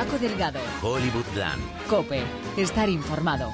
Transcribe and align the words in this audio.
Paco 0.00 0.18
Delgado. 0.18 0.58
Hollywoodland. 0.80 1.60
Cope. 1.86 2.22
Estar 2.56 2.88
informado. 2.88 3.50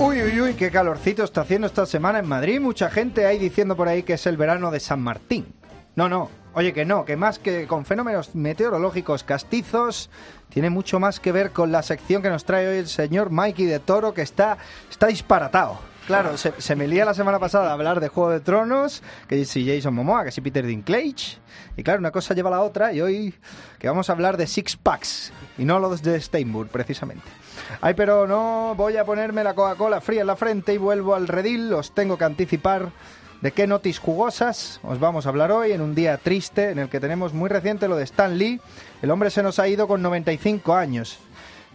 Uy, 0.00 0.20
uy, 0.20 0.40
uy, 0.40 0.54
qué 0.54 0.72
calorcito 0.72 1.22
está 1.22 1.42
haciendo 1.42 1.68
esta 1.68 1.86
semana 1.86 2.18
en 2.18 2.26
Madrid. 2.26 2.60
Mucha 2.60 2.90
gente 2.90 3.24
ahí 3.24 3.38
diciendo 3.38 3.76
por 3.76 3.86
ahí 3.86 4.02
que 4.02 4.14
es 4.14 4.26
el 4.26 4.36
verano 4.36 4.72
de 4.72 4.80
San 4.80 5.00
Martín. 5.00 5.54
No, 5.94 6.08
no, 6.08 6.28
oye 6.54 6.72
que 6.72 6.84
no, 6.84 7.04
que 7.04 7.16
más 7.16 7.38
que 7.38 7.66
con 7.66 7.84
fenómenos 7.84 8.34
meteorológicos 8.34 9.24
castizos, 9.24 10.10
tiene 10.48 10.70
mucho 10.70 11.00
más 11.00 11.20
que 11.20 11.32
ver 11.32 11.52
con 11.52 11.72
la 11.72 11.82
sección 11.82 12.22
que 12.22 12.30
nos 12.30 12.44
trae 12.44 12.68
hoy 12.68 12.78
el 12.78 12.88
señor 12.88 13.30
Mikey 13.30 13.66
de 13.66 13.78
Toro, 13.78 14.14
que 14.14 14.22
está, 14.22 14.58
está 14.90 15.06
disparatado. 15.06 15.78
Claro, 16.06 16.36
se, 16.36 16.74
me 16.74 16.88
lía 16.88 17.04
la 17.04 17.14
semana 17.14 17.38
pasada 17.38 17.72
hablar 17.72 18.00
de 18.00 18.08
Juego 18.08 18.30
de 18.30 18.40
Tronos, 18.40 19.04
que 19.28 19.44
si 19.44 19.64
Jason 19.64 19.94
Momoa, 19.94 20.24
que 20.24 20.32
si 20.32 20.40
Peter 20.40 20.66
Dinklage. 20.66 21.38
Y 21.76 21.84
claro, 21.84 22.00
una 22.00 22.10
cosa 22.10 22.34
lleva 22.34 22.48
a 22.48 22.52
la 22.52 22.62
otra 22.62 22.92
y 22.92 23.00
hoy 23.00 23.34
que 23.78 23.86
vamos 23.86 24.10
a 24.10 24.12
hablar 24.12 24.36
de 24.36 24.48
Six 24.48 24.76
Packs 24.76 25.32
y 25.58 25.64
no 25.64 25.78
los 25.78 26.02
de 26.02 26.20
Steinburg, 26.20 26.70
precisamente. 26.70 27.24
Ay, 27.80 27.94
pero 27.94 28.26
no 28.26 28.74
voy 28.76 28.96
a 28.96 29.04
ponerme 29.04 29.44
la 29.44 29.54
Coca-Cola 29.54 30.00
fría 30.00 30.22
en 30.22 30.26
la 30.26 30.36
frente 30.36 30.74
y 30.74 30.78
vuelvo 30.78 31.14
al 31.14 31.28
redil, 31.28 31.72
os 31.72 31.94
tengo 31.94 32.18
que 32.18 32.24
anticipar 32.24 32.90
de 33.42 33.52
qué 33.52 33.66
notis 33.66 33.98
jugosas 33.98 34.80
os 34.82 34.98
vamos 35.00 35.26
a 35.26 35.28
hablar 35.28 35.50
hoy 35.52 35.72
en 35.72 35.80
un 35.80 35.94
día 35.94 36.16
triste 36.16 36.70
en 36.70 36.78
el 36.78 36.88
que 36.88 37.00
tenemos 37.00 37.32
muy 37.34 37.50
reciente 37.50 37.88
lo 37.88 37.96
de 37.96 38.04
Stan 38.04 38.38
Lee. 38.38 38.60
El 39.02 39.10
hombre 39.10 39.30
se 39.30 39.42
nos 39.42 39.58
ha 39.58 39.66
ido 39.68 39.86
con 39.88 40.00
95 40.00 40.74
años. 40.74 41.18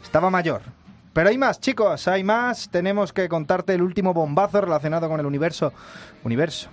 Estaba 0.01 0.29
mayor. 0.29 0.61
Pero 1.13 1.29
hay 1.29 1.37
más, 1.37 1.59
chicos, 1.59 2.07
hay 2.07 2.23
más. 2.23 2.69
Tenemos 2.69 3.11
que 3.11 3.27
contarte 3.27 3.73
el 3.73 3.81
último 3.81 4.13
bombazo 4.13 4.61
relacionado 4.61 5.09
con 5.09 5.19
el 5.19 5.25
universo. 5.25 5.73
Universo. 6.23 6.69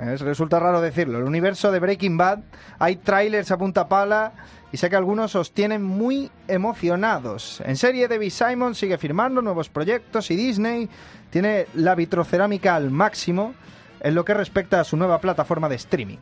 Es- 0.00 0.20
resulta 0.22 0.58
raro 0.60 0.80
decirlo. 0.80 1.18
El 1.18 1.24
universo 1.24 1.70
de 1.70 1.80
Breaking 1.80 2.16
Bad. 2.16 2.38
Hay 2.78 2.96
trailers 2.96 3.50
a 3.50 3.58
punta 3.58 3.86
pala 3.88 4.32
y 4.72 4.76
sé 4.78 4.88
que 4.88 4.96
algunos 4.96 5.34
os 5.34 5.52
tienen 5.52 5.82
muy 5.82 6.30
emocionados. 6.46 7.60
En 7.66 7.76
serie, 7.76 8.08
David 8.08 8.30
Simon 8.30 8.74
sigue 8.74 8.96
firmando 8.96 9.42
nuevos 9.42 9.68
proyectos 9.68 10.30
y 10.30 10.36
Disney 10.36 10.88
tiene 11.30 11.66
la 11.74 11.94
vitrocerámica 11.94 12.76
al 12.76 12.90
máximo 12.90 13.54
en 14.00 14.14
lo 14.14 14.24
que 14.24 14.34
respecta 14.34 14.80
a 14.80 14.84
su 14.84 14.96
nueva 14.96 15.20
plataforma 15.20 15.68
de 15.68 15.76
streaming. 15.76 16.18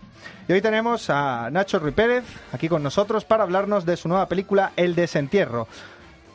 Y 0.49 0.53
hoy 0.53 0.61
tenemos 0.63 1.11
a 1.11 1.49
Nacho 1.51 1.79
Ruiz 1.79 1.95
Pérez 1.95 2.25
aquí 2.53 2.69
con 2.69 2.83
nosotros 2.83 3.25
para 3.25 3.43
hablarnos 3.45 3.85
de 3.87 3.97
su 3.97 4.09
nueva 4.09 4.27
película 4.29 4.73
El 4.77 4.95
Desentierro. 4.95 5.69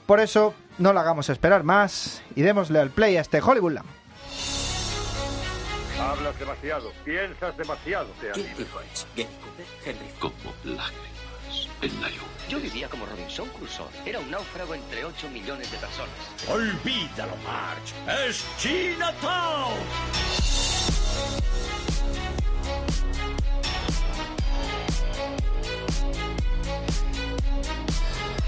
Por 0.06 0.20
eso, 0.20 0.54
no 0.78 0.94
la 0.94 1.02
hagamos 1.02 1.30
esperar 1.30 1.64
más 1.64 2.22
y 2.36 2.42
démosle 2.42 2.80
al 2.80 2.90
play 2.90 3.18
a 3.18 3.22
este 3.22 3.42
Hollywoodland. 3.42 3.88
Hablas 6.00 6.38
demasiado, 6.40 6.92
piensas 7.06 7.56
demasiado. 7.58 8.08
Te 8.20 8.32
¿Quién 8.32 8.48
animo. 8.48 8.60
dijo 8.60 8.80
eso? 8.92 9.06
¿Gary 9.16 9.30
Cooper? 9.44 9.66
Henry. 9.86 10.14
como 10.20 10.54
lágrimas 10.64 11.70
en 11.82 12.02
la 12.02 12.10
lluvia. 12.10 12.28
Yo 12.50 12.60
vivía 12.60 12.90
como 12.90 13.06
Robinson 13.06 13.48
Crusoe. 13.50 13.88
Era 14.06 14.20
un 14.20 14.30
náufrago 14.32 14.74
entre 14.76 15.06
8 15.06 15.30
millones 15.30 15.72
de 15.72 15.78
personas. 15.78 16.10
Olvídalo, 16.50 17.34
Marge. 17.46 18.28
Es 18.28 18.44
Chinatown. 18.58 19.74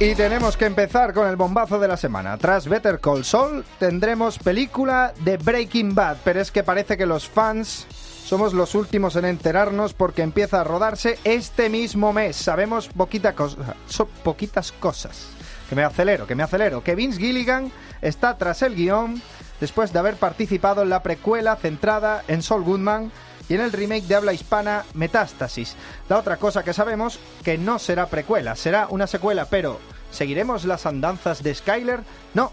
Y 0.03 0.16
tenemos 0.16 0.58
que 0.58 0.66
empezar 0.66 1.14
con 1.14 1.30
el 1.30 1.38
bombazo 1.38 1.80
de 1.80 1.88
la 1.88 1.95
semana. 1.95 2.38
Tras 2.38 2.67
Better 2.67 3.00
Call 3.00 3.23
Saul 3.23 3.64
tendremos 3.80 4.38
película 4.38 5.14
de 5.21 5.38
Breaking 5.38 5.95
Bad, 5.95 6.17
pero 6.26 6.42
es 6.42 6.52
que 6.52 6.61
parece 6.61 6.98
que 6.98 7.05
los 7.05 7.30
fans 7.30 7.88
somos 8.26 8.54
los 8.54 8.76
últimos 8.76 9.15
en 9.15 9.23
enterarnos 9.23 9.94
porque 9.94 10.21
empieza 10.21 10.60
a 10.60 10.65
rodarse 10.65 11.20
este 11.23 11.70
mismo 11.70 12.11
mes. 12.11 12.36
Sabemos 12.36 12.89
poquitas 12.89 14.73
cosas. 14.73 15.27
Que 15.70 15.76
me 15.76 15.86
acelero, 15.86 16.27
que 16.27 16.36
me 16.36 16.44
acelero. 16.44 16.83
Que 16.83 16.95
Vince 16.95 17.20
Gilligan 17.20 17.71
está 18.02 18.38
tras 18.38 18.61
el 18.61 18.76
guion 18.76 19.21
después 19.64 19.94
de 19.94 20.00
haber 20.00 20.18
participado 20.18 20.82
en 20.82 20.90
la 20.90 21.02
precuela 21.04 21.56
centrada 21.56 22.26
en 22.28 22.44
Saul 22.44 22.66
Goodman 22.66 23.14
y 23.48 23.54
en 23.54 23.62
el 23.62 23.72
remake 23.72 24.08
de 24.08 24.16
habla 24.16 24.34
hispana 24.34 24.84
Metástasis. 24.94 25.78
La 26.10 26.18
otra 26.18 26.36
cosa 26.36 26.66
que 26.66 26.74
sabemos 26.74 27.18
que 27.46 27.58
no 27.58 27.80
será 27.80 28.08
precuela, 28.08 28.58
será 28.58 28.88
una 28.90 29.08
secuela, 29.08 29.46
pero 29.46 29.80
¿seguiremos 30.12 30.66
las 30.66 30.86
andanzas 30.86 31.44
de 31.44 31.56
Skyler? 31.56 32.02
No, 32.34 32.52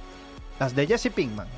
las 0.61 0.77
de 0.77 0.87
Jesse 0.87 1.11
Pinkman. 1.11 1.49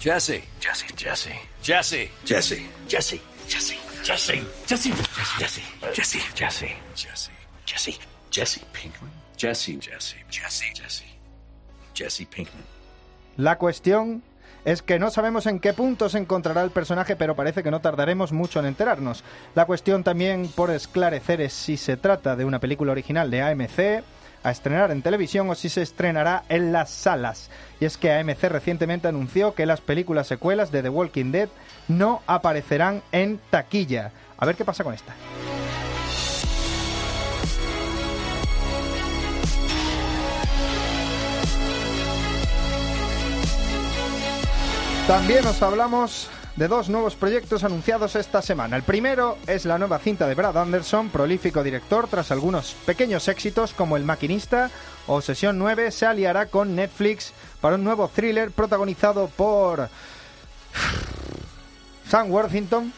Jesse. 0.00 0.44
Jesse, 0.60 0.86
Jesse. 0.96 1.32
Jesse. 1.62 2.10
Jesse. 2.24 2.62
Jesse. 2.88 3.20
Jesse. 3.46 3.76
Jesse. 4.02 4.42
Jesse. 4.66 4.92
Jesse. 5.38 5.62
Jesse. 5.92 6.18
Jesse. 6.34 6.74
Jesse. 6.94 7.32
Jesse. 7.66 7.98
Jesse 8.30 8.60
Pinkman. 8.72 9.10
Jesse. 9.36 9.78
Jesse. 9.78 10.16
Jesse. 10.30 10.72
Jesse. 10.74 11.04
Jesse 11.92 12.24
Pinkman. 12.24 12.75
La 13.36 13.58
cuestión 13.58 14.22
es 14.64 14.82
que 14.82 14.98
no 14.98 15.10
sabemos 15.10 15.46
en 15.46 15.60
qué 15.60 15.72
punto 15.72 16.08
se 16.08 16.18
encontrará 16.18 16.62
el 16.62 16.70
personaje, 16.70 17.16
pero 17.16 17.36
parece 17.36 17.62
que 17.62 17.70
no 17.70 17.80
tardaremos 17.80 18.32
mucho 18.32 18.58
en 18.58 18.66
enterarnos. 18.66 19.22
La 19.54 19.64
cuestión 19.64 20.02
también 20.02 20.48
por 20.48 20.70
esclarecer 20.70 21.40
es 21.40 21.52
si 21.52 21.76
se 21.76 21.96
trata 21.96 22.34
de 22.34 22.44
una 22.44 22.58
película 22.58 22.92
original 22.92 23.30
de 23.30 23.42
AMC 23.42 24.04
a 24.42 24.50
estrenar 24.50 24.90
en 24.90 25.02
televisión 25.02 25.48
o 25.50 25.54
si 25.54 25.68
se 25.68 25.82
estrenará 25.82 26.44
en 26.48 26.72
las 26.72 26.90
salas. 26.90 27.50
Y 27.78 27.84
es 27.84 27.96
que 27.96 28.12
AMC 28.12 28.44
recientemente 28.44 29.06
anunció 29.06 29.54
que 29.54 29.66
las 29.66 29.80
películas 29.80 30.26
secuelas 30.26 30.72
de 30.72 30.82
The 30.82 30.88
Walking 30.88 31.30
Dead 31.30 31.48
no 31.88 32.22
aparecerán 32.26 33.02
en 33.12 33.38
taquilla. 33.50 34.12
A 34.38 34.46
ver 34.46 34.56
qué 34.56 34.64
pasa 34.64 34.82
con 34.82 34.94
esta. 34.94 35.14
También 45.06 45.46
os 45.46 45.62
hablamos 45.62 46.28
de 46.56 46.66
dos 46.66 46.88
nuevos 46.88 47.14
proyectos 47.14 47.62
anunciados 47.62 48.16
esta 48.16 48.42
semana. 48.42 48.74
El 48.74 48.82
primero 48.82 49.38
es 49.46 49.64
la 49.64 49.78
nueva 49.78 50.00
cinta 50.00 50.26
de 50.26 50.34
Brad 50.34 50.56
Anderson, 50.56 51.10
prolífico 51.10 51.62
director, 51.62 52.08
tras 52.08 52.32
algunos 52.32 52.74
pequeños 52.84 53.28
éxitos 53.28 53.72
como 53.72 53.96
El 53.96 54.02
Maquinista 54.02 54.68
o 55.06 55.20
Sesión 55.20 55.58
9, 55.60 55.92
se 55.92 56.06
aliará 56.06 56.46
con 56.46 56.74
Netflix 56.74 57.32
para 57.60 57.76
un 57.76 57.84
nuevo 57.84 58.08
thriller 58.08 58.50
protagonizado 58.50 59.28
por 59.28 59.88
Sam 62.08 62.28
Worthington. 62.28 62.92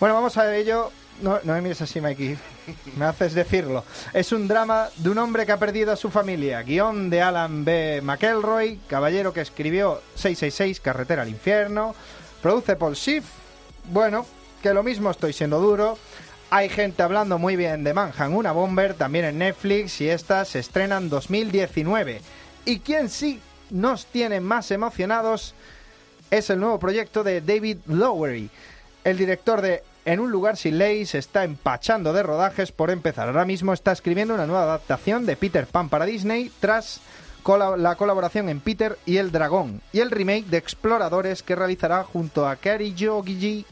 Bueno, 0.00 0.14
vamos 0.14 0.36
a 0.36 0.54
ello. 0.54 0.92
No, 1.22 1.38
no 1.44 1.52
me 1.54 1.62
mires 1.62 1.80
así, 1.80 2.00
Mikey. 2.00 2.36
Me 2.96 3.04
haces 3.04 3.32
decirlo. 3.32 3.84
Es 4.12 4.32
un 4.32 4.48
drama 4.48 4.88
de 4.96 5.08
un 5.08 5.18
hombre 5.18 5.46
que 5.46 5.52
ha 5.52 5.56
perdido 5.56 5.92
a 5.92 5.96
su 5.96 6.10
familia. 6.10 6.62
Guión 6.62 7.10
de 7.10 7.22
Alan 7.22 7.64
B. 7.64 8.00
McElroy, 8.02 8.80
caballero 8.88 9.32
que 9.32 9.40
escribió 9.40 10.02
666, 10.16 10.80
Carretera 10.80 11.22
al 11.22 11.28
Infierno. 11.28 11.94
Produce 12.42 12.74
Paul 12.74 12.96
Schiff. 12.96 13.24
Bueno, 13.84 14.26
que 14.62 14.74
lo 14.74 14.82
mismo 14.82 15.12
estoy 15.12 15.32
siendo 15.32 15.60
duro. 15.60 15.96
Hay 16.50 16.68
gente 16.68 17.04
hablando 17.04 17.38
muy 17.38 17.54
bien 17.54 17.84
de 17.84 17.94
Manhattan, 17.94 18.34
una 18.34 18.50
bomber, 18.50 18.94
también 18.94 19.24
en 19.24 19.38
Netflix, 19.38 20.00
y 20.00 20.08
estas 20.10 20.48
se 20.48 20.58
estrenan 20.58 21.08
2019. 21.08 22.20
Y 22.64 22.80
quien 22.80 23.08
sí 23.08 23.40
nos 23.70 24.06
tiene 24.06 24.40
más 24.40 24.72
emocionados 24.72 25.54
es 26.32 26.50
el 26.50 26.58
nuevo 26.58 26.80
proyecto 26.80 27.22
de 27.22 27.40
David 27.40 27.78
Lowery. 27.86 28.50
El 29.04 29.16
director 29.16 29.62
de 29.62 29.82
En 30.04 30.18
un 30.18 30.32
lugar 30.32 30.56
sin 30.56 30.78
ley 30.78 31.06
se 31.06 31.18
está 31.18 31.44
empachando 31.44 32.12
de 32.12 32.24
rodajes 32.24 32.72
por 32.72 32.90
empezar. 32.90 33.28
Ahora 33.28 33.44
mismo 33.44 33.72
está 33.72 33.92
escribiendo 33.92 34.34
una 34.34 34.46
nueva 34.46 34.64
adaptación 34.64 35.26
de 35.26 35.36
Peter 35.36 35.66
Pan 35.66 35.88
para 35.88 36.06
Disney 36.06 36.50
tras 36.58 37.00
la 37.76 37.94
colaboración 37.96 38.48
en 38.48 38.60
Peter 38.60 38.98
y 39.06 39.18
el 39.18 39.30
Dragón 39.30 39.80
y 39.92 40.00
el 40.00 40.10
remake 40.10 40.46
de 40.46 40.58
Exploradores 40.58 41.42
que 41.42 41.54
realizará 41.54 42.02
junto 42.02 42.48
a 42.48 42.56
Kariyogi 42.56 43.64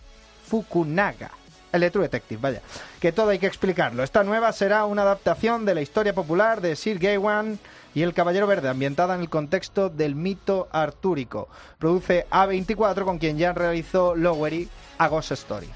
Fukunaga. 0.47 1.31
El 1.73 1.81
de 1.83 1.91
Detective, 1.91 2.41
vaya. 2.41 2.63
Que 3.01 3.13
todo 3.13 3.31
hay 3.31 3.39
que 3.39 3.47
explicarlo. 3.47 4.03
Esta 4.03 4.25
nueva 4.25 4.53
será 4.53 4.85
una 4.85 5.03
adaptación 5.03 5.65
de 5.65 5.75
la 5.75 5.83
historia 5.83 6.13
popular 6.13 6.61
de 6.61 6.75
Sir 6.75 6.99
Gawain 6.99 7.61
y 7.95 8.03
el 8.03 8.15
Caballero 8.15 8.47
Verde, 8.47 8.69
ambientada 8.69 9.15
en 9.15 9.21
el 9.21 9.29
contexto 9.29 9.89
del 9.89 10.15
mito 10.15 10.69
artúrico. 10.73 11.49
Produce 11.79 12.27
A24, 12.31 13.05
con 13.05 13.19
quien 13.19 13.39
ya 13.39 13.53
realizó 13.53 14.15
Lowery 14.15 14.69
a 14.99 15.09
Ghost 15.09 15.33
Story. 15.33 15.69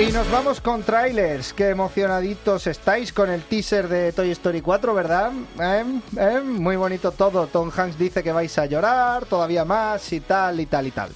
Y 0.00 0.12
nos 0.12 0.30
vamos 0.30 0.62
con 0.62 0.82
trailers. 0.82 1.52
Qué 1.52 1.68
emocionaditos 1.68 2.66
estáis 2.66 3.12
con 3.12 3.28
el 3.28 3.42
teaser 3.42 3.86
de 3.86 4.12
Toy 4.12 4.30
Story 4.30 4.62
4, 4.62 4.94
¿verdad? 4.94 5.30
¿Eh? 5.60 5.84
¿Eh? 6.16 6.40
Muy 6.40 6.76
bonito 6.76 7.12
todo. 7.12 7.46
Tom 7.48 7.70
Hanks 7.76 7.98
dice 7.98 8.22
que 8.22 8.32
vais 8.32 8.56
a 8.56 8.64
llorar 8.64 9.26
todavía 9.26 9.66
más 9.66 10.10
y 10.14 10.20
tal 10.20 10.60
y 10.60 10.64
tal 10.64 10.86
y 10.86 10.90
tal. 10.92 11.10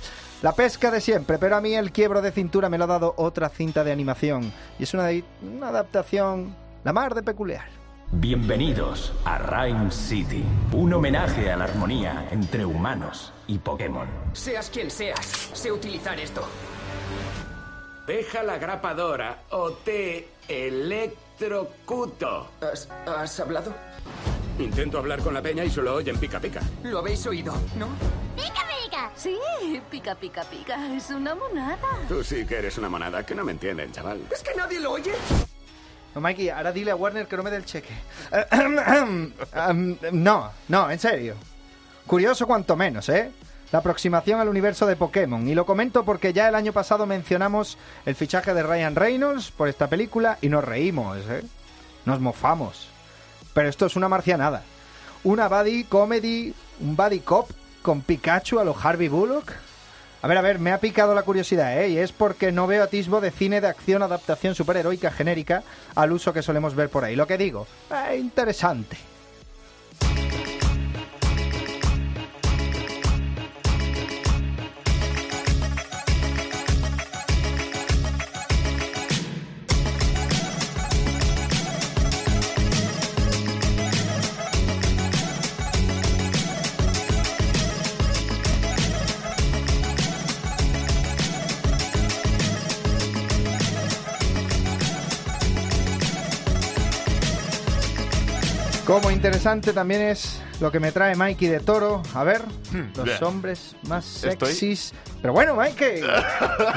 La 0.45 0.53
pesca 0.53 0.91
de 0.91 1.01
siempre, 1.01 1.39
pero 1.39 1.57
a 1.57 1.63
mí 1.63 1.75
el 1.75 1.91
quiebro 1.91 2.21
de 2.21 2.31
cintura 2.31 2.69
me 2.69 2.77
lo 2.77 2.85
ha 2.85 2.87
dado 2.87 3.15
otra 3.17 3.49
cinta 3.49 3.83
de 3.83 3.93
animación. 3.93 4.53
Y 4.79 4.83
es 4.83 4.93
una, 4.93 5.09
una 5.41 5.69
adaptación 5.69 6.55
la 6.85 6.93
mar 6.93 7.15
de 7.15 7.23
peculiar. 7.23 7.65
Bienvenidos 8.13 9.15
a 9.25 9.39
Rhyme 9.39 9.91
City, 9.91 10.45
un 10.73 10.93
homenaje 10.93 11.51
a 11.51 11.57
la 11.57 11.65
armonía 11.65 12.29
entre 12.31 12.67
humanos 12.67 13.33
y 13.47 13.57
Pokémon. 13.57 14.07
Seas 14.35 14.69
quien 14.69 14.91
seas, 14.91 15.25
sé 15.55 15.73
utilizar 15.73 16.21
esto. 16.21 16.43
Deja 18.07 18.43
la 18.43 18.59
grapadora 18.59 19.45
o 19.49 19.73
te 19.73 20.29
electrocuto. 20.47 22.51
¿Has, 22.61 22.91
has 23.07 23.41
hablado? 23.41 23.73
Intento 24.59 24.99
hablar 24.99 25.23
con 25.23 25.33
la 25.33 25.41
peña 25.41 25.65
y 25.65 25.71
solo 25.71 25.95
oyen 25.95 26.19
pica 26.19 26.39
pica. 26.39 26.61
Lo 26.83 26.99
habéis 26.99 27.27
oído, 27.27 27.55
¿no? 27.79 27.89
¡Pica, 28.37 28.63
pica! 28.83 29.11
Sí, 29.17 29.39
pica, 29.91 30.15
pica, 30.15 30.45
pica. 30.45 30.95
Es 30.95 31.11
una 31.11 31.35
monada. 31.35 31.79
Tú 32.09 32.23
sí 32.23 32.45
que 32.45 32.57
eres 32.57 32.79
una 32.79 32.89
monada, 32.89 33.25
que 33.25 33.35
no 33.35 33.45
me 33.45 33.53
entienden, 33.53 33.93
chaval. 33.93 34.21
¿Es 34.33 34.43
que 34.43 34.55
nadie 34.55 34.81
lo 34.81 34.93
oye? 34.93 35.13
No, 36.15 36.21
Mikey, 36.21 36.49
ahora 36.51 36.73
dile 36.73 36.91
a 36.91 36.97
Warner 36.97 37.27
que 37.27 37.37
no 37.37 37.43
me 37.43 37.51
dé 37.51 37.57
el 37.57 37.65
cheque. 37.65 37.95
Um, 39.69 39.95
no, 40.13 40.51
no, 40.69 40.91
en 40.91 40.99
serio. 40.99 41.35
Curioso 42.07 42.47
cuanto 42.47 42.77
menos, 42.77 43.09
¿eh? 43.09 43.31
La 43.73 43.81
aproximación 43.81 44.41
al 44.41 44.49
universo 44.49 44.87
de 44.87 44.95
Pokémon. 44.95 45.49
Y 45.49 45.55
lo 45.55 45.67
comento 45.67 46.05
porque 46.05 46.33
ya 46.33 46.49
el 46.49 46.55
año 46.55 46.73
pasado 46.73 47.07
mencionamos 47.07 47.79
el 48.07 48.15
fichaje 48.15 48.55
de 48.55 48.63
Ryan 48.63 48.95
Reynolds 48.95 49.51
por 49.51 49.69
esta 49.69 49.89
película 49.89 50.39
y 50.41 50.49
nos 50.49 50.63
reímos, 50.63 51.19
¿eh? 51.29 51.43
Nos 52.05 52.21
mofamos. 52.21 52.89
Pero 53.53 53.69
esto 53.69 53.87
es 53.87 53.97
una 53.97 54.09
marcianada. 54.09 54.63
Una 55.25 55.49
buddy 55.49 55.85
comedy, 55.85 56.55
un 56.81 56.95
buddy 56.95 57.21
cop 57.21 57.51
con 57.85 58.01
Pikachu 58.01 58.59
a 58.59 58.65
los 58.65 58.83
Harvey 58.83 59.09
Bullock. 59.09 59.53
A 60.23 60.27
ver, 60.27 60.39
a 60.39 60.41
ver, 60.41 60.59
me 60.59 60.73
ha 60.73 60.81
picado 60.81 61.15
la 61.15 61.23
curiosidad, 61.23 61.79
¿eh? 61.81 61.91
Y 61.91 61.99
es 61.99 62.13
porque 62.13 62.51
no 62.51 62.67
veo 62.67 62.83
atisbo 62.83 63.21
de 63.21 63.31
cine 63.31 63.61
de 63.61 63.69
acción 63.69 64.03
adaptación 64.03 64.55
superheroica 64.55 65.11
genérica 65.11 65.63
al 65.95 66.11
uso 66.11 66.33
que 66.33 66.43
solemos 66.43 66.75
ver 66.75 66.89
por 66.89 67.05
ahí. 67.05 67.15
Lo 67.15 67.27
que 67.27 67.37
digo, 67.37 67.67
eh, 67.91 68.17
interesante. 68.17 68.97
Como 98.95 99.11
interesante 99.11 99.73
también 99.73 100.03
es 100.03 100.41
lo 100.61 100.71
que 100.71 100.79
me 100.79 100.93
trae 100.93 101.17
Mikey 101.17 101.49
de 101.49 101.59
Toro. 101.59 102.01
A 102.15 102.23
ver, 102.23 102.43
los 102.95 103.05
bien. 103.05 103.25
hombres 103.25 103.75
más 103.89 104.05
sexys. 104.05 104.93
Pero 105.25 105.33
bueno, 105.33 105.55
Mikey, 105.55 106.03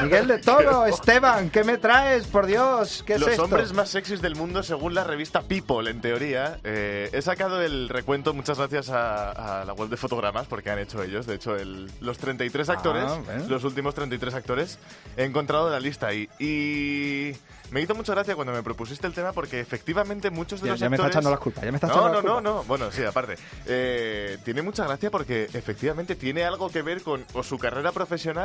Miguel 0.03 0.25
de 0.29 0.37
Toro, 0.37 0.85
Esteban, 0.87 1.49
¿qué 1.49 1.65
me 1.65 1.77
traes? 1.77 2.27
Por 2.27 2.45
Dios, 2.45 3.03
¿qué 3.05 3.15
es 3.15 3.19
Los 3.19 3.31
esto? 3.31 3.43
hombres 3.43 3.73
más 3.73 3.89
sexys 3.89 4.21
del 4.21 4.37
mundo 4.37 4.63
según 4.63 4.93
la 4.93 5.03
revista 5.03 5.41
People, 5.41 5.89
en 5.91 5.99
teoría. 5.99 6.57
Eh, 6.63 7.09
he 7.11 7.21
sacado 7.21 7.61
el 7.61 7.89
recuento, 7.89 8.33
muchas 8.33 8.57
gracias 8.57 8.89
a, 8.89 9.61
a 9.63 9.65
la 9.65 9.73
web 9.73 9.89
de 9.89 9.97
fotogramas, 9.97 10.47
porque 10.47 10.69
han 10.69 10.79
hecho 10.79 11.03
ellos. 11.03 11.25
De 11.27 11.35
hecho, 11.35 11.57
el- 11.57 11.91
los 11.99 12.19
33 12.19 12.69
actores, 12.69 13.03
Ah, 13.05 13.19
¿ves? 13.27 13.49
los 13.49 13.65
últimos 13.65 13.93
33 13.95 14.33
actores, 14.35 14.79
he 15.17 15.25
encontrado 15.25 15.69
la 15.69 15.81
lista 15.81 16.07
ahí. 16.07 16.29
Y 16.39 17.33
me 17.71 17.81
hizo 17.81 17.95
mucha 17.95 18.13
gracia 18.13 18.33
cuando 18.35 18.53
me 18.53 18.63
propusiste 18.63 19.05
el 19.07 19.13
tema, 19.13 19.33
porque 19.33 19.59
efectivamente 19.59 20.29
muchos 20.29 20.61
de 20.61 20.67
Ya, 20.67 20.71
los 20.71 20.79
ya 20.79 20.89
me 20.89 20.95
está 20.95 21.07
actores... 21.07 21.15
echando 21.17 21.31
las 21.31 21.39
culpas, 21.41 21.63
ya 21.65 21.71
me 21.71 21.75
está 21.75 21.87
no, 21.87 21.93
echando 21.95 22.07
no, 22.09 22.15
las 22.15 22.23
no, 22.23 22.33
culpas. 22.35 22.53
no, 22.53 22.63
bueno, 22.63 22.91
sí, 22.93 23.03
aparte. 23.03 23.35
Eh, 23.65 24.37
tiene 24.45 24.61
mucha 24.61 24.85
gracia 24.85 25.11
porque 25.11 25.49
efectivamente 25.53 26.15
tiene 26.15 26.45
algo 26.45 26.69
que 26.69 26.81
ver 26.81 27.01
con 27.01 27.25
o 27.33 27.43
su 27.43 27.57
carrera 27.57 27.91
profesional 27.91 28.36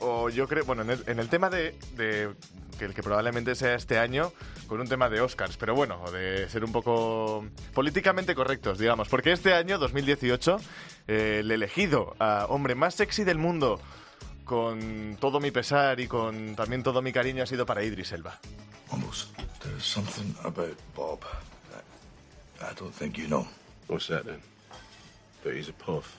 o 0.00 0.28
yo 0.28 0.46
creo, 0.48 0.64
bueno, 0.64 0.82
en 0.82 0.90
el, 0.90 1.04
en 1.06 1.18
el 1.18 1.28
tema 1.28 1.50
de, 1.50 1.74
de 1.96 2.34
que 2.78 2.84
el 2.84 2.94
que 2.94 3.02
probablemente 3.02 3.54
sea 3.54 3.74
este 3.74 3.98
año, 3.98 4.32
con 4.66 4.80
un 4.80 4.88
tema 4.88 5.08
de 5.08 5.20
Oscars, 5.20 5.56
pero 5.56 5.74
bueno, 5.74 6.00
o 6.04 6.10
de 6.10 6.48
ser 6.48 6.64
un 6.64 6.72
poco 6.72 7.44
políticamente 7.74 8.34
correctos, 8.34 8.78
digamos, 8.78 9.08
porque 9.08 9.32
este 9.32 9.54
año, 9.54 9.78
2018, 9.78 10.56
eh, 11.08 11.38
el 11.40 11.50
elegido 11.50 12.14
a 12.18 12.46
hombre 12.48 12.74
más 12.74 12.94
sexy 12.94 13.24
del 13.24 13.38
mundo, 13.38 13.80
con 14.44 15.16
todo 15.20 15.40
mi 15.40 15.50
pesar 15.50 16.00
y 16.00 16.06
con 16.06 16.54
también 16.54 16.82
todo 16.82 17.02
mi 17.02 17.12
cariño, 17.12 17.42
ha 17.42 17.46
sido 17.46 17.66
para 17.66 17.82
Idris 17.82 18.12
Elba. 18.12 18.38
Almost. 18.90 19.36
There's 19.62 19.84
something 19.84 20.34
about 20.44 20.78
Bob 20.96 21.20
that 21.70 22.70
I 22.70 22.74
don't 22.78 22.94
think 22.94 23.18
you 23.18 23.26
know. 23.26 23.46
What's 23.88 24.06
that 24.08 24.24
then? 24.24 24.40
But 25.44 25.54
he's 25.54 25.68
a 25.68 25.72
puff. 25.72 26.16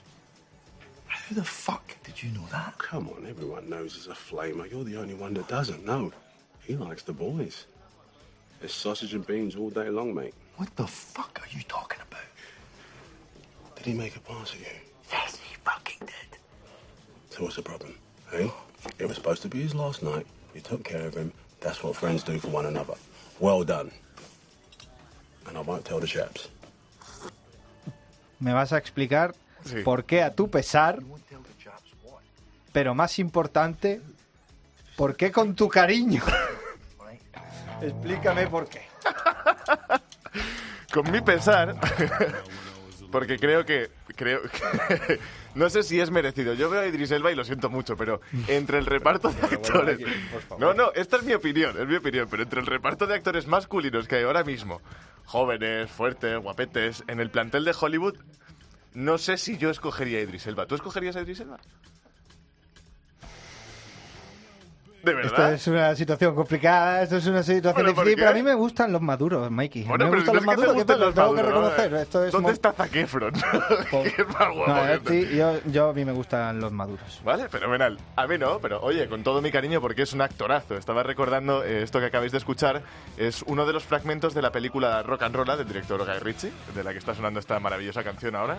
How 1.30 1.36
the 1.36 1.44
fuck 1.44 1.94
did 2.02 2.20
you 2.20 2.30
know 2.32 2.44
that? 2.50 2.76
Come 2.78 3.08
on, 3.10 3.24
everyone 3.24 3.70
knows 3.70 3.94
he's 3.94 4.08
a 4.08 4.10
flamer. 4.10 4.68
You're 4.68 4.82
the 4.82 4.96
only 4.96 5.14
one 5.14 5.32
that 5.34 5.46
doesn't 5.46 5.86
know. 5.86 6.10
He 6.58 6.74
likes 6.74 7.04
the 7.04 7.12
boys. 7.12 7.66
It's 8.60 8.74
sausage 8.74 9.14
and 9.14 9.24
beans 9.24 9.54
all 9.54 9.70
day 9.70 9.90
long, 9.90 10.12
mate. 10.12 10.34
What 10.56 10.74
the 10.74 10.88
fuck 10.88 11.40
are 11.40 11.56
you 11.56 11.62
talking 11.68 12.00
about? 12.00 12.24
Did 13.76 13.86
he 13.86 13.94
make 13.94 14.16
a 14.16 14.18
pass 14.18 14.54
at 14.54 14.58
you? 14.58 14.66
Yes, 15.12 15.36
he 15.36 15.54
fucking 15.64 16.00
did. 16.00 16.38
So 17.28 17.44
what's 17.44 17.54
the 17.54 17.62
problem? 17.62 17.94
Hey? 18.32 18.50
It 18.98 19.06
was 19.06 19.14
supposed 19.14 19.42
to 19.42 19.48
be 19.48 19.62
his 19.62 19.72
last 19.72 20.02
night. 20.02 20.26
You 20.52 20.60
took 20.62 20.82
care 20.82 21.06
of 21.06 21.14
him. 21.14 21.32
That's 21.60 21.80
what 21.84 21.94
friends 21.94 22.24
do 22.24 22.40
for 22.40 22.48
one 22.48 22.66
another. 22.66 22.94
Well 23.38 23.62
done. 23.62 23.92
And 25.46 25.56
I 25.56 25.60
won't 25.60 25.84
tell 25.84 26.00
the 26.00 26.08
chaps. 26.08 26.48
Me 28.40 28.50
vas 28.50 28.72
a 28.72 28.76
explicar 28.78 29.32
Sí. 29.64 29.82
por 29.82 30.04
qué 30.04 30.22
a 30.22 30.34
tu 30.34 30.50
pesar, 30.50 30.98
pero 32.72 32.94
más 32.94 33.18
importante, 33.18 34.00
por 34.96 35.16
qué 35.16 35.30
con 35.32 35.54
tu 35.54 35.68
cariño. 35.68 36.22
Explícame 37.82 38.46
por 38.46 38.68
qué. 38.68 38.82
Con 40.92 41.10
mi 41.10 41.20
pesar, 41.20 41.76
porque 43.12 43.38
creo 43.38 43.64
que 43.64 43.90
creo 44.16 44.40
que- 44.42 45.18
no 45.54 45.70
sé 45.70 45.82
si 45.82 46.00
es 46.00 46.10
merecido. 46.10 46.52
Yo 46.54 46.68
veo 46.68 46.80
a 46.82 46.86
Idris 46.86 47.10
Elba 47.12 47.30
y 47.32 47.34
lo 47.36 47.44
siento 47.44 47.70
mucho, 47.70 47.96
pero 47.96 48.20
entre 48.48 48.78
el 48.78 48.86
reparto 48.86 49.30
de 49.30 49.42
actores, 49.46 49.98
no, 50.58 50.74
no, 50.74 50.92
esta 50.94 51.16
es 51.18 51.22
mi 51.22 51.32
opinión, 51.32 51.80
es 51.80 51.86
mi 51.86 51.96
opinión, 51.96 52.28
pero 52.30 52.42
entre 52.42 52.60
el 52.60 52.66
reparto 52.66 53.06
de 53.06 53.14
actores 53.14 53.46
masculinos 53.46 54.06
que 54.08 54.16
hay 54.16 54.24
ahora 54.24 54.44
mismo, 54.44 54.80
jóvenes, 55.26 55.90
fuertes, 55.90 56.38
guapetes, 56.40 57.04
en 57.06 57.20
el 57.20 57.30
plantel 57.30 57.64
de 57.64 57.74
Hollywood, 57.80 58.16
no 58.94 59.18
sé 59.18 59.36
si 59.36 59.56
yo 59.56 59.70
escogería 59.70 60.18
a 60.18 60.22
Idris 60.22 60.46
Elba. 60.46 60.66
¿Tú 60.66 60.74
escogerías 60.74 61.16
a 61.16 61.22
Idris 61.22 61.40
Elba? 61.40 61.58
¿De 65.02 65.14
verdad? 65.14 65.54
es 65.54 65.66
una 65.66 65.94
situación 65.94 66.34
complicada, 66.34 67.02
esto 67.02 67.16
es 67.16 67.26
una 67.26 67.42
situación 67.42 67.74
¿Pero 67.74 67.94
por 67.94 68.04
difícil, 68.04 68.18
pero 68.18 68.30
a 68.30 68.34
mí 68.34 68.42
me 68.42 68.54
gustan 68.54 68.92
los 68.92 69.00
maduros, 69.00 69.50
Mikey. 69.50 69.84
Bueno, 69.84 70.10
me 70.10 70.16
gustan 70.16 70.36
los 70.36 70.44
es 70.44 70.50
que 70.50 70.54
te 70.54 70.56
maduros, 70.56 70.76
los 70.76 71.14
tengo 71.14 71.34
que 71.34 71.42
maduros, 71.42 71.46
reconocer. 71.46 71.94
Esto 71.94 72.24
es 72.24 72.32
¿Dónde 72.32 72.52
está 72.52 72.72
Zac 72.72 72.94
Efron? 72.94 73.32
eh, 75.10 75.36
yo, 75.36 75.60
yo 75.70 75.88
a 75.88 75.92
mí 75.92 76.04
me 76.04 76.12
gustan 76.12 76.60
los 76.60 76.72
maduros. 76.72 77.20
Vale, 77.24 77.48
fenomenal. 77.48 77.98
A 78.16 78.26
mí 78.26 78.38
no, 78.38 78.58
pero 78.60 78.80
oye, 78.82 79.08
con 79.08 79.22
todo 79.22 79.40
mi 79.40 79.50
cariño 79.50 79.80
porque 79.80 80.02
es 80.02 80.12
un 80.12 80.22
actorazo. 80.22 80.76
Estaba 80.76 81.02
recordando 81.02 81.64
eh, 81.64 81.82
esto 81.82 82.00
que 82.00 82.06
acabáis 82.06 82.32
de 82.32 82.38
escuchar. 82.38 82.82
Es 83.16 83.42
uno 83.46 83.66
de 83.66 83.72
los 83.72 83.84
fragmentos 83.84 84.34
de 84.34 84.42
la 84.42 84.52
película 84.52 85.02
Rock 85.02 85.22
and 85.22 85.34
Rolla 85.34 85.56
del 85.56 85.66
director 85.66 86.04
Guy 86.04 86.18
Ritchie, 86.20 86.52
de 86.74 86.84
la 86.84 86.92
que 86.92 86.98
está 86.98 87.14
sonando 87.14 87.40
esta 87.40 87.58
maravillosa 87.60 88.04
canción 88.04 88.36
ahora. 88.36 88.58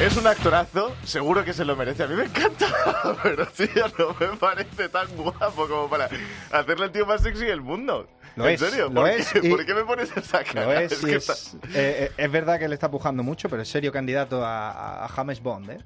Es 0.00 0.16
un 0.16 0.26
actorazo, 0.26 0.94
seguro 1.04 1.44
que 1.44 1.52
se 1.52 1.64
lo 1.64 1.76
merece. 1.76 2.02
A 2.02 2.06
mí 2.06 2.14
me 2.16 2.24
encanta, 2.24 2.66
pero 3.22 3.46
tío, 3.46 3.86
no 3.98 4.14
me 4.18 4.36
parece 4.36 4.88
tan 4.88 5.06
guapo 5.16 5.68
como 5.68 5.88
para 5.88 6.08
hacerle 6.50 6.86
el 6.86 6.92
tío 6.92 7.06
más 7.06 7.22
sexy 7.22 7.44
del 7.46 7.60
mundo. 7.60 8.08
Lo 8.36 8.46
¿En 8.48 8.54
es, 8.54 8.60
serio? 8.60 8.88
lo 8.88 9.02
¿Por, 9.02 9.08
es, 9.10 9.32
qué? 9.32 9.40
y- 9.44 9.50
¿Por 9.50 9.64
qué 9.64 9.74
me 9.74 9.84
pones 9.84 10.14
esa 10.16 10.42
cara? 10.42 10.66
Lo 10.66 10.72
es, 10.72 10.92
y 11.02 11.06
que 11.06 11.14
es, 11.16 11.28
está- 11.28 11.56
eh, 11.68 12.10
eh, 12.10 12.12
es 12.16 12.30
verdad 12.30 12.58
que 12.58 12.68
le 12.68 12.74
está 12.74 12.90
pujando 12.90 13.22
mucho, 13.22 13.48
pero 13.48 13.62
es 13.62 13.68
serio 13.68 13.92
candidato 13.92 14.44
a, 14.44 15.04
a- 15.04 15.08
James 15.08 15.40
Bond, 15.40 15.70
¿eh? 15.70 15.78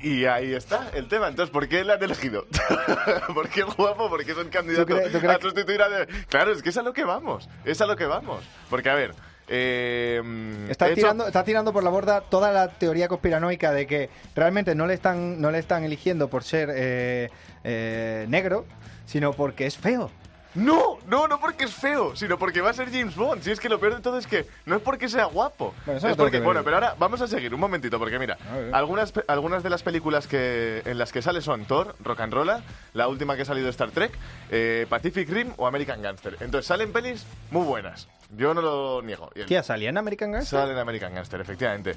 Y 0.00 0.24
ahí 0.24 0.52
está 0.52 0.90
el 0.94 1.06
tema. 1.06 1.28
Entonces, 1.28 1.52
¿por 1.52 1.68
qué 1.68 1.84
le 1.84 1.92
han 1.92 2.02
elegido? 2.02 2.46
¿Por 3.34 3.48
qué 3.48 3.60
es 3.60 3.66
guapo? 3.76 4.08
¿Por 4.10 4.24
qué 4.24 4.32
es 4.32 4.36
un 4.38 4.48
candidato 4.48 4.84
¿Tú 4.86 4.94
crees- 4.96 5.12
tú 5.12 5.18
crees 5.20 5.36
a 5.36 5.40
sustituir 5.40 5.80
a... 5.80 6.06
Claro, 6.28 6.50
es 6.50 6.60
que 6.62 6.70
es 6.70 6.76
a 6.76 6.82
lo 6.82 6.92
que 6.92 7.04
vamos. 7.04 7.48
Es 7.64 7.80
a 7.80 7.86
lo 7.86 7.94
que 7.96 8.06
vamos. 8.06 8.44
Porque, 8.68 8.90
a 8.90 8.94
ver... 8.94 9.14
Eh, 9.48 10.22
Está 10.68 10.86
hecho- 10.86 10.94
tirando, 10.96 11.26
está 11.26 11.44
tirando 11.44 11.72
por 11.72 11.82
la 11.84 11.90
borda 11.90 12.20
toda 12.22 12.52
la 12.52 12.68
teoría 12.68 13.08
conspiranoica 13.08 13.72
de 13.72 13.86
que 13.86 14.10
realmente 14.34 14.74
no 14.74 14.86
le 14.86 14.94
están, 14.94 15.40
no 15.40 15.50
le 15.50 15.58
están 15.58 15.84
eligiendo 15.84 16.28
por 16.28 16.42
ser 16.44 16.70
eh, 16.74 17.30
eh, 17.64 18.26
negro, 18.28 18.64
sino 19.06 19.32
porque 19.32 19.66
es 19.66 19.76
feo. 19.76 20.10
No, 20.54 20.98
no, 21.06 21.28
no 21.28 21.40
porque 21.40 21.64
es 21.64 21.72
feo, 21.72 22.14
sino 22.14 22.38
porque 22.38 22.60
va 22.60 22.68
a 22.68 22.72
ser 22.74 22.90
James 22.90 23.16
Bond. 23.16 23.42
Si 23.42 23.50
es 23.50 23.58
que 23.58 23.70
lo 23.70 23.80
peor 23.80 23.94
de 23.94 24.00
todo 24.02 24.18
es 24.18 24.26
que 24.26 24.44
no 24.66 24.76
es 24.76 24.82
porque 24.82 25.08
sea 25.08 25.24
guapo. 25.24 25.72
Bueno, 25.86 26.06
es 26.06 26.14
porque, 26.14 26.40
bueno, 26.40 26.62
pero 26.62 26.76
ahora 26.76 26.94
vamos 26.98 27.22
a 27.22 27.26
seguir 27.26 27.54
un 27.54 27.60
momentito, 27.60 27.98
porque 27.98 28.18
mira, 28.18 28.36
algunas, 28.72 29.14
algunas 29.28 29.62
de 29.62 29.70
las 29.70 29.82
películas 29.82 30.26
que, 30.26 30.82
en 30.84 30.98
las 30.98 31.10
que 31.10 31.22
sale 31.22 31.40
son 31.40 31.64
Thor, 31.64 31.96
Rock 32.04 32.20
and 32.20 32.34
Rolla, 32.34 32.60
la 32.92 33.08
última 33.08 33.34
que 33.34 33.42
ha 33.42 33.46
salido 33.46 33.64
de 33.64 33.70
Star 33.70 33.92
Trek, 33.92 34.12
eh, 34.50 34.84
Pacific 34.90 35.26
Rim 35.30 35.52
o 35.56 35.66
American 35.66 36.02
Gangster. 36.02 36.36
Entonces 36.40 36.66
salen 36.66 36.92
pelis 36.92 37.24
muy 37.50 37.64
buenas. 37.64 38.06
Yo 38.32 38.54
no 38.54 38.62
lo 38.62 39.02
niego. 39.02 39.30
Y 39.34 39.40
el- 39.40 39.46
Tía, 39.46 39.62
¿salía 39.62 39.90
en 39.90 39.98
American 39.98 40.32
Gangster? 40.32 40.58
Sale 40.60 40.72
en 40.72 40.78
American 40.78 41.14
Gangster, 41.14 41.40
efectivamente. 41.40 41.96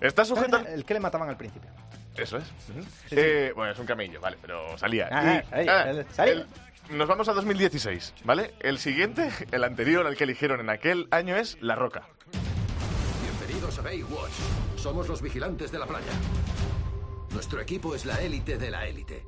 Está 0.00 0.24
sujeto... 0.24 0.56
al- 0.56 0.66
El 0.66 0.84
que 0.84 0.94
le 0.94 1.00
mataban 1.00 1.28
al 1.28 1.36
principio. 1.36 1.70
Eso 2.16 2.38
es. 2.38 2.44
Eh, 3.10 3.52
bueno, 3.54 3.72
es 3.72 3.78
un 3.78 3.86
camello, 3.86 4.20
vale, 4.20 4.36
pero 4.40 4.76
salía. 4.78 5.08
Ah, 5.10 5.22
Y- 5.24 5.28
ah, 5.38 5.44
ahí, 5.56 5.66
ah, 5.68 5.90
el- 5.90 6.06
salía. 6.12 6.32
el- 6.34 6.46
nos 6.96 7.08
vamos 7.08 7.28
a 7.28 7.32
2016, 7.32 8.14
¿vale? 8.24 8.54
El 8.60 8.78
siguiente, 8.78 9.30
el 9.50 9.64
anterior 9.64 10.06
al 10.06 10.16
que 10.16 10.24
eligieron 10.24 10.60
en 10.60 10.70
aquel 10.70 11.08
año 11.10 11.36
es 11.36 11.56
La 11.60 11.74
Roca. 11.74 12.06
Bienvenidos 13.22 13.78
a 13.78 13.82
Baywatch. 13.82 14.32
Somos 14.76 15.08
los 15.08 15.20
vigilantes 15.20 15.72
de 15.72 15.78
la 15.78 15.86
playa. 15.86 16.12
Nuestro 17.32 17.60
equipo 17.60 17.94
es 17.94 18.04
la 18.06 18.20
élite 18.20 18.56
de 18.56 18.70
la 18.70 18.86
élite. 18.86 19.24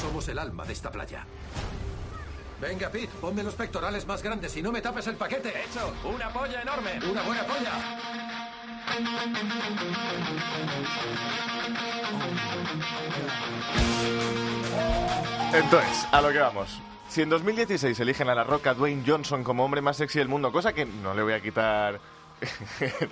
Somos 0.00 0.26
el 0.28 0.38
alma 0.38 0.64
de 0.64 0.72
esta 0.72 0.90
playa. 0.90 1.26
Venga, 2.60 2.90
Pete, 2.90 3.10
ponme 3.20 3.42
los 3.42 3.54
pectorales 3.54 4.06
más 4.06 4.22
grandes 4.22 4.54
y 4.56 4.62
no 4.62 4.70
me 4.70 4.82
tapes 4.82 5.06
el 5.06 5.16
paquete. 5.16 5.48
¡Hecho! 5.48 5.94
¡Una 6.04 6.28
polla 6.28 6.60
enorme! 6.60 7.00
¡Una 7.10 7.22
buena 7.22 7.42
polla! 7.44 7.72
Entonces, 15.54 16.06
a 16.12 16.20
lo 16.20 16.32
que 16.32 16.38
vamos. 16.38 16.80
Si 17.08 17.22
en 17.22 17.30
2016 17.30 17.98
eligen 17.98 18.28
a 18.28 18.34
La 18.34 18.44
Roca 18.44 18.74
Dwayne 18.74 19.02
Johnson 19.06 19.42
como 19.42 19.64
hombre 19.64 19.80
más 19.80 19.96
sexy 19.96 20.18
del 20.18 20.28
mundo, 20.28 20.52
cosa 20.52 20.72
que 20.72 20.84
no 20.84 21.14
le 21.14 21.22
voy 21.22 21.32
a 21.32 21.40
quitar 21.40 21.98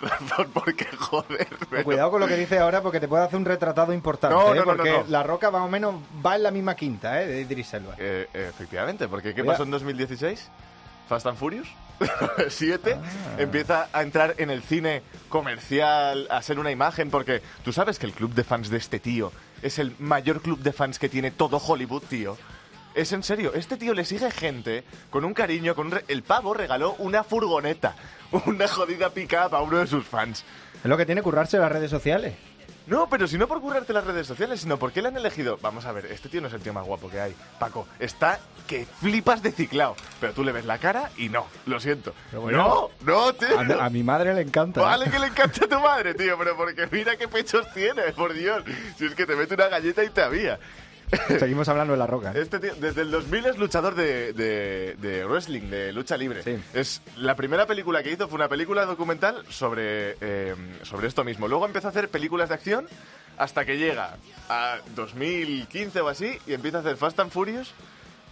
razón 0.00 0.50
porque 0.52 0.86
joder. 0.96 1.48
pero- 1.70 1.84
Cuidado 1.84 2.10
con 2.10 2.20
lo 2.20 2.26
que 2.26 2.36
dice 2.36 2.58
ahora 2.58 2.82
porque 2.82 3.00
te 3.00 3.08
puede 3.08 3.24
hacer 3.24 3.38
un 3.38 3.44
retratado 3.44 3.92
importante. 3.92 4.34
No, 4.36 4.52
¿eh? 4.54 4.56
no, 4.58 4.64
no, 4.64 4.76
porque 4.76 4.90
no. 4.90 5.04
La 5.08 5.22
Roca 5.22 5.50
más 5.50 5.62
o 5.62 5.68
menos 5.68 5.94
va 6.24 6.36
en 6.36 6.42
la 6.42 6.50
misma 6.50 6.74
quinta 6.74 7.22
¿eh? 7.22 7.26
de 7.26 7.40
Idris 7.42 7.72
Elba. 7.74 7.94
Eh, 7.98 8.28
efectivamente, 8.32 9.08
porque 9.08 9.28
¿qué 9.34 9.40
Cuidado. 9.42 9.52
pasó 9.52 9.62
en 9.64 9.70
2016? 9.70 10.48
Fast 11.08 11.26
and 11.26 11.38
Furious 11.38 11.66
7 12.48 12.94
Ah. 12.96 13.00
empieza 13.38 13.88
a 13.92 14.02
entrar 14.02 14.34
en 14.38 14.50
el 14.50 14.62
cine 14.62 15.02
comercial, 15.30 16.26
a 16.30 16.42
ser 16.42 16.58
una 16.58 16.70
imagen, 16.70 17.10
porque 17.10 17.42
tú 17.64 17.72
sabes 17.72 17.98
que 17.98 18.06
el 18.06 18.12
club 18.12 18.34
de 18.34 18.44
fans 18.44 18.68
de 18.68 18.76
este 18.76 19.00
tío 19.00 19.32
es 19.62 19.78
el 19.78 19.94
mayor 19.98 20.40
club 20.42 20.58
de 20.60 20.72
fans 20.72 20.98
que 20.98 21.08
tiene 21.08 21.30
todo 21.30 21.56
Hollywood, 21.56 22.02
tío. 22.08 22.36
Es 22.98 23.12
en 23.12 23.22
serio, 23.22 23.52
este 23.54 23.76
tío 23.76 23.94
le 23.94 24.04
sigue 24.04 24.30
gente 24.30 24.82
con 25.10 25.24
un 25.24 25.32
cariño, 25.34 25.74
con 25.74 25.86
un 25.86 25.92
re- 25.92 26.04
el 26.08 26.22
pavo 26.24 26.52
regaló 26.52 26.94
una 26.98 27.22
furgoneta, 27.22 27.94
una 28.46 28.66
jodida 28.66 29.10
pick-up 29.10 29.54
a 29.54 29.62
uno 29.62 29.78
de 29.78 29.86
sus 29.86 30.04
fans. 30.04 30.44
Es 30.82 30.84
lo 30.84 30.96
que 30.96 31.06
tiene 31.06 31.22
currarse 31.22 31.58
las 31.58 31.70
redes 31.70 31.90
sociales. 31.90 32.34
No, 32.88 33.08
pero 33.10 33.28
si 33.28 33.36
no 33.36 33.46
por 33.46 33.60
currarte 33.60 33.92
las 33.92 34.04
redes 34.04 34.26
sociales, 34.26 34.60
sino 34.62 34.78
porque 34.78 35.02
le 35.02 35.08
han 35.08 35.16
elegido. 35.16 35.58
Vamos 35.60 35.84
a 35.84 35.92
ver, 35.92 36.06
este 36.06 36.28
tío 36.30 36.40
no 36.40 36.48
es 36.48 36.54
el 36.54 36.60
tío 36.62 36.72
más 36.72 36.86
guapo 36.86 37.10
que 37.10 37.20
hay. 37.20 37.34
Paco, 37.58 37.86
está 37.98 38.40
que 38.66 38.86
flipas 39.00 39.42
de 39.42 39.52
ciclado. 39.52 39.94
Pero 40.20 40.32
tú 40.32 40.42
le 40.42 40.52
ves 40.52 40.64
la 40.64 40.78
cara 40.78 41.10
y 41.18 41.28
no, 41.28 41.46
lo 41.66 41.78
siento. 41.80 42.14
Bueno, 42.32 42.90
no, 43.04 43.12
no, 43.12 43.32
tío. 43.34 43.58
A, 43.58 43.62
mi- 43.64 43.74
a 43.78 43.90
mi 43.90 44.02
madre 44.02 44.32
le 44.34 44.40
encanta. 44.40 44.80
¿eh? 44.80 44.84
Vale 44.84 45.10
que 45.10 45.18
le 45.18 45.26
encanta 45.26 45.66
a 45.66 45.68
tu 45.68 45.78
madre, 45.80 46.14
tío, 46.14 46.38
pero 46.38 46.56
porque 46.56 46.88
mira 46.90 47.16
qué 47.16 47.28
pechos 47.28 47.70
tiene, 47.74 48.02
por 48.16 48.32
Dios. 48.32 48.64
Si 48.96 49.04
es 49.04 49.14
que 49.14 49.26
te 49.26 49.36
mete 49.36 49.52
una 49.54 49.68
galleta 49.68 50.02
y 50.02 50.08
te 50.08 50.22
había. 50.22 50.58
Seguimos 51.38 51.68
hablando 51.68 51.92
de 51.94 51.98
La 51.98 52.06
Roca. 52.06 52.32
Este 52.34 52.58
tío, 52.58 52.74
desde 52.76 53.02
el 53.02 53.10
2000 53.10 53.46
es 53.46 53.58
luchador 53.58 53.94
de, 53.94 54.32
de- 54.32 54.96
de 54.98 55.24
wrestling, 55.24 55.62
de 55.70 55.92
lucha 55.92 56.16
libre. 56.16 56.42
Es 56.74 57.00
la 57.16 57.34
primera 57.34 57.66
película 57.66 58.02
que 58.02 58.12
hizo 58.12 58.28
fue 58.28 58.36
una 58.36 58.48
película 58.48 58.84
documental 58.84 59.44
sobre, 59.48 60.16
eh, 60.20 60.54
sobre 60.82 61.08
esto 61.08 61.24
mismo. 61.24 61.48
Luego 61.48 61.66
empezó 61.66 61.88
a 61.88 61.90
hacer 61.90 62.08
películas 62.08 62.48
de 62.48 62.54
acción 62.56 62.86
hasta 63.36 63.64
que 63.64 63.78
llega 63.78 64.16
a 64.48 64.78
2015 64.96 66.00
o 66.00 66.08
así 66.08 66.38
y 66.46 66.52
empieza 66.54 66.78
a 66.78 66.80
hacer 66.80 66.96
Fast 66.96 67.20
and 67.20 67.30
Furious. 67.30 67.72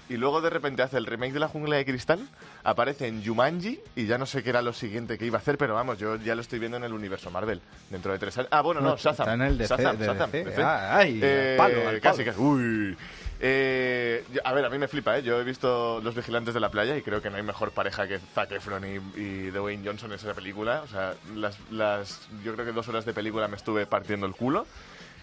Y 0.08 0.16
luego 0.16 0.40
de 0.40 0.50
repente 0.50 0.82
hace 0.82 0.98
el 0.98 1.06
remake 1.06 1.32
de 1.32 1.40
La 1.40 1.48
Jungla 1.48 1.76
de 1.76 1.84
Cristal, 1.84 2.20
aparece 2.62 3.08
en 3.08 3.24
Jumanji 3.24 3.80
y 3.96 4.06
ya 4.06 4.18
no 4.18 4.26
sé 4.26 4.42
qué 4.42 4.50
era 4.50 4.62
lo 4.62 4.72
siguiente 4.72 5.18
que 5.18 5.26
iba 5.26 5.38
a 5.38 5.40
hacer, 5.40 5.58
pero 5.58 5.74
vamos, 5.74 5.98
yo 5.98 6.16
ya 6.16 6.34
lo 6.34 6.40
estoy 6.42 6.58
viendo 6.60 6.76
en 6.76 6.84
el 6.84 6.92
universo 6.92 7.30
Marvel. 7.30 7.60
Dentro 7.90 8.12
de 8.12 8.18
tres 8.18 8.38
años. 8.38 8.48
Ah, 8.52 8.60
bueno, 8.60 8.80
no, 8.80 8.90
No, 8.90 8.96
Shazam. 8.96 9.24
está 9.26 9.34
en 9.34 9.42
el 9.42 9.58
DC, 9.58 9.76
Shazam, 9.76 9.96
de 9.98 10.06
Shazam, 10.06 10.30
DC. 10.30 10.50
DC. 10.50 10.62
Ah, 10.62 10.96
ay, 10.98 11.20
Eh, 11.22 11.50
al 11.52 11.56
palo, 11.56 11.88
al 11.88 12.00
Casi, 12.00 12.24
casi. 12.24 12.40
Uy. 12.40 12.96
Eh, 13.38 14.24
a 14.44 14.52
ver, 14.54 14.64
a 14.64 14.70
mí 14.70 14.78
me 14.78 14.88
flipa, 14.88 15.18
¿eh? 15.18 15.22
Yo 15.22 15.38
he 15.40 15.44
visto 15.44 16.00
Los 16.02 16.14
Vigilantes 16.14 16.54
de 16.54 16.60
la 16.60 16.70
Playa 16.70 16.96
y 16.96 17.02
creo 17.02 17.20
que 17.20 17.28
no 17.28 17.36
hay 17.36 17.42
mejor 17.42 17.70
pareja 17.72 18.06
que 18.08 18.18
Zac 18.18 18.50
Efron 18.52 18.82
y, 18.86 19.20
y 19.20 19.50
Dwayne 19.50 19.82
Johnson 19.84 20.10
en 20.12 20.18
esa 20.18 20.32
película. 20.32 20.80
O 20.82 20.88
sea, 20.88 21.14
las, 21.34 21.58
las, 21.70 22.28
yo 22.44 22.54
creo 22.54 22.64
que 22.64 22.72
dos 22.72 22.88
horas 22.88 23.04
de 23.04 23.12
película 23.12 23.46
me 23.48 23.56
estuve 23.56 23.84
partiendo 23.86 24.24
el 24.26 24.32
culo. 24.32 24.66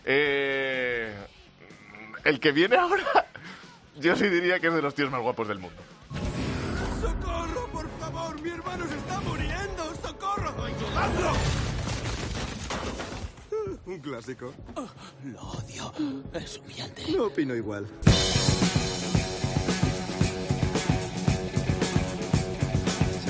Eh, 0.06 1.12
el 2.24 2.40
que 2.40 2.52
viene 2.52 2.76
ahora, 2.78 3.04
yo 3.96 4.16
sí 4.16 4.28
diría 4.30 4.60
que 4.60 4.68
es 4.68 4.74
de 4.74 4.82
los 4.82 4.96
tíos 4.96 5.12
más 5.12 5.22
guapos 5.22 5.48
del 5.48 5.60
mundo. 5.60 5.82
¡Socorro, 7.02 7.68
por 7.72 7.90
favor! 8.00 8.42
¡Mi 8.42 8.50
hermano 8.50 8.88
se 8.88 8.96
está 8.96 9.20
muriendo! 9.22 9.96
¡Socorro! 10.02 10.64
¡Ayudadlo! 10.64 11.34
Un 13.86 14.00
clásico. 14.00 14.54
Lo 15.26 15.42
odio. 15.42 15.94
Es 16.34 16.58
humillante. 16.58 17.04
No 17.12 17.26
opino 17.26 17.54
igual. 17.56 17.86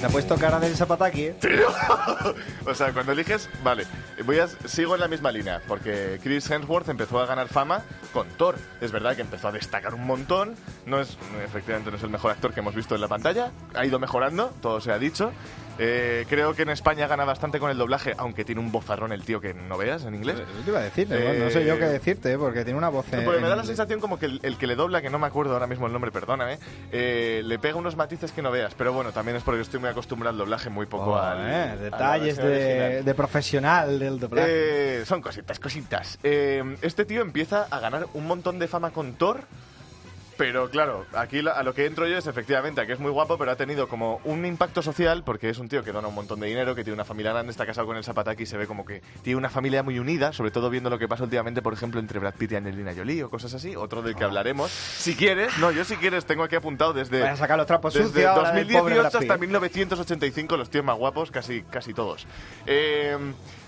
Te 0.04 0.08
ha 0.08 0.12
puesto 0.12 0.36
cara 0.36 0.60
del 0.60 0.76
zapataki, 0.76 1.28
¿eh? 1.28 1.36
O 2.68 2.76
sea, 2.76 2.92
cuando 2.92 3.14
eliges, 3.14 3.50
vale, 3.64 3.86
voy 4.26 4.38
a, 4.40 4.50
sigo 4.50 4.96
en 4.96 5.00
la 5.00 5.08
misma 5.08 5.32
línea, 5.32 5.62
porque 5.66 6.20
Chris 6.22 6.52
Hemsworth 6.52 6.90
empezó 6.90 7.22
a 7.22 7.26
ganar 7.26 7.48
fama 7.48 7.84
con 8.12 8.28
Thor. 8.32 8.58
Es 8.82 8.92
verdad 8.92 9.16
que 9.16 9.22
empezó 9.22 9.48
a 9.48 9.54
destacar 9.54 9.94
un 9.94 10.06
montón, 10.06 10.58
no 10.86 11.00
es, 11.00 11.18
efectivamente 11.46 11.90
no 11.90 11.96
es 11.96 12.04
el 12.04 12.10
mejor 12.10 12.32
actor 12.32 12.54
que 12.54 12.60
hemos 12.60 12.76
visto 12.76 12.96
en 12.96 13.00
la 13.00 13.08
pantalla, 13.08 13.54
ha 13.74 13.86
ido 13.86 13.98
mejorando, 13.98 14.52
todo 14.62 14.82
se 14.82 14.92
ha 14.92 15.00
dicho. 15.00 15.32
Eh, 15.80 16.26
creo 16.30 16.54
que 16.54 16.62
en 16.62 16.70
España 16.70 17.08
gana 17.08 17.26
bastante 17.26 17.60
con 17.60 17.72
el 17.72 17.78
doblaje, 17.78 18.14
aunque 18.18 18.46
tiene 18.46 18.62
un 18.62 18.72
bozarrón 18.72 19.12
el 19.12 19.24
tío 19.24 19.42
que 19.42 19.54
no 19.54 19.78
veas 19.78 20.06
en 20.06 20.14
inglés. 20.16 20.36
Te 20.64 20.70
iba 20.70 20.80
a 20.80 20.84
decir, 20.84 21.10
no- 21.10 21.16
no 21.46 21.50
sé 21.50 21.66
yo 21.66 21.78
qué 21.80 21.86
decirte, 21.86 22.32
¿eh? 22.34 22.38
porque 22.38 22.64
tiene 22.64 22.78
una 22.78 22.90
voz 22.90 23.12
en, 23.12 23.24
Porque 23.26 23.42
me 23.42 23.50
da 23.50 23.56
la 23.56 23.64
sensación 23.64 24.00
como 24.00 24.20
que 24.20 24.28
el, 24.28 24.40
el 24.44 24.58
que 24.58 24.68
le 24.68 24.76
dobla, 24.76 25.02
que 25.02 25.10
no 25.10 25.18
me 25.20 25.28
acuerdo 25.28 25.54
ahora 25.54 25.68
mismo 25.68 25.88
el 25.88 25.94
nombre, 25.94 26.12
perdóname, 26.12 26.60
eh, 26.92 27.42
le 27.44 27.58
pega 27.60 27.76
unos 27.78 27.96
matices 27.96 28.32
que 28.32 28.42
no 28.42 28.52
veas. 28.52 28.74
Pero 28.76 28.94
bueno, 28.94 29.12
también 29.12 29.38
es 29.38 29.44
porque 29.44 29.62
estoy 29.62 29.80
muy 29.80 29.90
acostumbrado 29.90 30.32
al 30.32 30.38
doblaje, 30.38 30.70
muy 30.70 30.86
poco 30.86 31.12
Oh, 31.14 31.18
al. 31.18 31.38
eh, 31.42 31.78
detalles 31.82 32.38
de, 32.38 33.02
de 33.04 33.14
profesional 33.16 33.98
del 34.00 34.20
doblaje. 34.20 35.02
Eh, 35.02 35.06
son 35.06 35.22
cositas, 35.22 35.60
cositas. 35.60 36.20
Eh, 36.24 36.64
este 36.82 37.06
tío 37.06 37.22
empieza 37.22 37.68
a 37.72 37.80
ganar 37.80 38.06
un 38.14 38.28
montón 38.28 38.60
de 38.60 38.68
fama 38.68 38.92
con 38.92 39.14
Thor. 39.14 39.42
Pero 40.44 40.70
claro, 40.70 41.06
aquí 41.14 41.42
la- 41.42 41.52
a 41.54 41.64
lo 41.64 41.74
que 41.74 41.86
entro 41.86 42.06
yo 42.06 42.18
es 42.18 42.28
efectivamente 42.28 42.82
a 42.82 42.86
que 42.86 42.92
es 42.92 43.00
muy 43.00 43.12
guapo, 43.12 43.38
pero 43.38 43.52
ha 43.52 43.56
tenido 43.56 43.88
como 43.88 44.20
un 44.26 44.46
impacto 44.46 44.82
social 44.82 45.24
porque 45.24 45.50
es 45.50 45.58
un 45.58 45.70
tío 45.70 45.84
que 45.86 45.94
dona 45.94 46.10
un 46.10 46.16
montón 46.16 46.42
de 46.42 46.48
dinero, 46.48 46.76
que 46.76 46.84
tiene 46.84 46.96
una 46.96 47.06
familia 47.06 47.32
grande, 47.32 47.52
está 47.52 47.66
casado 47.66 47.88
con 47.88 47.96
el 47.96 48.04
Zapataki 48.04 48.44
y 48.44 48.46
se 48.46 48.58
ve 48.58 48.68
como 48.68 48.84
que 48.84 49.02
tiene 49.22 49.38
una 49.38 49.50
familia 49.50 49.84
muy 49.84 50.00
unida, 50.00 50.34
sobre 50.34 50.52
todo 50.52 50.70
viendo 50.70 50.90
lo 50.90 51.00
que 51.00 51.08
pasa 51.08 51.24
últimamente, 51.24 51.62
por 51.62 51.72
ejemplo, 51.74 52.02
entre 52.02 52.20
Brad 52.20 52.34
Pitt 52.36 52.52
y 52.52 52.56
Angelina 52.58 52.94
Jolie 52.94 53.24
o 53.24 53.30
cosas 53.30 53.54
así, 53.54 53.74
otro 53.78 54.02
del 54.02 54.16
que 54.16 54.26
hablaremos. 54.26 54.70
Si 54.70 55.16
quieres, 55.16 55.58
no, 55.60 55.72
yo 55.72 55.86
si 55.86 55.96
quieres 55.96 56.26
tengo 56.26 56.44
aquí 56.44 56.58
apuntado 56.58 56.92
desde, 56.92 57.26
a 57.26 57.38
sacar 57.38 57.58
los 57.58 57.66
trapos 57.68 57.94
desde 57.94 58.08
sucios 58.10 58.26
ahora 58.26 58.52
del 58.52 58.68
pobre 58.68 58.96
2018 58.96 59.02
Brad 59.12 59.22
Pitt. 59.22 59.32
hasta 59.32 59.38
1985 59.40 60.58
los 60.58 60.70
tíos 60.70 60.84
más 60.84 60.98
guapos, 60.98 61.32
casi, 61.32 61.62
casi 61.64 61.94
todos. 61.94 62.28
Eh, 62.66 63.18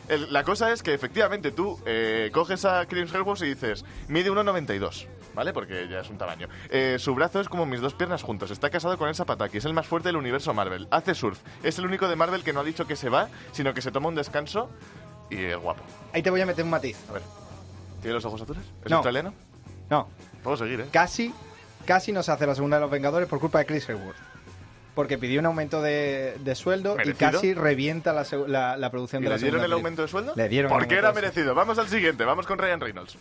el- 0.10 0.32
la 0.32 0.44
cosa 0.44 0.72
es 0.72 0.84
que 0.84 0.94
efectivamente 0.94 1.52
tú 1.52 1.80
eh, 1.86 2.30
coges 2.34 2.64
a 2.66 2.86
Chris 2.86 3.12
Hemsworth 3.14 3.42
y 3.42 3.46
dices, 3.48 3.86
mide 4.08 4.30
1,92, 4.30 5.08
¿vale? 5.36 5.54
Porque 5.54 5.88
ya 5.88 6.00
es 6.00 6.10
un 6.10 6.18
tamaño. 6.18 6.48
Eh, 6.70 6.98
su 6.98 7.14
brazo 7.14 7.40
es 7.42 7.50
como 7.50 7.66
mis 7.66 7.82
dos 7.82 7.94
piernas 7.94 8.24
juntos. 8.24 8.50
Está 8.52 8.70
casado 8.70 8.98
con 8.98 9.10
el 9.10 9.16
Zapataki, 9.16 9.58
es 9.58 9.66
el 9.66 9.74
más 9.74 9.86
fuerte 9.86 10.10
del 10.10 10.16
universo 10.16 10.54
Marvel. 10.54 10.88
Hace 10.92 11.14
surf. 11.14 11.40
Es 11.64 11.78
el 11.78 11.86
único 11.86 12.08
de 12.08 12.16
Marvel 12.16 12.44
que 12.44 12.54
no 12.54 12.62
ha 12.62 12.64
dicho 12.64 12.88
que 12.88 12.96
se 12.96 13.10
va, 13.10 13.30
sino 13.52 13.74
que 13.74 13.82
se 13.82 13.92
toma 13.92 14.08
un 14.10 14.16
descanso 14.16 14.70
y 15.30 15.44
es 15.44 15.58
guapo. 15.58 15.84
Ahí 16.14 16.24
te 16.24 16.30
voy 16.32 16.42
a 16.42 16.46
meter 16.46 16.64
un 16.64 16.72
matiz. 16.72 16.98
A 17.10 17.14
ver, 17.14 17.22
¿tiene 18.02 18.14
los 18.16 18.26
ojos 18.26 18.42
azules? 18.42 18.64
¿Es 18.84 18.90
No. 18.90 18.98
australiano? 18.98 19.34
No, 19.90 20.08
Puedo 20.44 20.58
seguir, 20.58 20.82
¿eh? 20.82 20.86
casi, 20.92 21.34
casi 21.86 22.12
no 22.12 22.24
se 22.24 22.32
hace 22.32 22.48
la 22.48 22.56
segunda 22.56 22.78
de 22.78 22.82
los 22.82 22.90
Vengadores 22.92 23.28
por 23.28 23.40
culpa 23.40 23.60
de 23.60 23.66
Chris 23.66 23.88
Hemsworth. 23.90 24.18
Porque 24.96 25.18
pidió 25.18 25.42
un 25.42 25.46
aumento 25.46 25.82
de, 25.82 26.38
de 26.40 26.56
sueldo 26.56 26.94
y 26.94 26.98
¿Merecido? 27.00 27.32
casi 27.32 27.54
revienta 27.54 28.14
la, 28.14 28.22
seg- 28.24 28.48
la- 28.48 28.78
la 28.78 28.90
producción 28.92 29.22
¿Y 29.22 29.26
de 29.26 29.30
la 29.30 29.36
le 29.36 29.42
dieron 29.42 29.60
segunda 29.60 29.66
el 29.66 29.72
película. 29.72 29.76
aumento 29.76 30.02
de 30.04 30.08
sueldo? 30.08 30.34
Le 30.38 30.48
dieron 30.48 30.72
un 30.72 30.78
Porque 30.78 30.96
era 30.96 31.12
merecido. 31.12 31.54
Vamos 31.54 31.78
al 31.80 31.90
siguiente, 31.90 32.24
vamos 32.24 32.48
con 32.48 32.58
Ryan 32.58 32.80
Reynolds. 32.80 33.18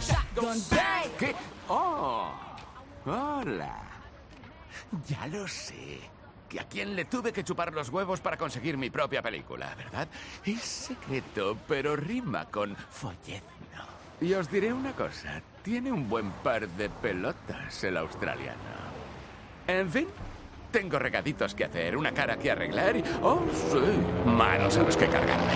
Shotgun 0.00 0.58
bang. 0.70 1.34
Hola. 3.06 3.76
Ya 5.06 5.26
lo 5.26 5.46
sé. 5.46 6.00
Que 6.48 6.60
a 6.60 6.64
quién 6.64 6.96
le 6.96 7.04
tuve 7.04 7.32
que 7.32 7.44
chupar 7.44 7.72
los 7.72 7.90
huevos 7.90 8.20
para 8.20 8.36
conseguir 8.36 8.76
mi 8.76 8.90
propia 8.90 9.22
película, 9.22 9.72
¿verdad? 9.76 10.08
Es 10.44 10.62
secreto, 10.62 11.56
pero 11.68 11.94
rima 11.94 12.46
con 12.46 12.76
follezno. 12.76 13.59
Y 14.20 14.34
os 14.34 14.50
diré 14.50 14.72
una 14.72 14.92
cosa. 14.92 15.40
Tiene 15.62 15.90
un 15.90 16.08
buen 16.08 16.30
par 16.30 16.68
de 16.68 16.90
pelotas 16.90 17.82
el 17.84 17.96
australiano. 17.96 18.58
En 19.66 19.90
fin, 19.90 20.08
tengo 20.70 20.98
regaditos 20.98 21.54
que 21.54 21.64
hacer, 21.64 21.96
una 21.96 22.12
cara 22.12 22.36
que 22.36 22.50
arreglar 22.50 22.96
y... 22.96 23.04
¡Oh, 23.22 23.42
sí! 23.70 24.28
Manos 24.28 24.76
a 24.76 24.82
los 24.82 24.96
que 24.96 25.06
cargarme. 25.06 25.52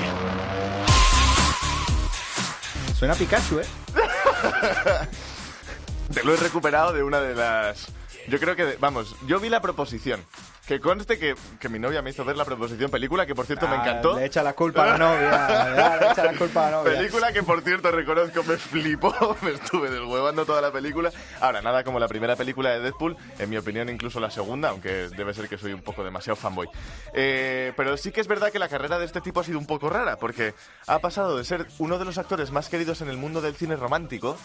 Suena 2.95 3.15
Pikachu, 3.15 3.61
¿eh? 3.61 3.67
Te 6.15 6.25
lo 6.25 6.33
he 6.33 6.37
recuperado 6.37 6.93
de 6.93 7.03
una 7.03 7.21
de 7.21 7.35
las... 7.35 7.89
Yo 8.29 8.41
creo 8.41 8.57
que, 8.57 8.77
vamos, 8.81 9.15
yo 9.27 9.41
vi 9.41 9.51
la 9.51 9.61
proposición. 9.61 10.25
Que 10.67 10.81
conste 10.81 11.19
que, 11.19 11.35
que 11.61 11.69
mi 11.69 11.79
novia 11.79 12.01
me 12.01 12.09
hizo 12.09 12.25
ver 12.25 12.39
la 12.39 12.45
proposición 12.47 12.91
película, 12.91 13.27
que 13.27 13.35
por 13.35 13.45
cierto 13.45 13.69
me 13.69 13.77
Ah, 13.77 13.81
encantó. 13.83 14.19
Le 14.19 14.25
echa 14.25 14.43
la 14.43 14.55
culpa 14.55 14.85
a 14.85 14.87
la 14.87 14.99
novia. 14.99 15.31
ya, 15.77 15.97
le 16.01 16.11
echa 16.13 16.25
la 16.25 16.39
culpa 16.39 16.67
a 16.69 16.71
la 16.71 16.77
novia. 16.79 16.93
Película 16.99 17.33
que, 17.35 17.43
por 17.43 17.61
cierto, 17.61 17.91
reconozco, 17.91 18.43
me 18.45 18.57
flipó. 18.57 19.37
Me 19.43 19.51
estuve 19.51 19.91
deshuevando 19.91 20.47
toda 20.47 20.63
la 20.63 20.73
película. 20.73 21.11
Ahora, 21.43 21.61
nada 21.61 21.85
como 21.85 21.99
la 21.99 22.09
primera 22.09 22.35
película 22.35 22.71
de 22.71 22.81
Deadpool. 22.81 23.15
En 23.39 23.51
mi 23.51 23.59
opinión, 23.59 23.91
incluso 23.91 24.21
la 24.21 24.31
segunda, 24.31 24.71
aunque 24.71 25.09
debe 25.15 25.35
ser 25.35 25.51
que 25.51 25.59
soy 25.59 25.75
un 25.75 25.83
poco 25.83 26.03
demasiado 26.03 26.37
fanboy. 26.37 26.69
Eh, 27.13 27.75
pero 27.77 27.99
sí 27.99 28.11
que 28.11 28.23
es 28.23 28.27
verdad 28.27 28.51
que 28.51 28.59
la 28.59 28.69
carrera 28.69 28.99
de 28.99 29.05
este 29.05 29.21
tipo 29.21 29.41
ha 29.41 29.45
sido 29.45 29.59
un 29.59 29.67
poco 29.67 29.91
rara, 29.91 30.17
porque 30.17 30.55
ha 30.87 30.99
pasado 31.01 31.37
de 31.37 31.45
ser 31.45 31.67
uno 31.79 31.99
de 31.99 32.07
los 32.07 32.17
actores 32.17 32.51
más 32.53 32.71
queridos 32.71 33.03
en 33.03 33.11
el 33.11 33.19
mundo 33.19 33.43
del 33.43 33.55
cine 33.55 33.77
romántico 33.77 34.39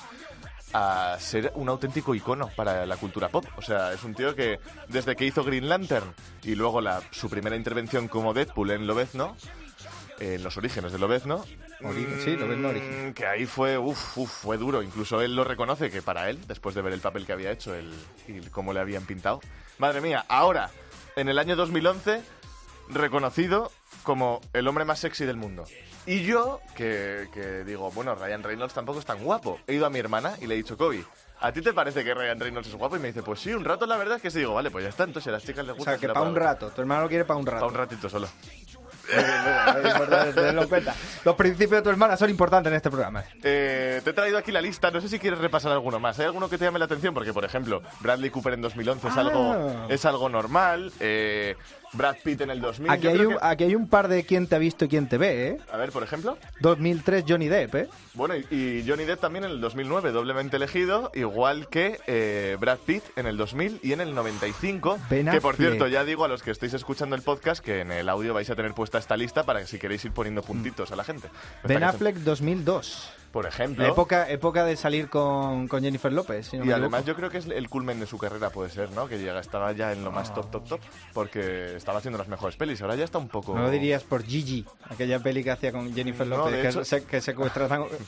a 0.73 1.17
ser 1.19 1.51
un 1.55 1.69
auténtico 1.69 2.13
icono 2.15 2.49
para 2.55 2.85
la 2.85 2.97
cultura 2.97 3.29
pop. 3.29 3.45
O 3.57 3.61
sea, 3.61 3.93
es 3.93 4.03
un 4.03 4.13
tío 4.13 4.35
que 4.35 4.59
desde 4.88 5.15
que 5.15 5.25
hizo 5.25 5.43
Green 5.43 5.69
Lantern 5.69 6.13
y 6.43 6.55
luego 6.55 6.81
la, 6.81 7.01
su 7.11 7.29
primera 7.29 7.55
intervención 7.55 8.07
como 8.07 8.33
Deadpool 8.33 8.71
en 8.71 8.88
Lobezno, 8.88 9.35
en 10.19 10.43
los 10.43 10.57
orígenes 10.57 10.91
de 10.91 10.99
Lobezno, 10.99 11.43
sí, 11.43 12.38
mm, 12.38 12.65
origen. 12.65 13.13
que 13.13 13.25
ahí 13.25 13.45
fue, 13.45 13.77
uf, 13.77 14.17
uf, 14.17 14.29
fue 14.29 14.57
duro. 14.57 14.83
Incluso 14.83 15.21
él 15.21 15.35
lo 15.35 15.43
reconoce 15.43 15.89
que 15.89 16.01
para 16.01 16.29
él, 16.29 16.39
después 16.47 16.75
de 16.75 16.81
ver 16.81 16.93
el 16.93 16.99
papel 16.99 17.25
que 17.25 17.33
había 17.33 17.51
hecho 17.51 17.73
el, 17.73 17.91
y 18.27 18.39
cómo 18.49 18.73
le 18.73 18.79
habían 18.79 19.05
pintado. 19.05 19.39
Madre 19.77 20.01
mía, 20.01 20.25
ahora, 20.27 20.69
en 21.15 21.29
el 21.29 21.39
año 21.39 21.55
2011, 21.55 22.21
reconocido 22.89 23.71
como 24.03 24.41
el 24.53 24.67
hombre 24.67 24.85
más 24.85 24.99
sexy 24.99 25.25
del 25.25 25.38
mundo. 25.38 25.65
Y 26.05 26.23
yo, 26.23 26.61
que, 26.75 27.27
que 27.33 27.63
digo, 27.63 27.91
bueno, 27.91 28.15
Ryan 28.15 28.41
Reynolds 28.43 28.73
tampoco 28.73 28.99
es 28.99 29.05
tan 29.05 29.23
guapo. 29.23 29.59
He 29.67 29.73
ido 29.75 29.85
a 29.85 29.89
mi 29.89 29.99
hermana 29.99 30.33
y 30.41 30.47
le 30.47 30.55
he 30.55 30.57
dicho, 30.57 30.75
Kobe, 30.77 31.03
¿a 31.39 31.51
ti 31.51 31.61
te 31.61 31.71
parece 31.73 32.03
que 32.03 32.13
Ryan 32.13 32.39
Reynolds 32.39 32.67
es 32.69 32.75
guapo? 32.75 32.95
Y 32.95 32.99
me 32.99 33.07
dice, 33.09 33.21
pues 33.21 33.39
sí, 33.41 33.53
un 33.53 33.63
rato 33.65 33.85
la 33.85 33.97
verdad 33.97 34.15
es 34.15 34.21
que 34.21 34.31
sí. 34.31 34.39
Digo, 34.39 34.53
vale, 34.55 34.71
pues 34.71 34.83
ya 34.83 34.89
está, 34.89 35.03
entonces 35.03 35.27
a 35.29 35.31
las 35.33 35.43
chicas 35.43 35.65
les 35.65 35.73
O 35.73 35.75
gusta. 35.75 35.91
sea, 35.91 35.99
que 35.99 36.07
para 36.07 36.21
un 36.21 36.27
algo". 36.29 36.39
rato. 36.39 36.69
Tu 36.71 36.81
hermano 36.81 37.03
lo 37.03 37.09
quiere 37.09 37.25
para 37.25 37.39
un 37.39 37.45
rato. 37.45 37.59
Para 37.59 37.71
un 37.71 37.77
ratito 37.77 38.09
solo. 38.09 38.27
Es 39.11 39.91
importante 39.91 40.33
tenerlo 40.33 40.61
en 40.63 40.69
cuenta. 40.69 40.95
Los 41.25 41.35
principios 41.35 41.71
de 41.79 41.81
tu 41.81 41.89
hermana 41.89 42.15
son 42.15 42.29
importantes 42.29 42.69
en 42.71 42.77
este 42.77 42.89
programa. 42.91 43.23
Eh, 43.43 44.01
te 44.03 44.09
he 44.11 44.13
traído 44.13 44.37
aquí 44.37 44.51
la 44.51 44.61
lista, 44.61 44.91
no 44.91 45.01
sé 45.01 45.09
si 45.09 45.17
quieres 45.17 45.39
repasar 45.39 45.71
alguno 45.71 45.99
más. 45.99 46.19
¿Hay 46.19 46.25
alguno 46.25 46.47
que 46.47 46.57
te 46.59 46.65
llame 46.65 46.77
la 46.79 46.85
atención? 46.85 47.13
Porque, 47.15 47.33
por 47.33 47.43
ejemplo, 47.43 47.81
Bradley 48.01 48.29
Cooper 48.29 48.53
en 48.53 48.61
2011 48.61 49.07
es, 49.07 49.17
Ah. 49.17 49.21
algo, 49.21 49.87
es 49.89 50.05
algo 50.05 50.29
normal. 50.29 50.91
eh, 50.99 51.55
Brad 51.93 52.17
Pitt 52.24 52.41
en 52.41 52.50
el 52.51 52.62
2000. 52.62 52.89
Aquí 52.91 53.08
hay, 53.08 53.19
un, 53.19 53.34
que- 53.34 53.39
aquí 53.41 53.63
hay 53.63 53.75
un 53.75 53.88
par 53.88 54.08
de 54.08 54.24
quién 54.24 54.48
te 54.48 54.55
ha 54.55 54.60
visto 54.60 54.86
y 54.86 54.88
quién 54.88 55.08
te 55.10 55.17
ve, 55.17 55.48
¿eh? 55.48 55.58
A 55.72 55.77
ver, 55.77 55.91
por 55.91 56.03
ejemplo. 56.03 56.38
2003 56.62 57.24
Johnny 57.27 57.48
Depp, 57.48 57.75
¿eh? 57.75 57.88
Bueno, 58.13 58.36
y, 58.36 58.46
y 58.51 58.86
Johnny 58.88 59.05
Depp 59.05 59.19
también 59.22 59.46
en 59.46 59.51
el 59.51 59.62
2009, 59.62 60.12
doblemente 60.12 60.58
elegido, 60.58 61.12
igual 61.13 61.67
que 61.69 62.00
eh, 62.08 62.58
Brad 62.60 62.77
Pitt 62.79 63.03
en 63.15 63.25
el 63.25 63.38
2000 63.38 63.79
y 63.81 63.93
en 63.93 64.01
el 64.01 64.13
95. 64.13 65.00
Ben 65.10 65.29
que 65.29 65.41
por 65.41 65.55
cierto, 65.55 65.88
ya 65.88 66.03
digo 66.03 66.25
a 66.25 66.27
los 66.27 66.43
que 66.43 66.51
estáis 66.51 66.74
escuchando 66.74 67.15
el 67.15 67.22
podcast 67.22 67.63
que 67.63 67.81
en 67.81 67.91
el 67.91 68.10
audio 68.10 68.34
vais 68.34 68.50
a 68.50 68.55
tener 68.55 68.73
puesta 68.73 68.97
esta 68.97 69.15
lista 69.17 69.43
para 69.43 69.60
que 69.62 69.67
si 69.67 69.80
queréis 69.80 70.04
ir 70.06 70.12
poniendo 70.12 70.41
puntitos 70.43 70.91
a 70.91 70.95
la 70.95 71.04
gente. 71.04 71.28
Ben 71.63 71.84
Affleck 71.84 72.15
2002. 72.17 73.13
Por 73.31 73.45
ejemplo. 73.45 73.85
Época, 73.85 74.29
época 74.29 74.65
de 74.65 74.75
salir 74.75 75.09
con, 75.09 75.67
con 75.67 75.83
Jennifer 75.83 76.11
López, 76.11 76.47
si 76.47 76.57
no 76.57 76.65
y 76.65 76.71
además 76.71 77.05
yo 77.05 77.15
creo 77.15 77.29
que 77.29 77.37
es 77.37 77.45
el 77.45 77.69
culmen 77.69 77.99
de 77.99 78.07
su 78.07 78.17
carrera, 78.17 78.49
puede 78.49 78.69
ser, 78.71 78.89
¿no? 78.91 79.07
Que 79.07 79.19
llega, 79.19 79.39
estaba 79.39 79.71
ya 79.73 79.91
en 79.91 80.03
lo 80.03 80.11
más 80.11 80.33
top, 80.33 80.49
top, 80.49 80.67
top, 80.67 80.79
porque 81.13 81.75
estaba 81.75 81.99
haciendo 81.99 82.17
las 82.17 82.27
mejores 82.27 82.55
pelis, 82.55 82.81
ahora 82.81 82.95
ya 82.95 83.03
está 83.05 83.17
un 83.19 83.27
poco... 83.29 83.53
No 83.55 83.61
lo 83.63 83.69
dirías 83.69 84.03
por 84.03 84.23
Gigi, 84.23 84.65
aquella 84.89 85.19
peli 85.19 85.43
que 85.43 85.51
hacía 85.51 85.71
con 85.71 85.93
Jennifer 85.93 86.25
No, 86.25 86.37
López, 86.37 86.53
de 86.53 86.61
que, 86.61 86.67
hecho- 86.69 86.83
se, 86.83 87.03
que 87.05 87.17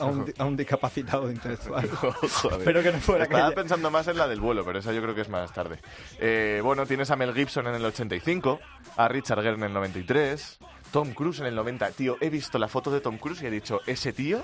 a 0.00 0.04
un, 0.06 0.32
a 0.38 0.44
un 0.44 0.56
discapacitado 0.56 1.30
intelectual. 1.30 1.88
Joder. 1.90 2.58
Espero 2.58 2.82
que 2.82 2.92
no 2.92 2.98
fuera 2.98 3.24
Estaba 3.24 3.46
aquella. 3.46 3.54
pensando 3.62 3.90
más 3.90 4.08
en 4.08 4.18
la 4.18 4.26
del 4.26 4.40
vuelo, 4.40 4.64
pero 4.64 4.78
esa 4.80 4.92
yo 4.92 5.02
creo 5.02 5.14
que 5.14 5.20
es 5.20 5.28
más 5.28 5.52
tarde. 5.52 5.78
Eh, 6.18 6.60
bueno, 6.64 6.86
tienes 6.86 7.10
a 7.10 7.16
Mel 7.16 7.32
Gibson 7.34 7.66
en 7.68 7.74
el 7.76 7.84
85, 7.84 8.58
a 8.96 9.08
Richard 9.08 9.42
Gere 9.42 9.54
en 9.54 9.62
el 9.64 9.72
93, 9.72 10.58
Tom 10.92 11.12
Cruise 11.14 11.40
en 11.40 11.46
el 11.46 11.54
90. 11.54 11.90
Tío, 11.92 12.16
he 12.20 12.28
visto 12.30 12.58
la 12.58 12.68
foto 12.68 12.90
de 12.90 13.00
Tom 13.00 13.16
Cruise 13.18 13.42
y 13.42 13.46
he 13.46 13.50
dicho, 13.50 13.80
¿ese 13.86 14.12
tío? 14.12 14.42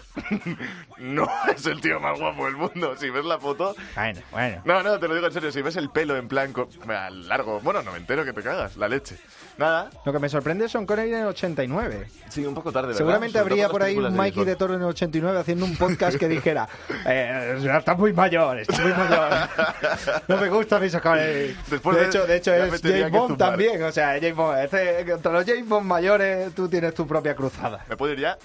no 0.98 1.28
es 1.54 1.66
el 1.66 1.80
tío 1.80 2.00
más 2.00 2.18
guapo 2.18 2.46
del 2.46 2.56
mundo. 2.56 2.96
Si 2.96 3.10
ves 3.10 3.24
la 3.24 3.38
foto... 3.38 3.74
Bueno, 3.94 4.20
bueno. 4.30 4.62
No, 4.64 4.82
no, 4.82 4.98
te 4.98 5.06
lo 5.08 5.14
digo 5.14 5.26
en 5.26 5.32
serio. 5.32 5.52
Si 5.52 5.62
ves 5.62 5.76
el 5.76 5.90
pelo 5.90 6.16
en 6.16 6.26
plan 6.28 6.52
co- 6.52 6.68
ah, 6.88 7.10
largo, 7.10 7.60
bueno, 7.60 7.82
no 7.82 7.92
me 7.92 7.98
entero 7.98 8.24
que 8.24 8.32
te 8.32 8.42
cagas, 8.42 8.76
la 8.76 8.88
leche. 8.88 9.16
Nada. 9.58 9.90
Lo 10.04 10.12
que 10.12 10.18
me 10.20 10.28
sorprende 10.28 10.64
es 10.66 10.72
Sean 10.72 10.86
Connery 10.86 11.12
en 11.14 11.20
el 11.20 11.26
89. 11.26 12.08
Sí, 12.28 12.46
un 12.46 12.54
poco 12.54 12.70
tarde, 12.70 12.88
¿verdad? 12.88 12.98
Seguramente 12.98 13.38
Sobre 13.38 13.52
habría 13.54 13.68
por 13.68 13.82
ahí 13.82 13.96
un 13.96 14.04
de 14.04 14.10
Mikey 14.10 14.44
de 14.44 14.56
Toro 14.56 14.74
en 14.74 14.80
el 14.82 14.86
89 14.86 15.38
haciendo 15.40 15.64
un 15.64 15.76
podcast 15.76 16.16
que 16.16 16.28
dijera 16.28 16.68
eh, 17.06 17.58
está 17.76 17.94
muy 17.94 18.12
mayor, 18.12 18.58
está 18.58 18.80
muy 18.80 18.92
mayor. 18.92 19.48
No 20.28 20.36
me 20.36 20.48
gusta 20.48 20.78
mi 20.78 20.88
Sean 20.88 21.02
Connery. 21.02 21.56
Después 21.70 21.96
de 21.96 22.02
de- 22.02 22.08
hecho, 22.08 22.26
de 22.26 22.36
hecho 22.36 22.54
es 22.54 22.80
James 22.82 23.10
Bond 23.10 23.36
también. 23.38 23.82
O 23.82 23.90
sea, 23.92 24.14
James 24.20 24.36
Bond, 24.36 24.58
este- 24.58 25.06
contra 25.10 25.32
los 25.32 25.44
James 25.44 25.68
Bond 25.68 25.86
mayores 25.86 26.54
tú 26.54 26.68
tienes 26.68 26.94
tu 26.94 27.06
propia 27.06 27.34
cruzada. 27.34 27.84
¿Me 27.88 27.96
puedo 27.96 28.12
ir 28.12 28.20
ya? 28.20 28.38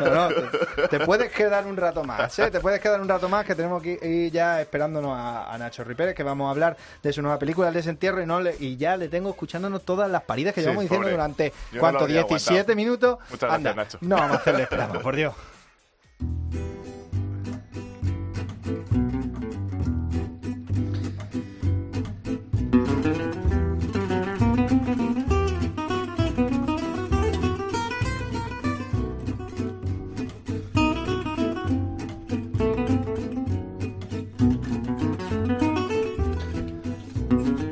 No, 0.00 0.10
no, 0.10 0.28
te, 0.28 0.98
te 0.98 1.04
puedes 1.04 1.32
quedar 1.32 1.66
un 1.66 1.76
rato 1.76 2.04
más, 2.04 2.38
¿eh? 2.38 2.50
Te 2.50 2.60
puedes 2.60 2.80
quedar 2.80 3.00
un 3.00 3.08
rato 3.08 3.28
más 3.28 3.44
que 3.44 3.54
tenemos 3.54 3.82
que 3.82 3.98
ir 4.02 4.30
ya 4.32 4.60
esperándonos 4.60 5.16
a, 5.18 5.52
a 5.52 5.58
Nacho 5.58 5.82
Ripérez, 5.82 6.14
que 6.14 6.22
vamos 6.22 6.46
a 6.46 6.50
hablar 6.50 6.76
de 7.02 7.12
su 7.12 7.22
nueva 7.22 7.38
película, 7.38 7.68
El 7.68 7.74
Desentierro, 7.74 8.22
y, 8.22 8.26
no 8.26 8.40
le- 8.40 8.54
y 8.60 8.76
ya 8.76 8.96
le 8.96 9.08
tengo 9.08 9.30
escuchándonos 9.30 9.82
todas 9.84 10.08
las 10.10 10.22
paridas 10.22 10.54
que 10.54 10.59
Sí, 10.60 10.64
llevamos 10.66 10.82
diciendo 10.84 11.02
pobre. 11.04 11.12
durante, 11.12 11.52
Yo 11.72 11.80
¿cuánto? 11.80 12.00
habría 12.00 12.22
17 12.22 12.50
aguantado. 12.52 12.76
minutos. 12.76 13.18
Muchas 13.30 13.40
gracias, 13.40 13.54
Anda, 13.56 13.74
Nacho. 13.74 13.98
No 14.00 14.16
vamos 14.16 14.36
a 14.36 14.40
hacerle 14.40 14.62
esperando, 14.62 15.00
por 15.00 15.16
Dios. 15.16 15.34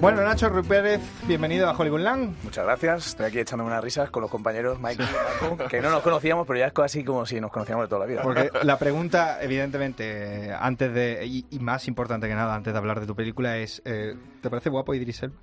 Bueno, 0.09 0.23
Nacho 0.23 0.49
Ruiz 0.49 0.67
Pérez, 0.67 1.03
bienvenido 1.27 1.69
a 1.69 1.77
Hollywoodland. 1.77 2.43
Muchas 2.43 2.65
gracias. 2.65 3.09
Estoy 3.09 3.27
aquí 3.27 3.41
echándome 3.41 3.69
unas 3.69 3.85
risas 3.85 4.09
con 4.09 4.23
los 4.23 4.31
compañeros 4.31 4.81
Mike 4.81 5.03
y 5.03 5.07
Marco, 5.51 5.69
que 5.69 5.83
no 5.83 5.91
nos 5.91 6.03
conocíamos, 6.03 6.47
pero 6.47 6.59
ya 6.59 6.69
es 6.69 6.73
casi 6.73 7.05
como 7.05 7.27
si 7.27 7.43
nos 7.43 7.51
conocíamos 7.51 7.85
de 7.85 7.89
toda 7.89 7.99
la 7.99 8.07
vida. 8.07 8.23
Porque 8.23 8.51
la 8.63 8.79
pregunta, 8.79 9.37
evidentemente, 9.43 10.51
antes 10.59 10.95
de, 10.95 11.27
y, 11.27 11.45
y 11.51 11.59
más 11.59 11.89
importante 11.89 12.27
que 12.27 12.35
nada, 12.35 12.55
antes 12.55 12.73
de 12.73 12.79
hablar 12.79 13.01
de 13.01 13.07
tu 13.07 13.15
película, 13.15 13.59
es, 13.59 13.83
eh, 13.85 14.17
¿te 14.41 14.49
parece 14.49 14.71
guapo 14.71 14.95
Idris 14.95 15.25
Elba? 15.25 15.37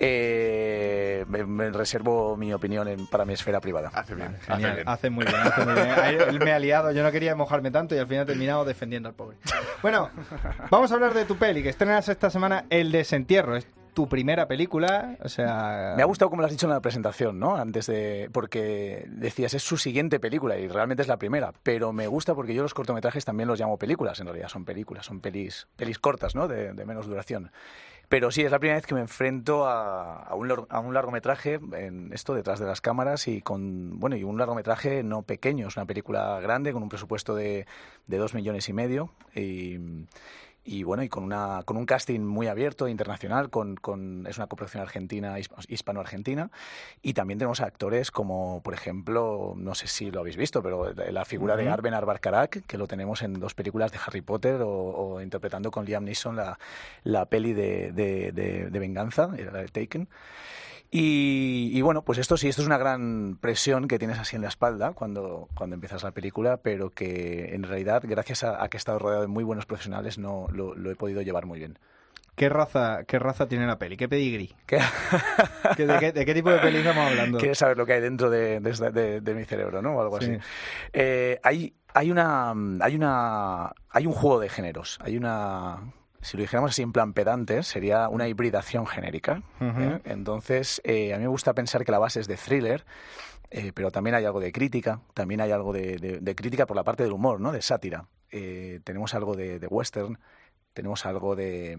Eh, 0.00 1.24
me, 1.28 1.44
me 1.44 1.70
reservo 1.70 2.36
mi 2.36 2.52
opinión 2.52 2.88
en- 2.88 3.06
para 3.06 3.24
mi 3.24 3.32
esfera 3.34 3.60
privada. 3.60 3.90
Hace 3.94 4.14
bien. 4.14 4.36
Genial, 4.42 4.82
hace 4.86 5.10
muy 5.10 5.24
bien, 5.24 5.36
hace 5.40 5.64
muy 5.64 5.74
bien. 5.74 5.88
Ahí 5.90 6.16
Él 6.28 6.38
me 6.40 6.52
ha 6.52 6.58
liado, 6.58 6.92
yo 6.92 7.02
no 7.02 7.10
quería 7.12 7.34
mojarme 7.34 7.70
tanto 7.70 7.94
y 7.94 7.98
al 7.98 8.06
final 8.06 8.24
he 8.24 8.26
terminado 8.26 8.64
defendiendo 8.64 9.08
al 9.08 9.14
pobre. 9.14 9.36
Bueno, 9.82 10.10
vamos 10.70 10.90
a 10.90 10.94
hablar 10.94 11.14
de 11.14 11.24
tu 11.24 11.36
peli, 11.36 11.62
que 11.62 11.68
estrenas 11.68 12.08
esta 12.08 12.30
semana 12.30 12.64
El 12.70 12.92
Desentierro. 12.92 13.56
Es 13.56 13.66
tu 13.94 14.08
primera 14.08 14.48
película, 14.48 15.16
o 15.20 15.28
sea... 15.28 15.94
Me 15.96 16.02
ha 16.02 16.06
gustado 16.06 16.28
como 16.28 16.42
lo 16.42 16.46
has 16.46 16.50
dicho 16.52 16.66
en 16.66 16.72
la 16.72 16.80
presentación, 16.80 17.38
¿no? 17.38 17.54
Antes 17.54 17.86
de... 17.86 18.28
Porque 18.32 19.04
decías, 19.08 19.54
es 19.54 19.62
su 19.62 19.76
siguiente 19.76 20.18
película 20.18 20.58
y 20.58 20.66
realmente 20.66 21.02
es 21.02 21.08
la 21.08 21.16
primera. 21.16 21.52
Pero 21.62 21.92
me 21.92 22.08
gusta 22.08 22.34
porque 22.34 22.54
yo 22.54 22.62
los 22.64 22.74
cortometrajes 22.74 23.24
también 23.24 23.48
los 23.48 23.60
llamo 23.60 23.78
películas. 23.78 24.18
En 24.18 24.26
realidad 24.26 24.48
son 24.48 24.64
películas, 24.64 25.06
son 25.06 25.20
pelis, 25.20 25.68
pelis 25.76 26.00
cortas, 26.00 26.34
¿no? 26.34 26.48
De, 26.48 26.72
de 26.72 26.84
menos 26.84 27.06
duración. 27.06 27.52
Pero 28.08 28.30
sí, 28.30 28.42
es 28.42 28.50
la 28.50 28.58
primera 28.58 28.76
vez 28.76 28.86
que 28.86 28.94
me 28.94 29.00
enfrento 29.00 29.66
a, 29.66 30.34
un, 30.34 30.66
a 30.68 30.80
un 30.80 30.94
largometraje, 30.94 31.60
en 31.72 32.12
esto 32.12 32.34
detrás 32.34 32.60
de 32.60 32.66
las 32.66 32.80
cámaras, 32.80 33.28
y 33.28 33.40
con 33.40 33.98
bueno 33.98 34.16
y 34.16 34.24
un 34.24 34.38
largometraje 34.38 35.02
no 35.02 35.22
pequeño, 35.22 35.68
es 35.68 35.76
una 35.76 35.86
película 35.86 36.38
grande 36.40 36.72
con 36.72 36.82
un 36.82 36.88
presupuesto 36.88 37.34
de, 37.34 37.66
de 38.06 38.16
dos 38.18 38.34
millones 38.34 38.68
y 38.68 38.72
medio. 38.72 39.10
Y, 39.34 39.78
y 40.64 40.82
bueno, 40.82 41.02
y 41.02 41.08
con, 41.08 41.24
una, 41.24 41.62
con 41.64 41.76
un 41.76 41.84
casting 41.84 42.20
muy 42.20 42.48
abierto, 42.48 42.88
internacional, 42.88 43.50
con, 43.50 43.76
con, 43.76 44.26
es 44.26 44.38
una 44.38 44.46
coproducción 44.46 44.82
argentina, 44.82 45.36
hispano-argentina, 45.68 46.50
y 47.02 47.12
también 47.12 47.38
tenemos 47.38 47.60
actores 47.60 48.10
como, 48.10 48.62
por 48.62 48.72
ejemplo, 48.72 49.54
no 49.56 49.74
sé 49.74 49.86
si 49.86 50.10
lo 50.10 50.20
habéis 50.20 50.36
visto, 50.36 50.62
pero 50.62 50.92
la 50.94 51.24
figura 51.24 51.56
de 51.56 51.68
Arben 51.68 51.94
Arbarkarak, 51.94 52.64
que 52.66 52.78
lo 52.78 52.86
tenemos 52.86 53.22
en 53.22 53.40
dos 53.40 53.54
películas 53.54 53.92
de 53.92 53.98
Harry 54.04 54.22
Potter 54.22 54.62
o, 54.62 54.70
o 54.70 55.20
interpretando 55.20 55.70
con 55.70 55.84
Liam 55.84 56.04
Neeson 56.04 56.36
la, 56.36 56.58
la 57.02 57.26
peli 57.26 57.52
de, 57.52 57.92
de, 57.92 58.32
de, 58.32 58.70
de 58.70 58.78
venganza, 58.78 59.26
de 59.28 59.68
Taken. 59.68 60.08
Y, 60.96 61.70
y, 61.72 61.82
bueno, 61.82 62.02
pues 62.02 62.18
esto 62.18 62.36
sí, 62.36 62.46
esto 62.48 62.62
es 62.62 62.68
una 62.68 62.78
gran 62.78 63.36
presión 63.40 63.88
que 63.88 63.98
tienes 63.98 64.16
así 64.20 64.36
en 64.36 64.42
la 64.42 64.48
espalda 64.48 64.92
cuando, 64.92 65.48
cuando 65.56 65.74
empiezas 65.74 66.04
la 66.04 66.12
película, 66.12 66.58
pero 66.58 66.90
que 66.90 67.52
en 67.52 67.64
realidad, 67.64 68.04
gracias 68.06 68.44
a, 68.44 68.62
a 68.62 68.68
que 68.68 68.76
he 68.76 68.78
estado 68.78 69.00
rodeado 69.00 69.22
de 69.22 69.26
muy 69.26 69.42
buenos 69.42 69.66
profesionales, 69.66 70.18
no 70.18 70.46
lo, 70.52 70.76
lo 70.76 70.92
he 70.92 70.94
podido 70.94 71.20
llevar 71.20 71.46
muy 71.46 71.58
bien. 71.58 71.80
¿Qué 72.36 72.48
raza, 72.48 73.02
¿Qué 73.08 73.18
raza 73.18 73.48
tiene 73.48 73.66
la 73.66 73.76
peli? 73.76 73.96
¿Qué 73.96 74.08
pedigrí? 74.08 74.54
¿Qué? 74.66 74.78
¿De, 75.76 75.98
qué, 75.98 76.12
¿De 76.12 76.24
qué 76.24 76.32
tipo 76.32 76.50
de 76.50 76.60
peli 76.60 76.78
estamos 76.78 77.10
hablando? 77.10 77.38
Quieres 77.38 77.58
saber 77.58 77.76
lo 77.76 77.86
que 77.86 77.94
hay 77.94 78.00
dentro 78.00 78.30
de, 78.30 78.60
de, 78.60 78.90
de, 78.92 79.20
de 79.20 79.34
mi 79.34 79.44
cerebro, 79.46 79.82
¿no? 79.82 79.96
O 79.96 80.00
algo 80.00 80.20
sí. 80.20 80.30
así. 80.30 80.38
Eh, 80.92 81.40
hay, 81.42 81.74
hay, 81.92 82.12
una, 82.12 82.54
hay, 82.80 82.94
una, 82.94 83.72
hay 83.90 84.06
un 84.06 84.12
juego 84.12 84.38
de 84.38 84.48
géneros. 84.48 84.98
Hay 85.02 85.16
una 85.16 85.92
si 86.24 86.36
lo 86.38 86.40
dijéramos 86.40 86.70
así 86.70 86.82
en 86.82 86.92
plan 86.92 87.12
pedante, 87.12 87.62
sería 87.62 88.08
una 88.08 88.26
hibridación 88.26 88.86
genérica. 88.86 89.42
Uh 89.60 89.64
-huh. 89.64 89.96
¿eh? 89.96 90.00
Entonces, 90.06 90.80
eh, 90.84 91.12
a 91.12 91.18
mí 91.18 91.22
me 91.22 91.28
gusta 91.28 91.52
pensar 91.52 91.84
que 91.84 91.92
la 91.92 91.98
base 91.98 92.18
es 92.18 92.26
de 92.26 92.36
thriller, 92.36 92.84
eh, 93.50 93.72
pero 93.74 93.90
también 93.90 94.16
hay 94.16 94.24
algo 94.24 94.40
de 94.40 94.50
crítica, 94.50 95.00
también 95.12 95.42
hay 95.42 95.52
algo 95.52 95.72
de, 95.72 95.98
de, 95.98 96.20
de 96.20 96.34
crítica 96.34 96.66
por 96.66 96.76
la 96.76 96.82
parte 96.82 97.02
del 97.02 97.12
humor, 97.12 97.40
¿no? 97.40 97.52
de 97.52 97.60
sátira. 97.62 98.06
Tenemos 98.82 99.14
algo 99.14 99.36
de, 99.36 99.60
de, 99.60 99.66
western, 99.68 100.18
tenemos 100.72 101.06
algo 101.06 101.36
de, 101.36 101.76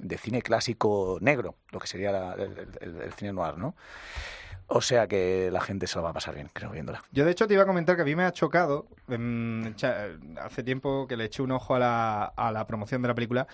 de, 0.00 0.18
cine 0.18 0.42
clásico 0.42 1.16
negro, 1.22 1.54
lo 1.70 1.78
que 1.78 1.86
sería 1.86 2.12
la, 2.12 2.34
el, 2.34 2.68
el, 2.80 3.00
el 3.00 3.12
cine 3.14 3.32
noir, 3.32 3.56
¿no? 3.56 3.74
O 4.76 4.80
sea 4.80 5.06
que 5.06 5.50
la 5.52 5.60
gente 5.60 5.86
se 5.86 5.96
lo 5.96 6.02
va 6.02 6.10
a 6.10 6.12
pasar 6.12 6.34
bien, 6.34 6.50
creo, 6.52 6.68
viéndola. 6.70 7.00
Yo, 7.12 7.24
de 7.24 7.30
hecho, 7.30 7.46
te 7.46 7.54
iba 7.54 7.62
a 7.62 7.66
comentar 7.66 7.94
que 7.94 8.02
a 8.02 8.04
mí 8.04 8.16
me 8.16 8.24
ha 8.24 8.32
chocado. 8.32 8.88
Eh, 9.08 9.72
hace 10.42 10.64
tiempo 10.64 11.06
que 11.06 11.16
le 11.16 11.26
eché 11.26 11.42
un 11.42 11.52
ojo 11.52 11.76
a 11.76 11.78
la, 11.78 12.24
a 12.24 12.50
la 12.50 12.66
promoción 12.66 13.00
de 13.00 13.06
la 13.06 13.14
película. 13.14 13.46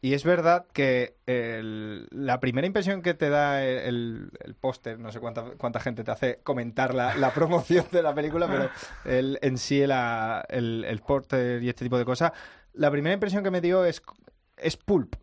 Y 0.00 0.14
es 0.14 0.24
verdad 0.24 0.66
que 0.72 1.14
el, 1.26 2.08
la 2.10 2.40
primera 2.40 2.66
impresión 2.66 3.02
que 3.02 3.14
te 3.14 3.28
da 3.28 3.64
el, 3.64 4.32
el 4.40 4.54
póster, 4.56 4.98
no 4.98 5.12
sé 5.12 5.20
cuánta, 5.20 5.44
cuánta 5.58 5.78
gente 5.78 6.02
te 6.02 6.10
hace 6.10 6.40
comentar 6.42 6.92
la, 6.92 7.14
la 7.14 7.32
promoción 7.32 7.86
de 7.92 8.02
la 8.02 8.12
película, 8.12 8.48
pero 8.48 8.68
el, 9.04 9.38
en 9.42 9.58
sí 9.58 9.86
la, 9.86 10.44
el, 10.48 10.84
el 10.88 10.98
póster 11.02 11.62
y 11.62 11.68
este 11.68 11.84
tipo 11.84 11.98
de 11.98 12.04
cosas, 12.04 12.32
la 12.72 12.90
primera 12.90 13.14
impresión 13.14 13.44
que 13.44 13.52
me 13.52 13.60
dio 13.60 13.84
es, 13.84 14.02
es 14.56 14.76
pulp, 14.76 15.14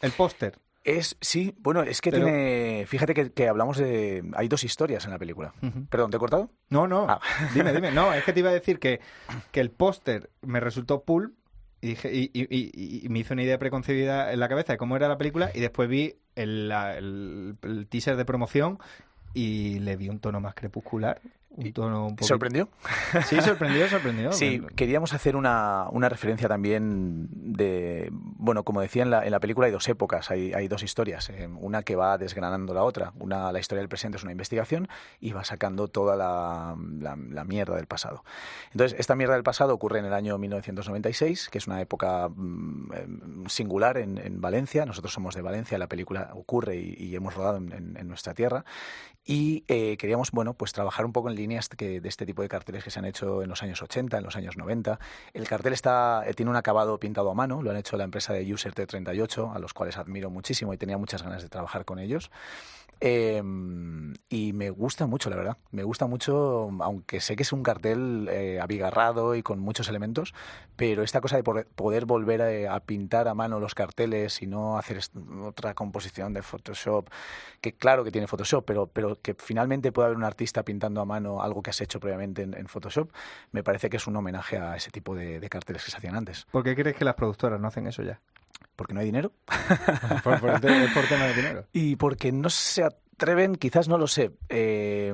el 0.00 0.12
póster. 0.12 0.60
Es, 0.84 1.16
sí, 1.20 1.54
bueno, 1.58 1.82
es 1.82 2.00
que 2.00 2.10
Pero... 2.10 2.24
tiene. 2.24 2.84
Fíjate 2.86 3.14
que, 3.14 3.32
que, 3.32 3.48
hablamos 3.48 3.78
de. 3.78 4.24
Hay 4.34 4.48
dos 4.48 4.64
historias 4.64 5.04
en 5.04 5.12
la 5.12 5.18
película. 5.18 5.54
Uh 5.62 5.66
-huh. 5.66 5.88
Perdón, 5.88 6.10
¿te 6.10 6.16
he 6.16 6.20
cortado? 6.20 6.50
No, 6.70 6.88
no. 6.88 7.06
Ah. 7.08 7.20
Dime, 7.54 7.72
dime. 7.72 7.92
No, 7.92 8.12
es 8.12 8.24
que 8.24 8.32
te 8.32 8.40
iba 8.40 8.50
a 8.50 8.54
decir 8.54 8.78
que, 8.78 9.00
que 9.52 9.60
el 9.60 9.70
póster 9.70 10.30
me 10.42 10.58
resultó 10.58 11.02
pulp 11.02 11.34
y, 11.80 11.88
dije, 11.88 12.12
y, 12.12 12.30
y, 12.32 13.04
y, 13.04 13.08
me 13.08 13.20
hizo 13.20 13.34
una 13.34 13.42
idea 13.42 13.58
preconcebida 13.58 14.32
en 14.32 14.40
la 14.40 14.48
cabeza 14.48 14.72
de 14.72 14.76
cómo 14.76 14.96
era 14.96 15.08
la 15.08 15.18
película 15.18 15.50
y 15.52 15.60
después 15.60 15.88
vi 15.88 16.14
el, 16.36 16.70
el, 16.70 17.56
el 17.62 17.86
teaser 17.88 18.16
de 18.16 18.24
promoción 18.24 18.78
y 19.34 19.80
le 19.80 19.96
vi 19.96 20.08
un 20.08 20.20
tono 20.20 20.40
más 20.40 20.54
crepuscular. 20.54 21.20
Un 21.56 21.72
tono 21.72 22.06
un 22.06 22.16
poquito... 22.16 22.26
¿Sorprendió? 22.28 22.68
Sí, 23.26 23.40
sorprendió, 23.40 23.88
sorprendió. 23.88 24.32
Sí, 24.32 24.58
bueno. 24.58 24.74
queríamos 24.74 25.12
hacer 25.12 25.36
una, 25.36 25.86
una, 25.90 26.08
referencia 26.08 26.48
también 26.48 27.28
de, 27.30 28.08
bueno, 28.12 28.64
como 28.64 28.80
decía 28.80 29.02
en 29.02 29.10
la, 29.10 29.24
en 29.24 29.30
la 29.30 29.40
película 29.40 29.66
hay 29.66 29.72
dos 29.72 29.88
épocas, 29.88 30.30
hay, 30.30 30.52
hay 30.54 30.68
dos 30.68 30.82
historias, 30.82 31.28
eh, 31.30 31.48
una 31.60 31.82
que 31.82 31.94
va 31.94 32.16
desgranando 32.16 32.72
la 32.74 32.84
otra, 32.84 33.12
una, 33.18 33.52
la 33.52 33.58
historia 33.58 33.80
del 33.80 33.88
presente 33.88 34.16
es 34.16 34.22
una 34.22 34.32
investigación 34.32 34.88
y 35.20 35.32
va 35.32 35.44
sacando 35.44 35.88
toda 35.88 36.16
la, 36.16 36.76
la, 36.98 37.16
la, 37.16 37.44
mierda 37.44 37.76
del 37.76 37.86
pasado. 37.86 38.24
Entonces, 38.72 38.98
esta 38.98 39.14
mierda 39.14 39.34
del 39.34 39.42
pasado 39.42 39.74
ocurre 39.74 39.98
en 39.98 40.06
el 40.06 40.14
año 40.14 40.38
1996, 40.38 41.48
que 41.50 41.58
es 41.58 41.66
una 41.66 41.80
época 41.80 42.28
mmm, 42.28 43.46
singular 43.46 43.98
en, 43.98 44.18
en, 44.18 44.40
Valencia, 44.40 44.86
nosotros 44.86 45.12
somos 45.12 45.34
de 45.34 45.42
Valencia, 45.42 45.76
la 45.78 45.88
película 45.88 46.30
ocurre 46.34 46.76
y, 46.76 46.94
y 46.98 47.14
hemos 47.14 47.34
rodado 47.34 47.58
en, 47.58 47.96
en 47.96 48.08
nuestra 48.08 48.34
tierra, 48.34 48.64
y 49.24 49.64
eh, 49.68 49.96
queríamos, 49.98 50.32
bueno, 50.32 50.54
pues 50.54 50.72
trabajar 50.72 51.04
un 51.04 51.12
poco 51.12 51.30
en 51.30 51.36
líneas 51.36 51.68
de 51.68 52.00
este 52.04 52.26
tipo 52.26 52.42
de 52.42 52.48
carteles 52.48 52.82
que 52.82 52.90
se 52.90 52.98
han 52.98 53.04
hecho 53.04 53.42
en 53.42 53.48
los 53.48 53.62
años 53.62 53.80
80, 53.80 54.18
en 54.18 54.24
los 54.24 54.34
años 54.34 54.56
90. 54.56 54.98
El 55.32 55.46
cartel 55.46 55.72
está, 55.72 56.24
eh, 56.26 56.34
tiene 56.34 56.50
un 56.50 56.56
acabado 56.56 56.98
pintado 56.98 57.30
a 57.30 57.34
mano, 57.34 57.62
lo 57.62 57.70
han 57.70 57.76
hecho 57.76 57.96
la 57.96 58.04
empresa 58.04 58.32
de 58.32 58.52
User 58.52 58.74
T38, 58.74 59.54
a 59.54 59.58
los 59.60 59.74
cuales 59.74 59.96
admiro 59.96 60.28
muchísimo 60.28 60.74
y 60.74 60.78
tenía 60.78 60.98
muchas 60.98 61.22
ganas 61.22 61.42
de 61.42 61.48
trabajar 61.48 61.84
con 61.84 62.00
ellos. 62.00 62.30
Eh, 63.04 63.42
y 64.28 64.52
me 64.52 64.70
gusta 64.70 65.06
mucho, 65.06 65.28
la 65.28 65.34
verdad. 65.34 65.58
Me 65.72 65.82
gusta 65.82 66.06
mucho, 66.06 66.70
aunque 66.80 67.20
sé 67.20 67.34
que 67.34 67.42
es 67.42 67.52
un 67.52 67.64
cartel 67.64 68.28
eh, 68.30 68.60
abigarrado 68.60 69.34
y 69.34 69.42
con 69.42 69.58
muchos 69.58 69.88
elementos, 69.88 70.34
pero 70.76 71.02
esta 71.02 71.20
cosa 71.20 71.36
de 71.36 71.42
poder 71.42 72.06
volver 72.06 72.68
a, 72.68 72.74
a, 72.76 72.80
pintar 72.80 73.26
a 73.26 73.34
mano 73.34 73.58
los 73.58 73.74
carteles 73.74 74.40
y 74.40 74.46
no 74.46 74.78
hacer 74.78 75.00
otra 75.42 75.74
composición 75.74 76.32
de 76.32 76.42
Photoshop, 76.42 77.10
que 77.60 77.74
claro 77.74 78.04
que 78.04 78.12
tiene 78.12 78.28
Photoshop, 78.28 78.64
pero, 78.64 78.86
pero 78.86 79.20
que 79.20 79.34
finalmente 79.34 79.90
pueda 79.90 80.06
haber 80.06 80.16
un 80.16 80.24
artista 80.24 80.62
pintando 80.62 81.00
a 81.00 81.04
mano 81.04 81.42
algo 81.42 81.60
que 81.60 81.70
has 81.70 81.80
hecho 81.80 81.98
previamente 81.98 82.42
en, 82.42 82.54
en 82.54 82.68
Photoshop, 82.68 83.10
me 83.50 83.64
parece 83.64 83.90
que 83.90 83.96
es 83.96 84.06
un 84.06 84.14
homenaje 84.14 84.58
a 84.58 84.76
ese 84.76 84.92
tipo 84.92 85.16
de, 85.16 85.40
de 85.40 85.48
carteles 85.48 85.84
que 85.84 85.90
se 85.90 85.96
hacían 85.96 86.14
antes. 86.14 86.46
¿Por 86.52 86.62
qué 86.62 86.76
crees 86.76 86.96
que 86.96 87.04
las 87.04 87.16
productoras 87.16 87.60
no 87.60 87.66
hacen 87.66 87.86
eso 87.88 88.02
ya? 88.02 88.20
Porque 88.76 88.94
no 88.94 89.00
hay 89.00 89.06
dinero. 89.06 89.32
por, 90.24 90.40
por, 90.40 90.60
por 90.60 90.60
tema 90.60 91.26
de 91.26 91.34
dinero. 91.34 91.66
Y 91.72 91.96
porque 91.96 92.32
no 92.32 92.50
se 92.50 92.84
atreven, 92.84 93.54
quizás 93.56 93.88
no 93.88 93.98
lo 93.98 94.06
sé. 94.06 94.32
Eh, 94.48 95.12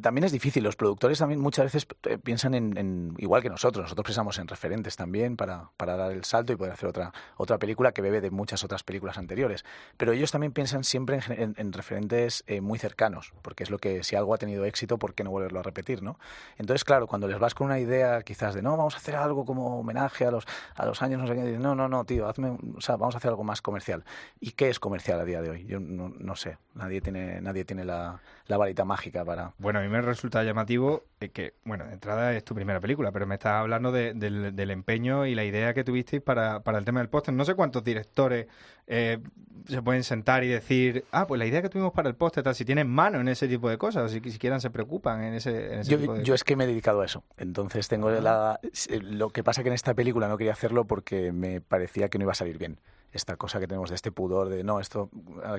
también 0.00 0.24
es 0.24 0.32
difícil. 0.32 0.62
Los 0.62 0.76
productores 0.76 1.18
también 1.18 1.40
muchas 1.40 1.66
veces 1.66 1.86
eh, 2.04 2.18
piensan 2.18 2.54
en, 2.54 3.14
igual 3.18 3.42
que 3.42 3.48
nosotros. 3.48 3.84
Nosotros 3.84 4.06
pensamos 4.06 4.38
en 4.38 4.48
referentes 4.48 4.96
también 4.96 5.36
para, 5.36 5.70
para 5.76 5.96
dar 5.96 6.12
el 6.12 6.24
salto 6.24 6.52
y 6.52 6.56
poder 6.56 6.72
hacer 6.72 6.88
otra, 6.88 7.12
otra 7.36 7.58
película 7.58 7.92
que 7.92 8.02
bebe 8.02 8.20
de 8.20 8.30
muchas 8.30 8.64
otras 8.64 8.82
películas 8.82 9.18
anteriores. 9.18 9.64
Pero 9.96 10.12
ellos 10.12 10.30
también 10.30 10.52
piensan 10.52 10.84
siempre 10.84 11.20
en, 11.28 11.40
en, 11.40 11.54
en 11.56 11.72
referentes 11.72 12.44
eh, 12.46 12.60
muy 12.60 12.78
cercanos, 12.78 13.32
porque 13.42 13.64
es 13.64 13.70
lo 13.70 13.78
que 13.78 14.02
si 14.02 14.16
algo 14.16 14.34
ha 14.34 14.38
tenido 14.38 14.64
éxito, 14.64 14.98
¿por 14.98 15.14
qué 15.14 15.24
no 15.24 15.30
volverlo 15.30 15.60
a 15.60 15.62
repetir? 15.62 16.02
¿no? 16.02 16.18
Entonces, 16.58 16.84
claro, 16.84 17.06
cuando 17.06 17.28
les 17.28 17.38
vas 17.38 17.54
con 17.54 17.66
una 17.66 17.78
idea 17.78 18.22
quizás 18.22 18.54
de 18.54 18.62
no, 18.62 18.76
vamos 18.76 18.94
a 18.94 18.98
hacer 18.98 19.16
algo 19.16 19.44
como 19.44 19.80
homenaje 19.80 20.26
a 20.26 20.30
los, 20.30 20.46
a 20.74 20.86
los 20.86 21.02
años, 21.02 21.20
no 21.20 21.26
sé 21.26 21.34
qué, 21.34 21.58
no, 21.58 21.74
no, 21.74 21.88
no, 21.88 22.04
tío, 22.04 22.28
hazme, 22.28 22.56
vamos 22.98 23.14
a 23.14 23.18
hacer 23.18 23.30
algo 23.30 23.44
más 23.44 23.62
comercial. 23.62 24.04
¿Y 24.40 24.52
qué 24.52 24.68
es 24.68 24.78
comercial 24.78 25.20
a 25.20 25.24
día 25.24 25.42
de 25.42 25.50
hoy? 25.50 25.66
Yo 25.66 25.80
no, 25.80 26.08
no 26.08 26.36
sé, 26.36 26.58
nadie 26.74 27.00
tiene, 27.00 27.40
nadie 27.40 27.64
tiene 27.64 27.84
la, 27.84 28.20
la 28.46 28.56
varita 28.56 28.84
mágica 28.84 29.24
para... 29.24 29.45
Bueno, 29.58 29.78
a 29.78 29.82
mí 29.82 29.88
me 29.88 30.00
resulta 30.00 30.42
llamativo 30.42 31.04
que, 31.32 31.54
bueno, 31.64 31.84
de 31.86 31.94
entrada 31.94 32.32
es 32.34 32.44
tu 32.44 32.54
primera 32.54 32.80
película, 32.80 33.12
pero 33.12 33.26
me 33.26 33.34
estás 33.34 33.54
hablando 33.54 33.92
de, 33.92 34.14
de, 34.14 34.52
del 34.52 34.70
empeño 34.70 35.26
y 35.26 35.34
la 35.34 35.44
idea 35.44 35.74
que 35.74 35.84
tuvisteis 35.84 36.22
para, 36.22 36.60
para 36.60 36.78
el 36.78 36.84
tema 36.84 37.00
del 37.00 37.08
póster. 37.08 37.34
No 37.34 37.44
sé 37.44 37.54
cuántos 37.54 37.82
directores 37.82 38.46
eh, 38.86 39.18
se 39.66 39.82
pueden 39.82 40.04
sentar 40.04 40.44
y 40.44 40.48
decir, 40.48 41.04
ah, 41.10 41.26
pues 41.26 41.38
la 41.38 41.46
idea 41.46 41.62
que 41.62 41.68
tuvimos 41.68 41.92
para 41.92 42.08
el 42.08 42.14
póster, 42.14 42.44
tal, 42.44 42.54
si 42.54 42.64
tienen 42.64 42.88
mano 42.88 43.20
en 43.20 43.28
ese 43.28 43.48
tipo 43.48 43.68
de 43.68 43.78
cosas, 43.78 44.04
o 44.04 44.08
si 44.08 44.20
siquiera 44.30 44.60
se 44.60 44.70
preocupan 44.70 45.22
en 45.24 45.34
ese, 45.34 45.74
en 45.74 45.80
ese 45.80 45.90
yo, 45.90 45.98
tipo 45.98 46.14
de 46.14 46.22
Yo 46.22 46.34
es 46.34 46.44
que 46.44 46.56
me 46.56 46.64
he 46.64 46.66
dedicado 46.66 47.00
a 47.00 47.04
eso, 47.06 47.24
entonces 47.36 47.88
tengo 47.88 48.08
ah. 48.08 48.20
la... 48.20 48.60
Lo 49.00 49.30
que 49.30 49.42
pasa 49.42 49.62
que 49.62 49.68
en 49.68 49.74
esta 49.74 49.94
película 49.94 50.28
no 50.28 50.38
quería 50.38 50.52
hacerlo 50.52 50.86
porque 50.86 51.32
me 51.32 51.60
parecía 51.60 52.08
que 52.08 52.18
no 52.18 52.24
iba 52.24 52.32
a 52.32 52.36
salir 52.36 52.58
bien 52.58 52.78
esta 53.16 53.36
cosa 53.36 53.60
que 53.60 53.66
tenemos 53.66 53.90
de 53.90 53.96
este 53.96 54.12
pudor 54.12 54.48
de 54.48 54.64
no, 54.64 54.80
esto 54.80 55.10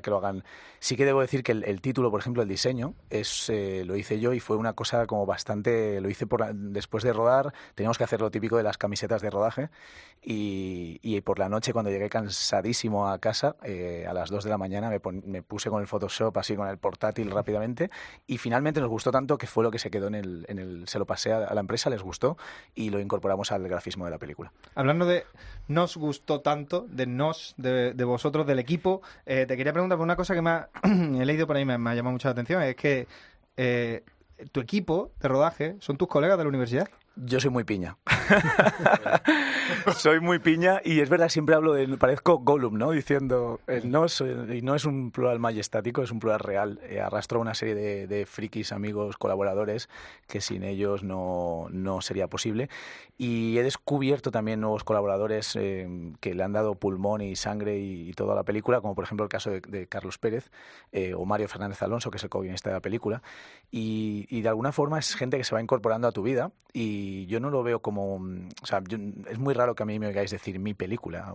que 0.01 0.09
lo 0.09 0.17
hagan. 0.17 0.43
Sí 0.79 0.95
que 0.95 1.05
debo 1.05 1.21
decir 1.21 1.43
que 1.43 1.51
el, 1.51 1.63
el 1.63 1.81
título, 1.81 2.11
por 2.11 2.19
ejemplo, 2.19 2.41
el 2.43 2.49
diseño, 2.49 2.93
es 3.09 3.49
eh, 3.49 3.83
lo 3.85 3.95
hice 3.95 4.19
yo 4.19 4.33
y 4.33 4.39
fue 4.39 4.57
una 4.57 4.73
cosa 4.73 5.05
como 5.07 5.25
bastante. 5.25 5.99
Lo 6.01 6.09
hice 6.09 6.27
por, 6.27 6.53
después 6.53 7.03
de 7.03 7.13
rodar, 7.13 7.53
teníamos 7.75 7.97
que 7.97 8.03
hacer 8.03 8.21
lo 8.21 8.31
típico 8.31 8.57
de 8.57 8.63
las 8.63 8.77
camisetas 8.77 9.21
de 9.21 9.29
rodaje 9.29 9.69
y, 10.21 10.99
y 11.01 11.21
por 11.21 11.39
la 11.39 11.49
noche, 11.49 11.73
cuando 11.73 11.91
llegué 11.91 12.09
cansadísimo 12.09 13.07
a 13.07 13.19
casa, 13.19 13.55
eh, 13.63 14.05
a 14.07 14.13
las 14.13 14.29
2 14.29 14.43
de 14.43 14.49
la 14.49 14.57
mañana 14.57 14.89
me, 14.89 14.99
pon, 14.99 15.23
me, 15.25 15.41
puse 15.41 15.69
con 15.69 15.81
el 15.81 15.87
Photoshop 15.87 16.37
así 16.37 16.55
con 16.55 16.67
el 16.67 16.77
portátil 16.77 17.31
rápidamente 17.31 17.89
y 18.25 18.37
finalmente 18.37 18.81
nos 18.81 18.89
gustó 18.89 19.11
tanto 19.11 19.37
que 19.37 19.47
fue 19.47 19.63
lo 19.63 19.71
que 19.71 19.79
se 19.79 19.89
quedó 19.89 20.07
en 20.07 20.15
el. 20.15 20.45
En 20.49 20.59
el 20.59 20.87
se 20.87 20.99
lo 20.99 21.05
pasé 21.05 21.31
a, 21.31 21.45
a 21.45 21.53
la 21.53 21.61
empresa, 21.61 21.89
les 21.89 22.01
gustó 22.01 22.37
y 22.75 22.89
lo 22.89 22.99
incorporamos 22.99 23.51
al 23.51 23.67
grafismo 23.67 24.05
de 24.05 24.11
la 24.11 24.17
película. 24.17 24.51
Hablando 24.75 25.05
de 25.05 25.25
nos 25.67 25.97
gustó 25.97 26.41
tanto, 26.41 26.85
de 26.89 27.07
nos 27.07 27.46
de, 27.57 27.93
de 27.93 28.03
vosotros, 28.03 28.45
del 28.45 28.59
equipo. 28.59 29.01
Eh, 29.25 29.45
te 29.47 29.55
quería 29.55 29.73
preguntar 29.73 29.97
por 29.97 30.03
una 30.03 30.15
cosa 30.15 30.35
que 30.35 30.41
me 30.41 30.49
ha, 30.49 30.69
he 30.83 31.25
leído 31.25 31.47
por 31.47 31.55
ahí, 31.55 31.65
me, 31.65 31.73
ha 31.73 31.95
llamado 31.95 32.11
mucho 32.11 32.27
la 32.27 32.33
atención, 32.33 32.61
es 32.63 32.75
que 32.75 33.07
eh, 33.55 34.03
tu 34.51 34.59
equipo 34.59 35.11
de 35.19 35.27
rodaje 35.27 35.75
son 35.79 35.97
tus 35.97 36.07
colegas 36.07 36.37
de 36.37 36.43
la 36.43 36.49
universidad. 36.49 36.89
Yo 37.25 37.39
soy 37.39 37.49
muy 37.49 37.63
piña. 37.63 37.97
soy 39.95 40.19
muy 40.19 40.39
piña 40.39 40.81
y 40.83 40.99
es 40.99 41.09
verdad, 41.09 41.29
siempre 41.29 41.55
hablo 41.55 41.73
de. 41.73 41.87
Parezco 41.97 42.39
Gollum, 42.39 42.77
¿no? 42.77 42.91
Diciendo. 42.91 43.59
eh, 43.67 43.81
no, 43.83 44.07
soy- 44.07 44.57
y 44.57 44.61
no 44.61 44.75
es 44.75 44.85
un 44.85 45.11
plural 45.11 45.39
majestático, 45.39 46.03
es 46.03 46.11
un 46.11 46.19
plural 46.19 46.39
real. 46.39 46.79
Eh, 46.83 47.01
arrastro 47.01 47.39
una 47.39 47.55
serie 47.55 48.07
de, 48.07 48.25
frikis, 48.25 48.71
amigos, 48.71 49.17
colaboradores 49.17 49.89
que 50.27 50.41
sin 50.41 50.63
ellos 50.63 51.03
no, 51.03 51.67
no 51.71 52.01
sería 52.01 52.27
posible. 52.27 52.69
Y 53.17 53.57
he 53.57 53.63
descubierto 53.63 54.29
también 54.29 54.61
nuevos 54.61 54.83
colaboradores 54.83 55.55
eh, 55.55 55.87
que 56.19 56.35
le 56.35 56.43
han 56.43 56.53
dado 56.53 56.75
pulmón 56.75 57.21
y 57.21 57.35
sangre 57.35 57.79
y, 57.79 58.09
y 58.09 58.13
toda 58.13 58.35
la 58.35 58.43
película, 58.43 58.79
como 58.81 58.93
por 58.93 59.05
ejemplo 59.05 59.23
el 59.23 59.29
caso 59.29 59.49
de, 59.49 59.87
Carlos 59.87 60.17
Pérez 60.19 60.51
eh, 60.91 61.13
o 61.15 61.25
Mario 61.25 61.47
Fernández 61.47 61.81
Alonso, 61.81 62.11
que 62.11 62.17
es 62.17 62.23
el 62.23 62.29
co-guionista 62.29 62.69
de 62.69 62.75
la 62.75 62.81
película. 62.81 63.23
Y, 63.71 64.27
y 64.29 64.41
de 64.41 64.49
alguna 64.49 64.71
forma 64.71 64.99
es 64.99 65.15
gente 65.15 65.37
que 65.37 65.43
se 65.43 65.55
va 65.55 65.61
incorporando 65.61 66.07
a 66.07 66.11
tu 66.11 66.21
vida 66.21 66.51
y 66.73 67.06
yo 67.27 67.39
no 67.39 67.49
lo 67.49 67.63
veo 67.63 67.81
como... 67.81 68.15
O 68.15 68.65
sea, 68.65 68.81
yo- 68.87 68.97
es 69.29 69.37
muy 69.39 69.53
raro 69.53 69.75
que 69.75 69.83
a 69.83 69.85
mí 69.85 69.99
me 69.99 70.07
oigáis 70.07 70.31
decir 70.31 70.59
mi 70.59 70.73
película, 70.73 71.33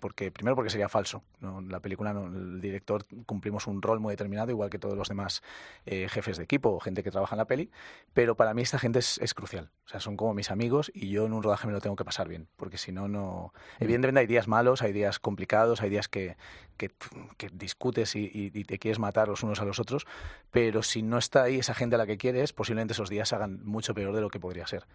porque 0.00 0.30
primero 0.30 0.54
porque 0.56 0.70
sería 0.70 0.88
falso. 0.88 1.22
¿no? 1.40 1.60
La 1.60 1.80
película, 1.80 2.12
no, 2.12 2.26
el 2.26 2.60
director 2.60 3.04
cumplimos 3.26 3.66
un 3.66 3.82
rol 3.82 4.00
muy 4.00 4.12
determinado, 4.12 4.50
igual 4.50 4.70
que 4.70 4.78
todos 4.78 4.96
los 4.96 5.08
demás 5.08 5.42
eh, 5.86 6.08
jefes 6.08 6.36
de 6.36 6.44
equipo 6.44 6.70
o 6.70 6.80
gente 6.80 7.02
que 7.02 7.10
trabaja 7.10 7.34
en 7.34 7.38
la 7.38 7.46
peli, 7.46 7.70
pero 8.12 8.36
para 8.36 8.54
mí 8.54 8.62
esta 8.62 8.78
gente 8.78 8.98
es, 8.98 9.18
es 9.18 9.34
crucial. 9.34 9.70
O 9.86 9.88
sea, 9.88 10.00
son 10.00 10.16
como 10.16 10.34
mis 10.34 10.50
amigos 10.50 10.90
y 10.92 11.10
yo 11.10 11.26
en 11.26 11.32
un 11.32 11.44
rodaje 11.44 11.68
me 11.68 11.72
lo 11.72 11.80
tengo 11.80 11.94
que 11.94 12.04
pasar 12.04 12.26
bien, 12.26 12.48
porque 12.56 12.76
si 12.76 12.90
no, 12.90 13.06
no... 13.06 13.52
Evidentemente 13.78 14.18
hay 14.18 14.26
días 14.26 14.48
malos, 14.48 14.82
hay 14.82 14.92
días 14.92 15.20
complicados, 15.20 15.80
hay 15.80 15.90
días 15.90 16.08
que, 16.08 16.36
que, 16.76 16.90
que 17.36 17.50
discutes 17.52 18.16
y, 18.16 18.24
y- 18.24 18.50
y 18.52 18.64
te 18.64 18.80
quieres 18.80 18.98
matar 18.98 19.28
los 19.28 19.44
unos 19.44 19.60
a 19.60 19.64
los 19.64 19.78
otros, 19.78 20.04
pero 20.50 20.82
si 20.82 21.02
no 21.02 21.18
está 21.18 21.44
ahí 21.44 21.58
esa 21.60 21.72
gente 21.72 21.94
a 21.94 21.98
la 21.98 22.06
que 22.06 22.16
quieres, 22.18 22.52
posiblemente 22.52 22.94
esos 22.94 23.08
días 23.10 23.32
hagan 23.32 23.64
mucho 23.64 23.94
peor 23.94 24.12
de 24.12 24.20
lo 24.22 24.28
que 24.28 24.40
podría 24.40 24.66
ser. 24.66 24.86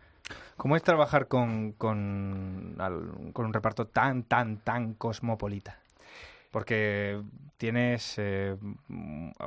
¿Cómo 0.58 0.76
es 0.76 0.84
trabajar 0.84 1.28
con, 1.28 1.72
con, 1.72 2.76
con 3.34 3.46
un 3.46 3.54
reparto 3.54 3.88
tan, 3.88 4.24
tan, 4.24 4.58
tan 4.58 4.94
cosmopolita? 4.94 5.80
Porque 6.52 7.22
tienes 7.58 8.16
eh, 8.18 8.56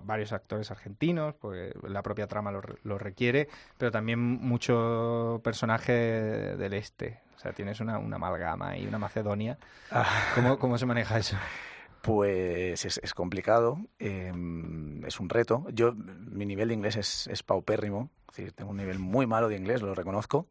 varios 0.03 0.33
actores 0.33 0.71
argentinos, 0.71 1.35
porque 1.35 1.75
la 1.89 2.03
propia 2.03 2.27
trama 2.27 2.51
lo, 2.53 2.63
lo 2.83 2.99
requiere, 2.99 3.49
pero 3.77 3.91
también 3.91 4.19
mucho 4.21 5.41
personaje 5.45 5.93
del 5.93 6.75
este. 6.75 7.21
O 7.37 7.39
sea, 7.39 7.53
tienes 7.53 7.81
una, 7.81 7.99
una 7.99 8.17
amalgama 8.17 8.79
y 8.79 8.87
una 8.87 8.99
Macedonia. 8.99 9.59
¿Cómo, 10.35 10.59
¿Cómo 10.59 10.79
se 10.79 10.87
maneja 10.87 11.19
eso? 11.19 11.37
Pues 12.03 12.85
es, 12.85 13.01
es 13.03 13.15
complicado, 13.15 13.79
eh, 13.99 14.33
es 15.07 15.21
un 15.21 15.29
reto. 15.29 15.67
Yo, 15.73 15.95
mi 15.95 16.47
nivel 16.47 16.69
de 16.69 16.75
inglés 16.75 16.97
es, 16.97 17.27
es 17.27 17.43
paupérrimo, 17.43 18.11
es 18.31 18.37
decir, 18.37 18.53
tengo 18.53 18.71
un 18.71 18.77
nivel 18.77 18.99
muy 18.99 19.27
malo 19.27 19.49
de 19.49 19.57
inglés, 19.57 19.83
lo 19.83 19.95
reconozco, 19.95 20.47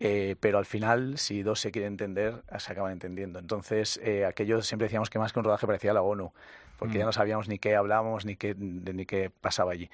eh, 0.00 0.36
pero 0.40 0.58
al 0.58 0.66
final, 0.66 1.18
si 1.18 1.42
dos 1.42 1.60
se 1.60 1.72
quieren 1.72 1.94
entender, 1.94 2.42
se 2.58 2.72
acaban 2.72 2.92
entendiendo. 2.92 3.38
Entonces, 3.38 3.98
eh, 4.02 4.24
aquello 4.24 4.62
siempre 4.62 4.86
decíamos 4.86 5.10
que 5.10 5.18
más 5.18 5.32
que 5.32 5.38
un 5.40 5.44
rodaje 5.44 5.66
parecía 5.66 5.92
la 5.92 6.02
ONU, 6.02 6.32
porque 6.78 6.94
Mm. 6.94 6.98
ya 6.98 7.04
no 7.06 7.12
sabíamos 7.12 7.48
ni 7.48 7.58
qué 7.58 7.74
hablábamos 7.74 8.24
ni 8.24 8.36
qué, 8.36 8.54
ni 8.54 9.06
qué 9.06 9.30
pasaba 9.30 9.72
allí. 9.72 9.90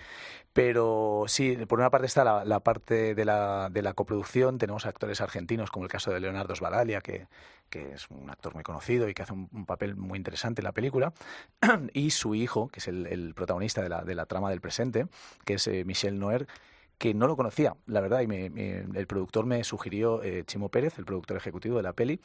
Pero 0.53 1.25
sí, 1.27 1.57
por 1.67 1.79
una 1.79 1.91
parte 1.91 2.07
está 2.07 2.23
la, 2.23 2.45
la 2.45 2.61
parte 2.61 3.15
de 3.15 3.25
la, 3.25 3.71
de 3.73 3.81
la 3.83 3.95
coproducción, 3.95 4.59
tenemos 4.59 4.85
actores 4.85 5.21
argentinos, 5.23 5.71
como 5.71 5.87
el 5.87 5.91
caso 5.91 6.13
de 6.13 6.21
Leonardo 6.21 6.55
Sbaralia, 6.55 7.01
que, 7.01 7.27
que 7.71 7.93
es 7.95 8.09
un 8.11 8.29
actor 8.31 8.55
muy 8.55 8.63
conocido 8.63 9.09
y 9.09 9.15
que 9.15 9.23
hace 9.23 9.33
un, 9.33 9.49
un 9.53 9.65
papel 9.65 9.97
muy 9.97 10.19
interesante 10.19 10.61
en 10.61 10.65
la 10.65 10.73
película, 10.73 11.15
y 11.95 12.11
su 12.11 12.35
hijo, 12.35 12.69
que 12.69 12.81
es 12.81 12.89
el, 12.89 13.07
el 13.07 13.33
protagonista 13.35 13.83
de 13.83 13.89
la, 13.89 14.03
de 14.03 14.15
la 14.15 14.27
trama 14.27 14.51
del 14.51 14.61
presente, 14.61 15.07
que 15.47 15.55
es 15.55 15.67
eh, 15.67 15.85
Michel 15.87 16.19
Noer, 16.19 16.47
que 16.99 17.13
no 17.15 17.27
lo 17.27 17.37
conocía, 17.37 17.77
la 17.87 18.01
verdad, 18.01 18.21
y 18.21 18.27
me- 18.27 18.51
me- 18.51 18.79
el 18.79 19.07
productor 19.07 19.47
me 19.47 19.63
sugirió, 19.65 20.23
eh, 20.23 20.45
Chimo 20.47 20.69
Pérez, 20.69 20.99
el 20.99 21.05
productor 21.05 21.37
ejecutivo 21.37 21.77
de 21.77 21.83
la 21.83 21.93
peli, 21.93 22.21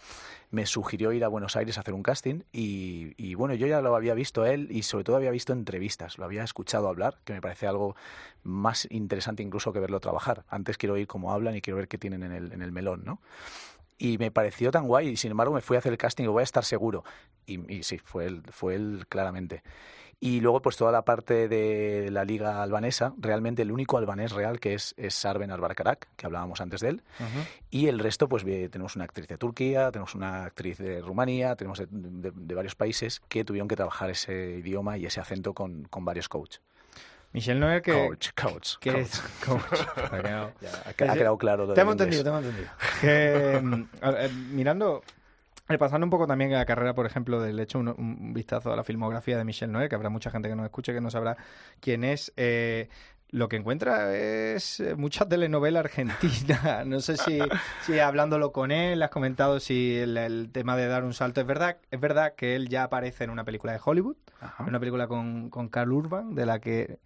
me 0.51 0.65
sugirió 0.65 1.11
ir 1.11 1.23
a 1.23 1.27
Buenos 1.27 1.55
Aires 1.55 1.77
a 1.77 1.81
hacer 1.81 1.93
un 1.93 2.03
casting 2.03 2.41
y, 2.51 3.13
y, 3.17 3.33
bueno, 3.35 3.53
yo 3.55 3.67
ya 3.67 3.81
lo 3.81 3.95
había 3.95 4.13
visto 4.13 4.45
él 4.45 4.67
y 4.71 4.83
sobre 4.83 5.03
todo 5.03 5.15
había 5.15 5.31
visto 5.31 5.53
entrevistas, 5.53 6.17
lo 6.17 6.25
había 6.25 6.43
escuchado 6.43 6.87
hablar, 6.87 7.19
que 7.25 7.33
me 7.33 7.41
parece 7.41 7.67
algo 7.67 7.95
más 8.43 8.87
interesante 8.91 9.43
incluso 9.43 9.73
que 9.73 9.79
verlo 9.79 9.99
trabajar. 9.99 10.45
Antes 10.49 10.77
quiero 10.77 10.93
oír 10.95 11.07
cómo 11.07 11.33
hablan 11.33 11.55
y 11.55 11.61
quiero 11.61 11.77
ver 11.77 11.87
qué 11.87 11.97
tienen 11.97 12.23
en 12.23 12.31
el, 12.31 12.51
en 12.53 12.61
el 12.61 12.71
melón, 12.71 13.03
¿no? 13.05 13.21
Y 13.97 14.17
me 14.17 14.31
pareció 14.31 14.71
tan 14.71 14.87
guay 14.87 15.09
y 15.09 15.17
sin 15.17 15.31
embargo 15.31 15.53
me 15.53 15.61
fui 15.61 15.75
a 15.75 15.79
hacer 15.79 15.91
el 15.91 15.97
casting 15.97 16.23
y 16.23 16.27
voy 16.27 16.39
a 16.41 16.43
estar 16.43 16.63
seguro. 16.63 17.03
Y, 17.45 17.73
y 17.73 17.83
sí, 17.83 17.97
fue 17.97 18.25
él, 18.25 18.43
fue 18.49 18.75
él 18.75 19.05
claramente. 19.09 19.61
Y 20.21 20.41
luego, 20.41 20.61
pues 20.61 20.75
toda 20.75 20.91
la 20.91 21.03
parte 21.05 21.47
de 21.47 22.09
la 22.11 22.25
liga 22.25 22.61
albanesa, 22.61 23.13
realmente 23.19 23.61
el 23.61 23.71
único 23.71 23.97
albanés 23.97 24.33
real 24.33 24.59
que 24.59 24.73
es, 24.73 24.93
es 24.97 25.13
Sarben 25.15 25.49
Albarkarak, 25.49 26.09
que 26.17 26.25
hablábamos 26.25 26.59
antes 26.59 26.81
de 26.81 26.89
él. 26.89 27.01
Y 27.69 27.87
el 27.87 27.99
resto, 27.99 28.27
pues 28.27 28.43
tenemos 28.43 28.97
una 28.97 29.05
actriz 29.05 29.27
de 29.29 29.37
Turquía, 29.37 29.91
tenemos 29.91 30.15
una 30.15 30.43
actriz 30.43 30.77
de 30.77 30.99
Rumanía, 30.99 31.55
tenemos 31.55 31.79
de, 31.79 31.87
de- 31.89 32.31
de 32.35 32.55
varios 32.55 32.75
países 32.75 33.21
que 33.29 33.45
tuvieron 33.45 33.69
que 33.69 33.77
trabajar 33.77 34.09
ese 34.09 34.57
idioma 34.57 34.97
y 34.97 35.05
ese 35.05 35.21
acento 35.21 35.53
con, 35.53 35.83
con 35.85 36.03
varios 36.03 36.27
coaches. 36.27 36.59
Michelle 37.31 37.59
Noer, 37.59 37.81
que... 37.81 37.93
Coach, 37.93 38.29
coach, 38.35 38.75
que 38.81 38.91
coach. 38.91 39.01
es- 39.01 39.21
coach. 39.45 39.79
Ha 40.11 40.21
quedado- 40.21 40.51
Ya, 40.61 40.69
ha 40.85 40.93
que- 40.93 41.03
ha 41.05 41.13
quedado 41.13 41.37
claro 41.37 41.65
lo 41.65 41.73
Te 41.75 41.79
hemos 41.79 41.93
entendido, 41.93 42.23
te 42.23 42.29
hemos 42.29 42.43
entendido. 42.43 42.69
Que, 42.99 43.59
mm, 43.63 43.83
a 44.01 44.13
mirando, 44.51 45.01
repasando 45.69 46.05
un 46.05 46.09
poco 46.09 46.27
también 46.27 46.51
la 46.51 46.65
carrera, 46.65 46.93
por 46.93 47.05
ejemplo, 47.05 47.41
del 47.41 47.59
hecho 47.59 47.79
un, 47.79 47.87
un 47.89 48.33
vistazo 48.33 48.73
a 48.73 48.75
la 48.75 48.83
filmografía 48.83 49.37
de 49.37 49.45
Michel 49.45 49.71
Noé, 49.71 49.87
que 49.87 49.95
habrá 49.95 50.09
mucha 50.09 50.31
gente 50.31 50.49
que 50.49 50.55
nos 50.55 50.65
escuche 50.65 50.93
que 50.93 51.01
no 51.01 51.09
sabrá 51.09 51.37
quién 51.79 52.03
es. 52.03 52.33
eh, 52.35 52.89
lo 53.31 53.47
que 53.47 53.57
encuentra 53.57 54.15
es 54.17 54.79
eh, 54.79 54.95
mucha 54.95 55.27
telenovela 55.29 55.81
argentina. 55.81 56.83
No 56.85 56.99
sé 56.99 57.15
si, 57.15 57.39
si 57.85 57.99
hablándolo 57.99 58.51
con 58.51 58.71
él, 58.71 59.03
has 59.03 59.11
comentado 59.11 59.59
si 59.59 59.97
el, 59.97 60.17
el 60.17 60.51
tema 60.51 60.75
de 60.75 60.87
dar 60.87 61.03
un 61.03 61.13
salto 61.13 61.39
es 61.39 61.45
verdad. 61.45 61.77
Es 61.91 61.99
verdad 61.99 62.33
que 62.35 62.55
él 62.55 62.69
ya 62.69 62.83
aparece 62.85 63.25
en 63.25 63.29
una 63.29 63.43
película 63.43 63.71
de 63.73 63.79
Hollywood, 63.85 64.15
en 64.59 64.65
una 64.69 64.79
película 64.79 65.07
con, 65.07 65.51
con 65.51 65.69
Carl 65.69 65.91
Urban, 65.93 66.33
de 66.33 66.47
la 66.47 66.57
que 66.59 66.81
eh, 66.81 66.97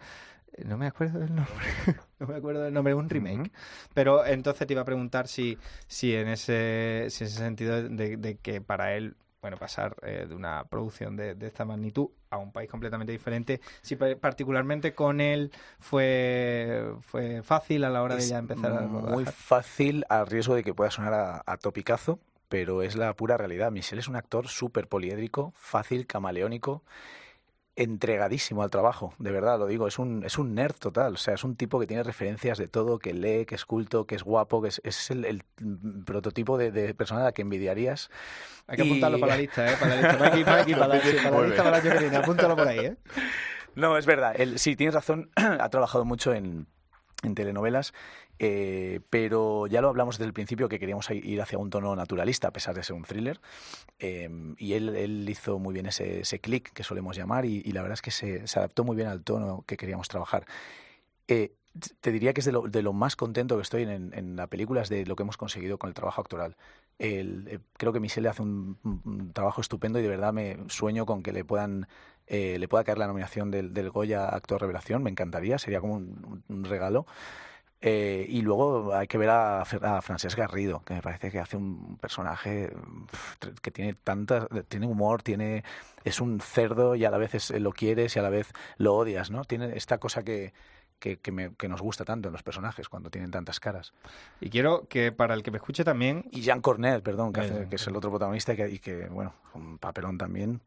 no 0.66 0.78
me 0.78 0.88
acuerdo 0.88 1.20
del 1.20 1.34
nombre. 1.36 1.54
no 2.20 2.28
me 2.28 2.36
acuerdo 2.36 2.62
del 2.63 2.74
nombre, 2.74 2.94
un 2.94 3.10
remake. 3.10 3.52
Pero 3.94 4.26
entonces 4.26 4.66
te 4.68 4.74
iba 4.74 4.82
a 4.82 4.86
preguntar 4.86 5.28
si, 5.28 5.58
si 5.88 6.16
en 6.16 6.28
ese, 6.28 7.08
si 7.10 7.24
en 7.24 7.28
ese 7.28 7.38
sentido 7.38 7.82
de, 7.84 8.18
de 8.18 8.38
que 8.38 8.62
para 8.62 8.94
él, 8.96 9.16
bueno, 9.42 9.58
pasar 9.58 9.96
eh, 10.04 10.26
de 10.28 10.36
una 10.36 10.63
producción 10.66 11.16
de, 11.18 11.36
de 11.36 11.48
esta 11.48 11.66
magnitud 11.66 12.08
a 12.30 12.38
un 12.38 12.52
país 12.52 12.70
completamente 12.70 13.12
diferente, 13.12 13.60
si 13.82 13.96
pa- 13.96 14.16
particularmente 14.16 14.94
con 14.96 15.20
él 15.20 15.52
fue, 15.80 16.94
fue 17.02 17.44
fácil 17.44 17.84
a 17.84 17.89
la 17.89 18.02
hora 18.02 18.16
de 18.16 18.28
ya 18.28 18.38
empezar 18.38 18.72
a 18.74 18.88
rodar. 18.88 19.12
Muy 19.12 19.26
fácil 19.26 20.06
a 20.10 20.24
riesgo 20.26 20.56
de 20.56 20.63
que 20.63 20.74
pueda 20.74 20.92
sonar 20.92 21.13
a, 21.13 21.44
a 21.46 21.58
topicazo, 21.58 22.20
pero 22.50 22.82
es 22.84 22.96
la 22.96 23.13
pura 23.16 23.36
realidad. 23.38 23.72
Michel 23.72 24.00
es 24.00 24.08
un 24.08 24.16
actor 24.16 24.48
súper 24.48 24.88
poliédrico, 24.88 25.52
fácil, 25.56 26.08
camaleónico, 26.08 26.84
entregadísimo 27.76 28.62
al 28.64 28.70
trabajo, 28.70 29.14
de 29.18 29.32
verdad 29.32 29.58
lo 29.58 29.66
digo, 29.66 29.88
es 29.88 29.98
un, 29.98 30.24
es 30.26 30.38
un 30.38 30.54
nerd 30.54 30.76
total, 30.76 31.14
o 31.14 31.18
sea, 31.18 31.34
es 31.34 31.44
un 31.44 31.56
tipo 31.56 31.80
que 31.80 31.88
tiene 31.88 32.04
referencias 32.04 32.58
de 32.58 32.68
todo, 32.68 33.00
que 33.00 33.14
lee, 33.14 33.46
que 33.46 33.56
es 33.56 33.66
culto, 33.66 34.06
que 34.06 34.16
es 34.16 34.24
guapo, 34.24 34.62
que 34.62 34.68
es, 34.68 34.82
es 34.84 35.10
el, 35.12 35.26
el 35.26 35.44
prototipo 36.06 36.58
de, 36.58 36.72
de 36.72 36.94
persona 36.94 37.22
a 37.22 37.24
la 37.26 37.32
que 37.32 37.42
envidiarías. 37.42 38.12
Hay 38.68 38.78
que 38.78 38.84
Y- 38.84 38.90
apuntarlo 38.90 39.20
para 39.20 39.34
la 39.36 39.42
lista, 39.42 39.72
¿eh? 39.72 39.76
Para 39.80 39.96
la 39.96 40.02
lista, 40.02 40.18
para 40.18 40.30
aquí, 40.32 40.44
para 40.44 40.62
aquí, 40.62 40.74
para 40.74 40.88
la, 40.88 41.02
sí, 41.02 41.16
para 41.24 41.32
la 41.42 41.48
lista 41.48 41.64
para 41.64 41.78
el 41.80 41.84
año 41.86 41.94
que 41.94 42.00
viene. 42.00 42.18
Apúntalo 42.18 42.56
por 42.56 42.68
ahí, 42.68 42.80
¿eh? 42.80 42.98
No, 43.76 43.98
es 43.98 44.06
verdad. 44.06 44.36
Él, 44.38 44.60
sí, 44.60 44.76
tienes 44.76 44.94
razón. 44.94 45.32
ha 45.36 45.68
trabajado 45.70 46.06
mucho 46.06 46.32
en, 46.32 46.68
en 47.24 47.36
telenovelas, 47.36 47.94
eh, 48.40 49.00
pero 49.10 49.68
ya 49.68 49.82
lo 49.82 49.90
hablamos 49.90 50.18
desde 50.18 50.28
el 50.28 50.34
principio 50.34 50.70
que 50.70 50.80
queríamos 50.80 51.10
ir 51.10 51.42
hacia 51.42 51.58
un 51.58 51.70
tono 51.70 51.96
naturalista, 51.96 52.50
a 52.50 52.54
pesar 52.54 52.76
de 52.76 52.84
ser 52.84 52.96
un 52.96 53.04
thriller. 53.04 53.40
Eh, 54.00 54.30
y 54.58 54.74
él, 54.74 54.96
él 54.96 55.28
hizo 55.30 55.60
muy 55.60 55.74
bien 55.74 55.86
ese, 55.86 56.22
ese 56.22 56.40
clic 56.40 56.72
que 56.74 56.84
solemos 56.84 57.16
llamar 57.16 57.46
y, 57.46 57.64
la 57.72 57.82
verdad 57.82 57.96
es 57.96 58.02
que 58.02 58.12
se, 58.12 58.48
se 58.48 58.60
adaptó 58.60 58.84
muy 58.84 58.96
bien 58.96 59.08
al 59.08 59.24
tono 59.24 59.64
que 59.66 59.78
queríamos 59.78 60.08
trabajar. 60.08 60.46
Eh, 61.28 61.54
te 62.02 62.12
diría 62.12 62.34
que 62.34 62.42
es 62.42 62.46
de 62.46 62.52
lo, 62.52 62.62
de 62.64 62.82
lo 62.84 62.94
más 62.94 63.16
contento 63.16 63.56
que 63.56 63.64
estoy 63.64 63.84
en, 63.84 64.14
en 64.14 64.36
la 64.36 64.48
película, 64.48 64.82
es 64.82 64.90
de 64.90 65.06
lo 65.06 65.16
que 65.16 65.24
hemos 65.24 65.38
conseguido 65.38 65.78
con 65.78 65.88
el 65.90 65.94
trabajo 65.94 66.22
actoral. 66.22 66.56
El- 67.00 67.48
eh, 67.50 67.60
creo 67.78 67.92
que 67.94 68.00
Michelle 68.00 68.30
hace 68.30 68.42
un, 68.44 68.78
un- 68.84 69.34
trabajo 69.34 69.62
estupendo 69.62 70.00
y 70.00 70.04
de 70.04 70.08
verdad 70.10 70.34
me 70.34 70.58
sueño 70.70 71.06
con 71.06 71.24
que 71.24 71.32
le 71.34 71.44
puedan 71.46 71.88
eh, 72.28 72.58
le 72.58 72.68
pueda 72.70 72.84
caer 72.86 72.98
la 73.00 73.08
nominación 73.08 73.52
del, 73.52 73.74
del 73.74 73.90
Goya 73.90 74.26
Actor 74.30 74.62
Revelación, 74.62 75.04
me 75.04 75.10
encantaría, 75.10 75.58
sería 75.60 75.82
como 75.82 75.96
un, 75.96 76.44
un 76.48 76.64
regalo. 76.64 77.06
Eh, 77.82 78.26
y 78.30 78.42
luego 78.42 78.94
hay 78.94 79.08
que 79.08 79.18
ver 79.18 79.30
a, 79.30 79.62
a 79.64 80.02
Francesc 80.02 80.38
Garrido, 80.38 80.84
que 80.86 80.94
me 80.96 81.02
parece 81.02 81.32
que 81.32 81.40
hace 81.40 81.58
un 81.58 81.98
personaje 81.98 82.72
que 83.62 83.72
tiene 83.72 83.94
tanta, 83.94 84.48
tiene 84.68 84.88
humor, 84.88 85.22
tiene 85.24 85.64
es 86.04 86.22
un 86.22 86.40
cerdo 86.42 86.96
y 86.96 87.06
a 87.06 87.12
la 87.12 87.18
vez 87.18 87.36
es- 87.36 87.52
lo 87.52 87.72
quieres 87.72 88.16
y 88.16 88.20
a 88.20 88.22
la 88.22 88.30
vez 88.30 88.52
lo 88.78 88.96
odias, 88.96 89.32
¿no? 89.32 89.44
Tiene 89.46 89.76
esta 89.78 89.98
cosa 90.00 90.24
que, 90.24 90.54
que, 91.04 91.18
que 91.18 91.34
me- 91.34 91.54
que 91.56 91.68
nos 91.68 91.82
gusta 91.82 92.06
tanto 92.06 92.30
en 92.30 92.32
los 92.32 92.44
personajes 92.44 92.88
cuando 92.88 93.10
tienen 93.10 93.30
tantas 93.30 93.60
caras. 93.60 93.92
Y 94.39 94.50
quiero 94.50 94.88
que 94.88 95.12
para 95.12 95.34
el 95.34 95.44
que 95.44 95.52
me 95.52 95.58
escuche 95.58 95.84
también... 95.84 96.24
Y 96.32 96.39
Jean 96.39 96.62
Cornet, 96.62 97.04
perdón, 97.04 97.34
que, 97.34 97.42
Eh, 97.42 97.44
hace- 97.44 97.54
Jean 97.56 97.70
que 97.70 97.76
es 97.76 97.86
el 97.88 97.96
otro 97.98 98.10
protagonista 98.10 98.54
y 98.54 98.56
que, 98.56 98.70
y 98.70 98.80
que, 98.80 99.08
bueno, 99.10 99.34
un 99.54 99.78
papelón 99.80 100.18
también, 100.18 100.62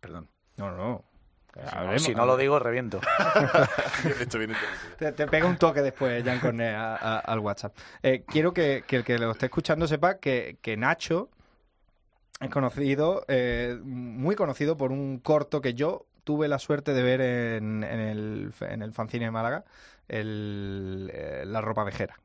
perdón. 0.00 0.28
No, 0.56 0.74
no. 0.74 1.04
Hablemos- 1.70 1.98
si 2.00 2.14
no 2.14 2.24
lo 2.24 2.38
digo, 2.38 2.58
reviento. 2.58 3.00
Te, 4.98 5.12
te 5.12 5.26
pega 5.26 5.46
un 5.46 5.58
toque 5.58 5.82
después, 5.82 6.24
Jan 6.24 6.40
Cornet, 6.40 6.74
a- 6.74 6.96
a- 6.96 7.18
al 7.18 7.38
WhatsApp. 7.40 7.76
Eh, 8.02 8.24
quiero 8.26 8.54
que, 8.54 8.84
que 8.86 8.96
el 8.96 9.04
que 9.04 9.18
lo 9.18 9.30
esté 9.32 9.46
escuchando 9.46 9.86
sepa 9.86 10.16
que, 10.18 10.56
que 10.62 10.78
Nacho 10.78 11.28
es 12.40 12.48
conocido, 12.48 13.26
eh, 13.28 13.78
muy 13.82 14.36
conocido 14.36 14.78
por 14.78 14.90
un 14.90 15.18
corto 15.18 15.60
que 15.60 15.74
yo 15.74 16.06
tuve 16.24 16.48
la 16.48 16.58
suerte 16.58 16.92
de 16.94 17.02
ver 17.02 17.20
en, 17.20 17.84
en 17.84 18.00
el, 18.00 18.54
en 18.60 18.82
el 18.82 18.92
fanzine 18.92 19.26
de 19.26 19.30
Málaga, 19.30 19.64
el, 20.08 21.10
eh, 21.12 21.44
La 21.46 21.60
ropa 21.60 21.84
vejera, 21.84 22.20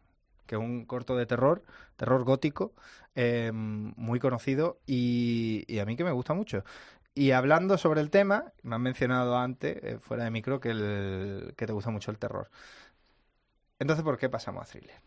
que 0.46 0.56
es 0.56 0.62
un 0.62 0.86
corto 0.86 1.16
de 1.16 1.26
terror, 1.26 1.64
terror 1.96 2.24
gótico, 2.24 2.74
eh, 3.16 3.52
muy 3.54 4.20
conocido 4.20 4.80
y, 4.86 5.64
y 5.68 5.80
a 5.80 5.86
mí 5.86 5.96
que 5.96 6.04
me 6.04 6.12
gusta 6.12 6.34
mucho. 6.34 6.64
Y 7.14 7.32
hablando 7.32 7.80
sobre 7.80 8.02
el 8.02 8.12
tema, 8.12 8.54
me 8.62 8.76
han 8.76 8.82
mencionado 8.84 9.38
antes, 9.38 9.78
eh, 9.82 9.98
fuera 10.00 10.24
de 10.24 10.30
micro, 10.30 10.60
que, 10.60 10.70
el, 10.70 11.54
que 11.58 11.66
te 11.66 11.74
gusta 11.74 11.90
mucho 11.90 12.12
el 12.12 12.20
terror. 12.20 12.52
Entonces, 13.80 14.04
¿por 14.04 14.18
qué 14.18 14.30
pasamos 14.30 14.64
a 14.64 14.72
thriller? 14.72 15.02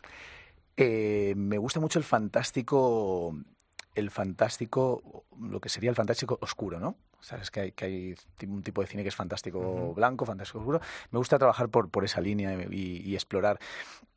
Eh, 0.76 1.35
me 1.37 1.59
gusta 1.59 1.79
mucho 1.79 1.98
el 1.98 2.05
fantástico, 2.05 3.37
el 3.94 4.11
fantástico, 4.11 5.24
lo 5.38 5.61
que 5.61 5.68
sería 5.68 5.90
el 5.90 5.96
fantástico 5.96 6.38
oscuro, 6.40 6.81
¿no? 6.81 6.96
Sabes 7.20 7.50
que 7.50 7.61
hay, 7.61 7.72
que 7.72 7.85
hay 7.85 8.14
un 8.46 8.62
tipo 8.62 8.80
de 8.80 8.87
cine 8.87 9.02
que 9.02 9.09
es 9.11 9.16
fantástico 9.16 9.59
Ujú. 9.59 9.94
blanco, 9.94 10.26
fantástico 10.26 10.59
oscuro. 10.61 10.80
Me 11.11 11.18
gusta 11.18 11.38
trabajar 11.38 11.68
por, 11.68 11.88
por 11.90 12.04
esa 12.04 12.20
línea 12.20 12.54
y, 12.70 13.02
y 13.04 13.14
explorar. 13.14 13.59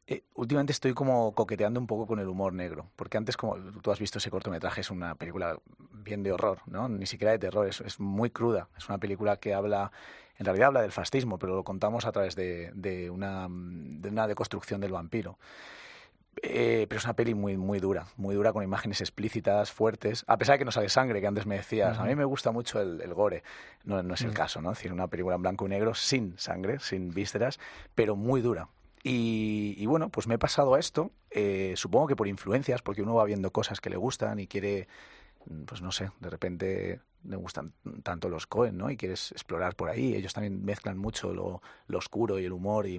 Eh, 0.06 0.24
últimamente 0.34 0.74
estoy 0.74 0.94
como 0.94 1.34
coqueteando 1.34 1.80
un 1.80 1.88
poco 1.88 2.06
con 2.08 2.20
el 2.20 2.28
humor 2.28 2.54
negro, 2.54 2.90
porque 2.98 3.18
antes, 3.18 3.38
como 3.38 3.56
tú 3.56 3.90
has 3.90 4.00
visto 4.00 4.18
ese 4.18 4.30
cortometraje, 4.30 4.82
es 4.82 4.92
una 4.92 5.16
película 5.16 5.58
bien 5.94 6.24
de 6.24 6.34
horror, 6.34 6.60
¿no? 6.66 6.90
Ni 6.90 7.06
siquiera 7.06 7.32
de 7.32 7.40
terror, 7.40 7.68
es, 7.68 7.80
es 7.80 8.02
muy 8.02 8.30
cruda. 8.30 8.68
Es 8.78 8.90
una 8.90 8.98
película 8.98 9.38
que 9.38 9.54
habla, 9.54 9.94
en 10.38 10.46
realidad 10.46 10.68
habla 10.68 10.82
del 10.82 10.92
fascismo, 10.92 11.40
pero 11.40 11.56
lo 11.56 11.64
contamos 11.64 12.06
a 12.06 12.12
través 12.12 12.36
de, 12.36 12.72
de 12.76 13.10
una, 13.10 13.48
de 13.50 14.10
una 14.10 14.28
deconstrucción 14.28 14.82
del 14.82 14.92
vampiro. 14.92 15.38
Eh, 16.42 16.88
pero 16.90 16.98
es 17.00 17.06
una 17.06 17.16
peli 17.16 17.34
muy, 17.36 17.58
muy 17.58 17.80
dura, 17.80 18.08
muy 18.18 18.34
dura 18.36 18.52
con 18.52 18.64
imágenes 18.64 19.02
explícitas, 19.02 19.72
fuertes, 19.72 20.24
a 20.28 20.38
pesar 20.38 20.56
de 20.56 20.60
que 20.60 20.66
no 20.66 20.72
sale 20.72 20.90
sangre, 20.90 21.22
que 21.22 21.28
antes 21.28 21.46
me 21.46 21.56
decías. 21.58 22.00
A 22.00 22.04
mí 22.06 22.16
me 22.16 22.26
gusta 22.26 22.52
mucho 22.52 22.82
el, 22.82 23.02
el 23.02 23.14
gore. 23.14 23.44
No, 23.86 24.02
no 24.02 24.16
es 24.16 24.22
el 24.22 24.32
Mm. 24.32 24.34
caso, 24.34 24.62
¿no? 24.62 24.72
Es 24.72 24.80
decir, 24.80 24.92
una 24.92 25.08
película 25.08 25.36
en 25.36 25.42
blanco 25.44 25.66
y 25.66 25.70
negro 25.70 25.94
sin 25.94 26.38
sangre, 26.38 26.80
sin 26.80 27.14
vísceras, 27.14 27.60
pero 27.94 28.16
muy 28.16 28.42
dura. 28.42 28.68
Y, 29.04 29.76
y 29.78 29.86
bueno, 29.86 30.10
pues 30.10 30.28
me 30.28 30.36
he 30.36 30.40
pasado 30.40 30.74
a 30.74 30.80
esto, 30.80 31.12
eh, 31.30 31.74
supongo 31.76 32.08
que 32.08 32.16
por 32.16 32.28
influencias, 32.28 32.82
porque 32.82 33.02
uno 33.02 33.14
va 33.16 33.26
viendo 33.26 33.52
cosas 33.52 33.80
que 33.82 33.90
le 33.90 33.98
gustan 33.98 34.40
y 34.40 34.48
quiere, 34.48 34.88
mm, 35.46 35.64
pues 35.64 35.82
no 35.82 35.92
sé, 35.92 36.10
de 36.20 36.30
repente 36.30 37.00
le 37.26 37.36
gustan 37.36 37.74
tanto 38.02 38.28
los 38.30 38.48
Cohen, 38.48 38.78
¿no? 38.78 38.90
Y 38.90 38.98
quieres 38.98 39.32
explorar 39.34 39.76
por 39.76 39.90
ahí. 39.90 40.16
Ellos 40.16 40.34
también 40.34 40.64
mezclan 40.66 40.98
mucho 40.98 41.34
lo, 41.34 41.62
lo 41.88 41.98
oscuro 41.98 42.40
y 42.40 42.46
el 42.46 42.54
humor 42.54 42.88
y, 42.88 42.96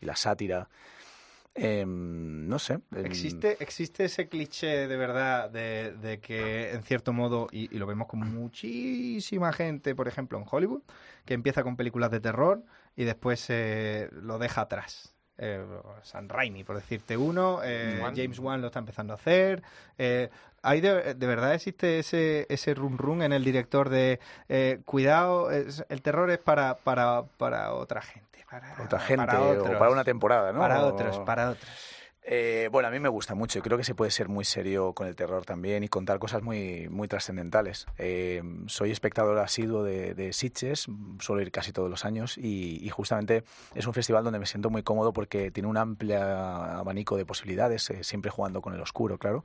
y 0.00 0.06
la 0.06 0.16
sátira. 0.16 0.68
Em, 1.54 2.48
no 2.48 2.58
sé. 2.58 2.74
em, 2.74 3.06
¿Existe, 3.06 3.56
existe 3.60 4.04
ese 4.04 4.28
cliché 4.28 4.88
de 4.88 4.96
verdad 4.96 5.50
de, 5.50 5.92
de 5.92 6.18
que, 6.20 6.72
en 6.72 6.82
cierto 6.82 7.12
modo, 7.12 7.46
y, 7.52 7.68
lo 7.78 7.86
vemos 7.86 8.08
con 8.08 8.20
muchísima 8.20 9.52
gente, 9.52 9.94
por 9.94 10.08
ejemplo, 10.08 10.38
en 10.38 10.44
Hollywood, 10.50 10.82
que 11.24 11.34
empieza 11.34 11.62
con 11.62 11.76
películas 11.76 12.10
de 12.10 12.20
terror 12.20 12.64
y 12.96 13.04
después 13.04 13.46
eh, 13.50 14.08
lo 14.12 14.38
deja 14.38 14.62
atrás? 14.62 15.13
Eh, 15.38 15.64
San 16.02 16.28
Raimi, 16.28 16.62
por 16.64 16.76
decirte 16.76 17.16
uno, 17.16 17.60
eh. 17.64 17.96
James 18.16 18.38
Wan 18.38 18.60
lo 18.60 18.68
está 18.68 18.78
empezando 18.78 19.12
a 19.12 19.16
hacer. 19.16 19.62
eh, 19.98 20.30
¿hay 20.62 20.80
de, 20.80 21.14
de 21.14 21.26
verdad 21.26 21.52
existe 21.54 21.98
ese, 21.98 22.46
ese 22.48 22.72
run 22.74 22.96
run 22.96 23.20
en 23.22 23.32
el 23.32 23.44
director 23.44 23.88
de 23.90 24.18
eh, 24.48 24.80
cuidado, 24.84 25.50
es- 25.50 25.84
el 25.88 26.00
terror 26.02 26.30
es 26.30 26.38
para, 26.38 26.76
para, 26.76 27.24
para 27.36 27.72
otra 27.74 28.00
gente? 28.00 28.44
Para, 28.48 28.72
otra 28.84 29.00
gente 29.00 29.26
para 29.26 29.40
o 29.74 29.78
para 29.78 29.90
una 29.90 30.04
temporada, 30.04 30.52
¿no? 30.52 30.60
Para 30.60 30.84
otros, 30.84 31.18
para 31.20 31.50
otros. 31.50 31.68
Eh, 32.26 32.70
bueno, 32.72 32.88
a 32.88 32.90
mí 32.90 32.98
me 33.00 33.10
gusta 33.10 33.34
mucho 33.34 33.60
creo 33.60 33.76
que 33.76 33.84
se 33.84 33.94
puede 33.94 34.10
ser 34.10 34.30
muy 34.30 34.46
serio 34.46 34.94
con 34.94 35.06
el 35.06 35.14
terror 35.14 35.44
también 35.44 35.84
y 35.84 35.88
contar 35.88 36.18
cosas 36.18 36.42
muy, 36.42 36.88
muy 36.88 37.06
trascendentales. 37.06 37.86
Eh, 37.98 38.42
soy 38.66 38.90
espectador 38.90 39.38
asiduo 39.38 39.82
de, 39.82 40.14
de 40.14 40.32
Sitges, 40.32 40.86
suelo 41.18 41.42
ir 41.42 41.50
casi 41.50 41.72
todos 41.72 41.90
los 41.90 42.06
años 42.06 42.38
y, 42.38 42.88
justamente 42.94 43.42
es 43.74 43.86
un 43.88 43.92
festival 43.92 44.22
donde 44.22 44.38
me 44.38 44.46
siento 44.46 44.70
muy 44.70 44.84
cómodo 44.84 45.12
porque 45.12 45.50
tiene 45.50 45.68
un 45.68 45.76
amplio 45.76 46.22
abanico 46.22 47.16
de 47.16 47.26
posibilidades, 47.26 47.90
eh, 47.90 48.04
siempre 48.04 48.30
jugando 48.30 48.62
con 48.62 48.72
el 48.72 48.80
oscuro, 48.80 49.18
claro, 49.18 49.44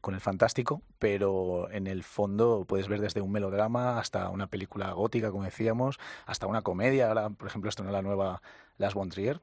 con 0.00 0.14
el 0.14 0.20
fantástico, 0.20 0.80
pero 1.00 1.68
en 1.72 1.88
el 1.88 2.04
fondo 2.04 2.64
puedes 2.68 2.86
ver 2.86 3.00
desde 3.00 3.20
un 3.20 3.32
melodrama 3.32 3.98
hasta 3.98 4.28
una 4.30 4.46
película 4.46 4.92
gótica, 4.92 5.32
como 5.32 5.42
decíamos, 5.42 5.98
hasta 6.24 6.46
una 6.46 6.62
comedia. 6.62 7.12
Por 7.36 7.48
ejemplo, 7.48 7.68
estrenó 7.68 7.90
la 7.90 8.02
nueva 8.02 8.40
Las 8.78 8.94
von 8.94 9.08
Trier 9.08 9.40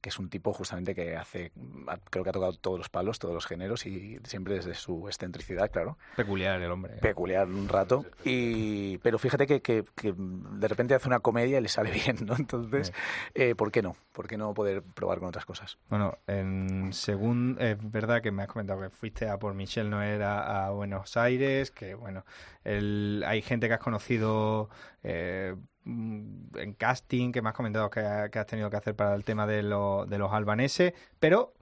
que 0.00 0.10
es 0.10 0.18
un 0.18 0.28
tipo 0.28 0.52
justamente 0.52 0.94
que 0.94 1.16
hace, 1.16 1.50
ha- 1.88 1.96
creo 2.10 2.22
que 2.22 2.30
ha 2.30 2.32
tocado 2.32 2.52
todos 2.52 2.78
los 2.78 2.88
palos, 2.88 3.18
todos 3.18 3.34
los 3.34 3.46
géneros 3.46 3.86
y 3.86 4.18
siempre 4.24 4.54
desde 4.54 4.74
su 4.74 5.08
excentricidad, 5.08 5.70
claro. 5.70 5.98
Peculiar 6.14 6.60
el 6.62 6.70
hombre. 6.70 6.94
Peculiar 6.98 7.48
un 7.48 7.68
rato. 7.68 8.04
Y, 8.24 8.98
pero 8.98 9.18
fíjate 9.18 9.46
que, 9.46 9.60
que- 9.62 9.84
que 9.96 10.14
de 10.16 10.68
repente 10.68 10.94
hace 10.94 11.08
una 11.08 11.20
comedia 11.20 11.58
y 11.58 11.62
le 11.62 11.68
sale 11.68 11.90
bien, 12.06 12.18
¿no? 12.24 12.36
Entonces, 12.36 12.92
eh, 13.34 13.54
¿por 13.54 13.72
qué 13.72 13.82
no? 13.82 13.96
¿Por 14.12 14.28
qué 14.28 14.36
no 14.36 14.54
poder 14.54 14.82
probar 14.82 15.18
con 15.18 15.28
otras 15.28 15.44
cosas? 15.44 15.78
Bueno, 15.88 16.18
en 16.26 16.92
según 16.92 17.56
es 17.60 17.76
verdad 17.90 18.22
que 18.22 18.30
me 18.30 18.42
has 18.44 18.48
comentado 18.48 18.80
que 18.80 18.90
fuiste 18.90 19.28
a 19.28 19.38
por 19.38 19.54
Michelle 19.54 19.88
Noer 19.90 20.22
a, 20.22 20.66
a 20.66 20.70
Buenos 20.70 21.16
Aires, 21.16 21.70
que 21.70 21.94
bueno, 21.94 22.24
el- 22.64 23.24
hay 23.26 23.42
gente 23.42 23.66
que 23.68 23.74
has 23.74 23.80
conocido 23.80 24.68
eh, 25.02 25.54
mm, 25.56 25.60
en 25.86 26.74
casting, 26.76 27.30
que 27.32 27.40
me 27.42 27.48
has 27.50 27.54
comentado 27.54 27.88
que, 27.90 28.00
ha- 28.00 28.28
que 28.28 28.38
has 28.38 28.46
tenido 28.46 28.68
que 28.70 28.76
hacer 28.76 28.94
para 28.96 29.14
el 29.14 29.24
tema 29.24 29.46
de, 29.46 29.62
lo- 29.62 30.04
de 30.06 30.18
los 30.18 30.32
albaneses, 30.32 30.92
pero 31.20 31.54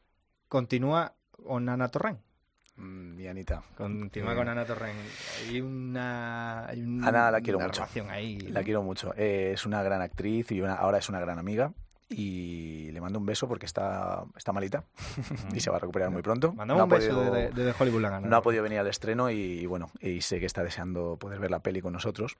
continúa 0.49 1.15
con 1.31 1.69
Ana 1.69 1.89
Torrent. 1.89 2.21
Mm, 2.77 3.21
y 3.21 3.27
Anita. 3.29 3.63
Continúa 3.77 4.33
Eh, 4.33 4.37
con 4.37 4.49
Ana 4.49 4.65
Torrent. 4.65 4.99
Hay 5.49 5.61
una, 5.61 6.67
hay 6.67 6.83
un- 6.83 7.05
Ana 7.05 7.31
la 7.31 7.41
quiero 7.41 7.59
una 7.59 7.67
mucho. 7.69 7.85
ahí. 8.11 8.39
La 8.39 8.63
quiero 8.65 8.83
mucho. 8.83 9.15
Eh, 9.17 9.53
es 9.53 9.65
una 9.67 9.83
gran 9.83 10.01
actriz 10.01 10.51
y 10.51 10.61
una- 10.61 10.75
ahora 10.75 10.99
es 10.99 11.09
una 11.09 11.21
gran 11.21 11.39
amiga. 11.39 11.73
Y 12.17 12.91
le 12.93 13.01
mando 13.01 13.19
un 13.19 13.27
beso 13.27 13.49
porque 13.49 13.67
está, 13.67 14.25
está 14.37 14.53
malita 14.53 14.85
y 15.55 15.61
se 15.61 15.69
va 15.71 15.77
a 15.77 15.81
recuperar 15.81 16.11
muy 16.11 16.23
pronto. 16.23 16.53
Mandamos 16.53 16.79
No 16.79 16.83
ha 16.83 16.85
un 16.85 16.91
beso 16.91 17.15
podido- 17.17 17.33
desde, 17.35 17.51
desde 17.65 17.75
Hollywood 17.83 18.03
gana. 18.03 18.21
No 18.21 18.37
ha 18.37 18.43
podido 18.43 18.63
venir 18.63 18.79
al 18.79 18.87
estreno 18.87 19.31
y, 19.31 19.35
y 19.37 19.67
bueno, 19.67 19.91
y 20.01 20.21
sé 20.21 20.39
que 20.41 20.47
está 20.47 20.63
deseando 20.63 21.17
poder 21.19 21.41
ver 21.41 21.51
la 21.51 21.59
peli 21.61 21.81
con 21.81 21.93
nosotros. 21.93 22.37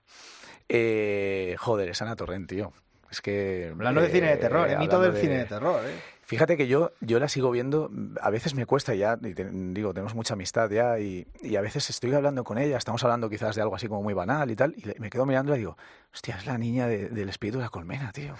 Eh, 0.69 1.55
joder, 1.59 1.89
es 1.89 2.01
Ana 2.01 2.15
Torrent, 2.15 2.47
tío. 2.49 2.71
Es 3.11 3.21
que... 3.21 3.69
Hablando 3.71 4.01
de 4.01 4.09
cine 4.09 4.27
de 4.29 4.37
terror, 4.37 4.67
eh, 4.67 4.73
es 4.73 4.79
mito 4.79 4.99
del 4.99 5.15
cine 5.15 5.37
de 5.39 5.45
terror, 5.45 5.81
¿eh? 5.85 5.93
Fíjate 6.25 6.57
que 6.57 6.67
yo, 6.67 6.91
yo 7.01 7.19
la 7.19 7.29
sigo 7.29 7.51
viendo, 7.51 7.91
a 8.19 8.31
veces 8.31 8.55
me 8.55 8.65
cuesta 8.65 8.95
ya, 8.95 9.17
y 9.21 9.33
te- 9.35 9.45
digo, 9.51 9.93
tenemos 9.93 10.15
mucha 10.15 10.33
amistad 10.33 10.69
ya, 10.71 10.97
y, 10.99 11.27
y 11.41 11.55
a 11.55 11.61
veces 11.61 11.87
estoy 11.91 12.13
hablando 12.15 12.43
con 12.43 12.57
ella, 12.57 12.77
estamos 12.77 13.03
hablando 13.03 13.29
quizás 13.29 13.55
de 13.55 13.61
algo 13.61 13.75
así 13.75 13.87
como 13.87 14.01
muy 14.01 14.15
banal 14.15 14.49
y 14.49 14.55
tal, 14.55 14.73
y 14.75 14.81
le- 14.81 14.95
me 14.97 15.11
quedo 15.11 15.27
mirando 15.27 15.55
y 15.55 15.59
digo, 15.59 15.77
hostia, 16.11 16.35
es 16.37 16.47
la 16.47 16.57
niña 16.57 16.87
de- 16.87 17.09
del 17.09 17.29
espíritu 17.29 17.59
de 17.59 17.65
la 17.65 17.69
colmena, 17.69 18.11
tío. 18.11 18.33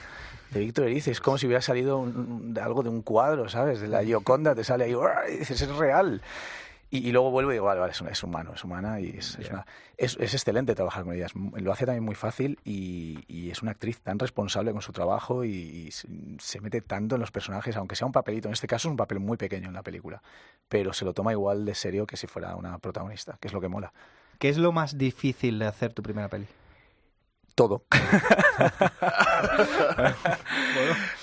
De 0.50 0.62
Víctor 0.62 0.86
Erice, 0.86 1.12
es 1.12 1.22
como 1.22 1.38
si 1.38 1.46
hubiera 1.46 1.62
salido 1.62 2.00
un- 2.00 2.58
algo 2.60 2.82
de 2.82 2.90
un 2.90 3.04
cuadro, 3.04 3.50
¿sabes? 3.50 3.80
De 3.82 3.88
la 3.88 4.04
Gioconda, 4.04 4.56
te 4.56 4.64
sale 4.64 4.86
ahí, 4.86 4.96
y 5.34 5.38
dices, 5.38 5.62
es 5.62 5.76
real. 5.76 6.22
Y, 6.92 7.00
y 7.10 7.12
luego 7.12 7.32
vuelvo 7.32 7.52
y 7.52 7.56
digo, 7.56 7.66
vale, 7.66 7.80
vale, 7.80 7.92
es, 7.92 8.02
es 8.02 8.24
humano, 8.24 8.54
es 8.54 8.64
humana 8.64 9.00
y 9.00 9.10
es, 9.18 9.38
es 9.40 9.50
una- 9.50 9.66
es- 9.98 10.18
excelente 10.20 10.76
trabajar 10.76 11.04
con 11.04 11.14
ella. 11.14 11.28
lo 11.34 11.72
hace 11.72 11.86
también 11.86 12.04
muy 12.04 12.16
fácil 12.16 12.60
y, 12.64 13.24
y 13.28 13.50
es 13.50 13.62
una 13.64 13.72
actriz 13.72 14.00
tan 14.02 14.20
responsable 14.20 14.72
con 14.72 14.82
su 14.82 14.92
trabajo 14.92 15.44
y, 15.44 15.92
se 15.92 16.62
mete 16.62 16.82
tanto 16.82 17.16
en 17.16 17.22
los 17.22 17.32
personajes, 17.32 17.76
aunque 17.76 17.96
sea 17.96 18.06
un 18.08 18.14
papelito. 18.14 18.48
En 18.48 18.54
este 18.54 18.68
caso 18.68 18.88
es 18.88 18.92
un 18.92 18.98
papel 18.98 19.20
muy 19.20 19.38
pequeño 19.38 19.68
en 19.68 19.74
la 19.74 19.84
película, 19.84 20.22
pero 20.70 20.94
se 20.94 21.06
lo 21.06 21.14
toma 21.14 21.32
igual 21.32 21.66
de 21.66 21.76
serio 21.76 22.06
que 22.06 22.18
si 22.18 22.28
fuera 22.28 22.56
una 22.56 22.78
protagonista, 22.78 23.38
que 23.40 23.48
es 23.48 23.54
lo 23.54 23.62
que 23.62 23.68
mola. 23.68 23.92
¿Qué 24.40 24.50
es 24.50 24.58
lo 24.58 24.72
más 24.72 24.98
difícil 24.98 25.60
de 25.60 25.66
hacer 25.66 25.94
tu 25.94 26.04
primera 26.04 26.28
peli? 26.28 26.46
Todo. 27.56 27.86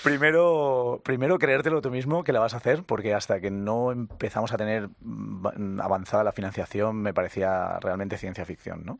primero, 0.03 1.03
primero 1.05 1.39
creértelo 1.39 1.83
tú 1.83 1.91
mismo 1.91 2.25
que 2.25 2.33
la 2.33 2.41
vas 2.41 2.55
a 2.55 2.57
hacer, 2.57 2.85
porque 2.85 3.13
hasta 3.13 3.39
que 3.41 3.51
no 3.51 3.93
empezamos 3.93 4.51
a 4.53 4.57
tener 4.57 4.89
mm, 5.01 5.81
avanzada 5.83 6.25
la 6.25 6.33
financiación 6.33 6.97
me 6.97 7.13
parecía 7.13 7.79
realmente 7.81 8.17
ciencia 8.17 8.47
ficción, 8.47 8.87
¿no? 8.87 8.99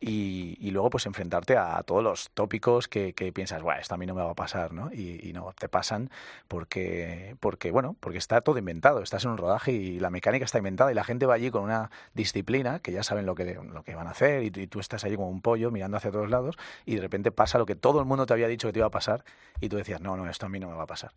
Y, 0.00 0.56
y 0.60 0.70
luego 0.70 0.90
pues 0.90 1.06
enfrentarte 1.06 1.56
a 1.56 1.82
todos 1.82 2.04
los 2.04 2.30
tópicos 2.30 2.86
que, 2.86 3.12
piensas, 3.34 3.62
bueno, 3.62 3.80
esto 3.80 3.94
a 3.94 3.98
mí 3.98 4.06
no 4.06 4.14
me 4.14 4.22
va 4.22 4.30
a 4.30 4.34
pasar, 4.34 4.72
¿no? 4.72 4.92
Y, 4.92 5.28
y 5.28 5.32
no, 5.32 5.52
te 5.58 5.68
pasan 5.68 6.10
porque, 6.46 7.36
porque, 7.40 7.72
bueno, 7.72 7.96
porque 7.98 8.18
está 8.18 8.40
todo 8.40 8.58
inventado, 8.58 9.02
estás 9.02 9.24
en 9.24 9.32
un 9.32 9.38
rodaje 9.38 9.72
y 9.72 9.98
la 9.98 10.10
mecánica 10.10 10.44
está 10.44 10.58
inventada 10.58 10.92
y 10.92 10.94
la 10.94 11.02
gente 11.02 11.26
va 11.26 11.34
allí 11.34 11.50
con 11.50 11.64
una 11.64 11.90
disciplina 12.14 12.78
que 12.78 12.92
ya 12.92 13.02
saben 13.02 13.26
lo 13.26 13.34
que, 13.34 13.54
lo 13.54 13.82
que 13.82 13.96
van 13.96 14.06
a 14.06 14.10
hacer 14.10 14.44
y, 14.44 14.46
y 14.54 14.66
tú 14.68 14.78
estás 14.78 15.04
allí 15.04 15.16
como 15.16 15.30
un 15.30 15.42
pollo 15.42 15.70
mirando 15.72 15.96
hacia 15.96 16.12
todos 16.12 16.30
lados 16.30 16.56
y 16.86 16.94
de 16.94 17.00
repente 17.00 17.32
pasa 17.32 17.58
lo 17.58 17.66
que 17.66 17.74
todo 17.74 17.98
el 17.98 18.06
mundo 18.06 18.24
te 18.24 18.32
había 18.32 18.46
dicho 18.48 18.68
que 18.68 18.72
te 18.72 18.78
iba 18.78 18.86
a 18.86 18.90
pasar 18.90 19.24
y 19.60 19.68
tú 19.68 19.76
decías, 19.76 20.00
no, 20.00 20.16
no, 20.16 20.28
esto 20.30 20.46
a 20.46 20.48
mí 20.48 20.60
no 20.60 20.68
me 20.68 20.74
va 20.74 20.84
a 20.84 20.86
pasar. 20.86 21.12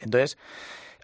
Entonces, 0.00 0.36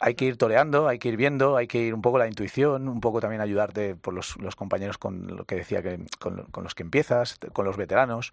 hay 0.00 0.14
que 0.14 0.24
ir 0.24 0.36
toreando, 0.36 0.88
hay 0.88 0.98
que 0.98 1.08
ir 1.08 1.16
viendo, 1.16 1.56
hay 1.56 1.66
que 1.66 1.78
ir 1.78 1.94
un 1.94 2.02
poco 2.02 2.18
la 2.18 2.28
intuición, 2.28 2.88
un 2.88 3.00
poco 3.00 3.20
también 3.20 3.40
ayudarte 3.40 3.94
por 3.94 4.14
los, 4.14 4.36
los 4.38 4.56
compañeros 4.56 4.98
con 4.98 5.26
lo 5.36 5.44
que 5.44 5.56
decía 5.56 5.82
que 5.82 6.00
con, 6.18 6.44
con 6.50 6.64
los 6.64 6.74
que 6.74 6.82
empiezas, 6.82 7.38
con 7.52 7.64
los 7.64 7.76
veteranos. 7.76 8.32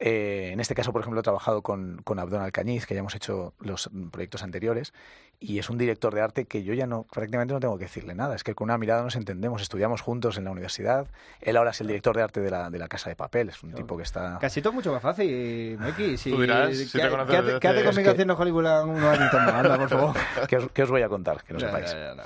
Eh, 0.00 0.50
en 0.52 0.60
este 0.60 0.74
caso, 0.76 0.92
por 0.92 1.00
ejemplo, 1.00 1.18
he 1.20 1.22
trabajado 1.24 1.62
con, 1.62 2.00
con 2.04 2.18
Abdón 2.20 2.40
Alcañiz, 2.42 2.86
que 2.86 2.94
ya 2.94 3.00
hemos 3.00 3.14
hecho 3.16 3.52
los 3.58 3.90
proyectos 4.12 4.44
anteriores, 4.44 4.92
y 5.40 5.58
es 5.58 5.70
un 5.70 5.78
director 5.78 6.14
de 6.14 6.20
arte 6.20 6.44
que 6.46 6.62
yo 6.62 6.72
ya 6.74 6.86
no, 6.86 7.02
prácticamente 7.04 7.52
no 7.54 7.58
tengo 7.60 7.76
que 7.78 7.84
decirle 7.86 8.14
nada. 8.14 8.36
Es 8.36 8.44
que 8.44 8.54
con 8.54 8.66
una 8.66 8.78
mirada 8.78 9.02
nos 9.02 9.16
entendemos, 9.16 9.60
estudiamos 9.60 10.00
juntos 10.00 10.36
en 10.38 10.44
la 10.44 10.50
universidad. 10.52 11.06
Él 11.40 11.56
ahora 11.56 11.70
es 11.70 11.80
el 11.80 11.88
director 11.88 12.16
de 12.16 12.22
arte 12.22 12.40
de 12.40 12.50
la, 12.50 12.70
de 12.70 12.78
la 12.78 12.86
Casa 12.88 13.08
de 13.10 13.16
Papel, 13.16 13.48
es 13.48 13.60
un 13.62 13.72
tipo 13.72 13.96
que 13.96 14.04
está... 14.04 14.38
Casi 14.40 14.62
todo 14.62 14.72
mucho 14.72 14.92
más 14.92 15.02
fácil, 15.02 15.76
Meki. 15.78 16.16
Si, 16.16 16.30
Tú 16.30 16.40
dirás, 16.42 16.76
si 16.76 16.86
te 16.92 17.00
¿qué- 17.00 17.08
conoces 17.08 17.30
qué 17.32 17.36
hace- 17.36 17.46
desde 17.46 17.60
qué 17.60 17.68
hace 17.68 17.76
hace- 17.78 17.86
conmigo 17.86 18.00
es 18.00 18.04
que- 18.06 18.10
haciendo 18.12 18.36
Hollywood 18.36 18.82
unos 18.84 19.18
años 19.18 19.32
más? 19.32 19.48
Anda, 19.54 19.76
por 19.78 19.88
favor. 19.88 20.16
¿Qué 20.48 20.56
os, 20.58 20.70
qué 20.70 20.82
os 20.84 20.90
voy 20.90 21.02
a 21.02 21.08
contar? 21.08 21.42
Que 21.42 21.54
no 21.54 21.60
sepáis. 21.60 21.92
no, 21.92 22.00
hombre. 22.10 22.24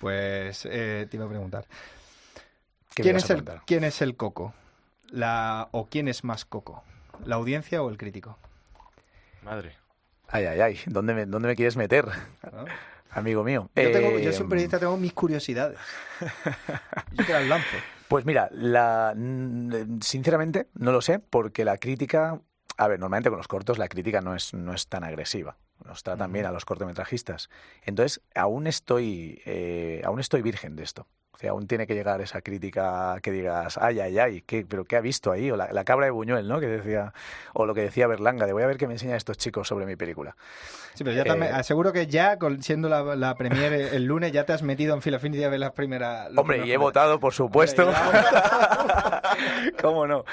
Pues 0.00 0.66
eh, 0.70 1.06
te 1.10 1.16
iba 1.18 1.26
a 1.26 1.28
preguntar. 1.28 1.66
¿Qué 2.94 3.02
me 3.02 3.04
¿Quién 3.04 3.14
vas 3.16 3.24
es, 3.24 3.30
a 3.30 3.34
el, 3.34 3.42
preguntar? 3.44 3.64
¿Quién 3.66 3.84
es 3.84 4.00
el 4.02 4.16
coco? 4.16 4.54
La, 5.10 5.68
¿O 5.72 5.88
quién 5.88 6.08
es 6.08 6.24
más 6.24 6.44
coco? 6.44 6.84
¿La 7.24 7.36
audiencia 7.36 7.82
o 7.82 7.88
el 7.90 7.96
crítico? 7.96 8.38
Madre. 9.42 9.76
Ay, 10.28 10.44
ay, 10.44 10.60
ay, 10.60 10.78
¿dónde 10.86 11.14
me, 11.14 11.26
dónde 11.26 11.48
me 11.48 11.56
quieres 11.56 11.76
meter? 11.76 12.06
¿No? 12.52 12.66
Amigo 13.10 13.42
mío. 13.42 13.70
Yo, 13.74 13.90
tengo, 13.90 14.18
Eh, 14.18 14.22
yo 14.22 14.32
soy 14.32 14.42
un 14.42 14.48
periodista, 14.50 14.78
tengo 14.78 14.96
mis 14.98 15.14
curiosidades. 15.14 15.78
Yo 17.12 17.24
te 17.24 17.32
las 17.32 17.46
lanzo. 17.46 17.76
Pues 18.08 18.26
mira, 18.26 18.48
la, 18.52 19.14
sinceramente 20.00 20.68
no 20.74 20.92
lo 20.92 21.00
sé, 21.00 21.18
porque 21.18 21.64
la 21.64 21.78
crítica, 21.78 22.40
a 22.76 22.88
ver, 22.88 23.00
normalmente 23.00 23.30
con 23.30 23.38
los 23.38 23.48
cortos 23.48 23.78
la 23.78 23.88
crítica 23.88 24.20
no 24.20 24.34
es, 24.34 24.52
no 24.54 24.74
es 24.74 24.88
tan 24.88 25.04
agresiva. 25.04 25.56
Nos 25.84 26.02
tratan 26.02 26.32
bien 26.32 26.44
a 26.46 26.52
los 26.52 26.64
cortometrajistas. 26.64 27.48
Entonces, 27.82 28.20
aún 28.34 28.66
estoy, 28.66 29.40
eh, 29.46 30.02
aún 30.04 30.20
estoy 30.20 30.42
virgen 30.42 30.76
de 30.76 30.82
esto. 30.82 31.06
O 31.38 31.40
sea, 31.40 31.50
aún 31.52 31.68
tiene 31.68 31.86
que 31.86 31.94
llegar 31.94 32.20
esa 32.20 32.40
crítica 32.42 33.16
que 33.22 33.30
digas, 33.30 33.78
ay, 33.80 34.00
ay, 34.00 34.18
ay, 34.18 34.42
¿qué, 34.42 34.66
pero 34.68 34.84
¿qué 34.84 34.96
ha 34.96 35.00
visto 35.00 35.30
ahí? 35.30 35.52
O 35.52 35.56
la, 35.56 35.72
la 35.72 35.84
cabra 35.84 36.06
de 36.06 36.10
Buñuel, 36.10 36.48
¿no? 36.48 36.58
Que 36.58 36.66
decía, 36.66 37.12
o 37.54 37.64
lo 37.64 37.74
que 37.74 37.82
decía 37.82 38.08
Berlanga, 38.08 38.44
de 38.44 38.52
voy 38.52 38.64
a 38.64 38.66
ver 38.66 38.76
qué 38.76 38.88
me 38.88 38.94
enseñan 38.94 39.14
estos 39.14 39.38
chicos 39.38 39.68
sobre 39.68 39.86
mi 39.86 39.94
película. 39.94 40.34
Sí, 40.94 41.04
pero 41.04 41.14
ya 41.14 41.22
Eh, 41.22 41.26
también, 41.26 41.54
aseguro 41.54 41.92
que 41.92 42.08
ya, 42.08 42.36
siendo 42.58 42.88
la, 42.88 43.14
la 43.14 43.36
premiere 43.36 43.94
el 43.94 44.02
lunes, 44.04 44.32
ya 44.32 44.42
te 44.46 44.52
has 44.52 44.64
metido 44.64 44.96
en 44.96 45.00
Filafinity 45.00 45.44
a 45.44 45.48
ver 45.48 45.60
las 45.60 45.70
primeras... 45.70 46.28
Hombre, 46.36 46.66
y 46.66 46.72
he 46.72 46.76
votado, 46.76 47.20
por 47.20 47.32
supuesto. 47.32 47.88
¿Cómo 49.80 50.08
no? 50.08 50.24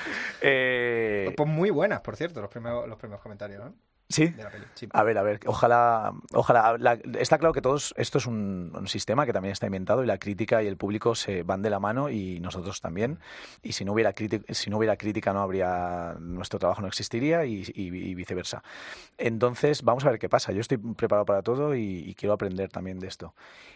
Eh, 0.41 1.33
Pues 1.37 1.49
muy 1.49 1.69
buenas, 1.69 2.01
por 2.01 2.15
cierto, 2.15 2.41
los 2.41 2.49
primeros, 2.49 2.87
los 2.87 2.97
primeros 2.97 3.21
comentarios, 3.21 3.63
¿no? 3.63 3.73
Sí. 4.07 4.27
De 4.27 4.43
la 4.43 4.49
peli. 4.51 4.65
Sí. 4.75 4.87
A 4.93 5.01
ver, 5.03 5.17
a 5.17 5.23
ver, 5.23 5.39
ojalá, 5.47 6.13
ojalá. 6.33 6.77
la- 6.77 6.99
está 7.19 7.39
claro 7.39 7.53
que 7.53 7.61
todos, 7.61 7.93
esto 7.97 8.19
es 8.19 8.27
un, 8.27 8.71
un 8.75 8.87
sistema 8.87 9.25
que 9.25 9.33
también 9.33 9.51
está 9.51 9.65
inventado 9.65 10.03
y 10.03 10.07
la 10.07 10.19
crítica 10.19 10.61
y 10.61 10.67
el 10.67 10.77
público 10.77 11.15
se 11.15 11.41
van 11.43 11.61
de 11.63 11.69
la 11.71 11.79
mano 11.79 12.09
y 12.11 12.39
nosotros 12.39 12.81
también. 12.81 13.19
Y 13.63 13.71
si 13.73 13.83
no 13.83 13.93
hubiera 13.93 14.13
crítica, 14.13 14.45
si 14.53 14.69
no 14.69 14.77
hubiera 14.77 14.95
crítica 14.95 15.33
no 15.33 15.41
habría, 15.41 16.15
nuestro 16.19 16.59
trabajo 16.59 16.81
no 16.81 16.87
existiría 16.87 17.45
y, 17.45 17.63
y- 17.73 17.87
y 18.09 18.13
viceversa. 18.15 18.63
Entonces, 19.17 19.83
vamos 19.83 20.05
a 20.05 20.09
ver 20.09 20.19
qué 20.19 20.29
pasa. 20.29 20.51
Yo 20.51 20.61
estoy 20.61 20.77
preparado 20.77 21.25
para 21.25 21.41
todo 21.41 21.75
y, 21.75 21.81
y 22.05 22.13
quiero 22.15 22.33
aprender 22.33 22.69
también 22.69 22.99
de 22.99 23.07
esto. 23.07 23.33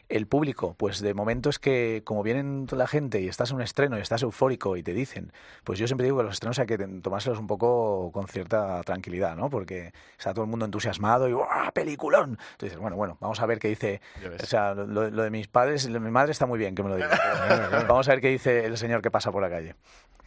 El 0.09 0.27
público, 0.27 0.73
pues 0.77 0.99
de 1.01 1.13
momento 1.13 1.49
es 1.49 1.59
que 1.59 2.01
como 2.03 2.23
vienen 2.23 2.65
toda 2.65 2.79
la 2.83 2.87
gente 2.87 3.21
y 3.21 3.27
estás 3.27 3.51
en 3.51 3.57
un 3.57 3.61
estreno 3.61 3.97
y 3.97 4.01
estás 4.01 4.21
eufórico 4.23 4.75
y 4.75 4.83
te 4.83 4.93
dicen, 4.93 5.31
pues 5.63 5.79
yo 5.79 5.87
siempre 5.87 6.05
digo 6.05 6.17
que 6.17 6.23
los 6.23 6.33
estrenos 6.33 6.57
hay 6.59 6.65
que 6.65 6.77
tomárselos 7.01 7.39
un 7.39 7.47
poco 7.47 8.11
con 8.11 8.27
cierta 8.27 8.81
tranquilidad, 8.83 9.35
¿no? 9.35 9.49
Porque 9.49 9.93
está 10.19 10.33
todo 10.33 10.43
el 10.43 10.49
mundo 10.51 10.65
entusiasmado 10.65 11.27
y 11.27 11.31
¡guau, 11.33 11.71
peliculón! 11.73 12.31
Entonces 12.31 12.57
dices, 12.61 12.77
bueno, 12.77 12.95
bueno, 12.97 13.17
vamos 13.19 13.39
a 13.41 13.45
ver 13.47 13.57
qué 13.57 13.69
dice, 13.69 14.01
o 14.41 14.45
sea, 14.45 14.73
lo, 14.75 15.09
lo 15.09 15.23
de 15.23 15.29
mis 15.31 15.47
padres, 15.47 15.85
lo 15.87 15.93
de 15.93 15.99
mi 16.01 16.11
madre 16.11 16.31
está 16.33 16.45
muy 16.45 16.59
bien 16.59 16.75
que 16.75 16.83
me 16.83 16.89
lo 16.89 16.95
diga. 16.97 17.09
Vamos 17.87 18.07
a 18.07 18.11
ver 18.11 18.21
qué 18.21 18.27
dice 18.29 18.65
el 18.65 18.77
señor 18.77 19.01
que 19.01 19.09
pasa 19.09 19.31
por 19.31 19.41
la 19.41 19.49
calle. 19.49 19.75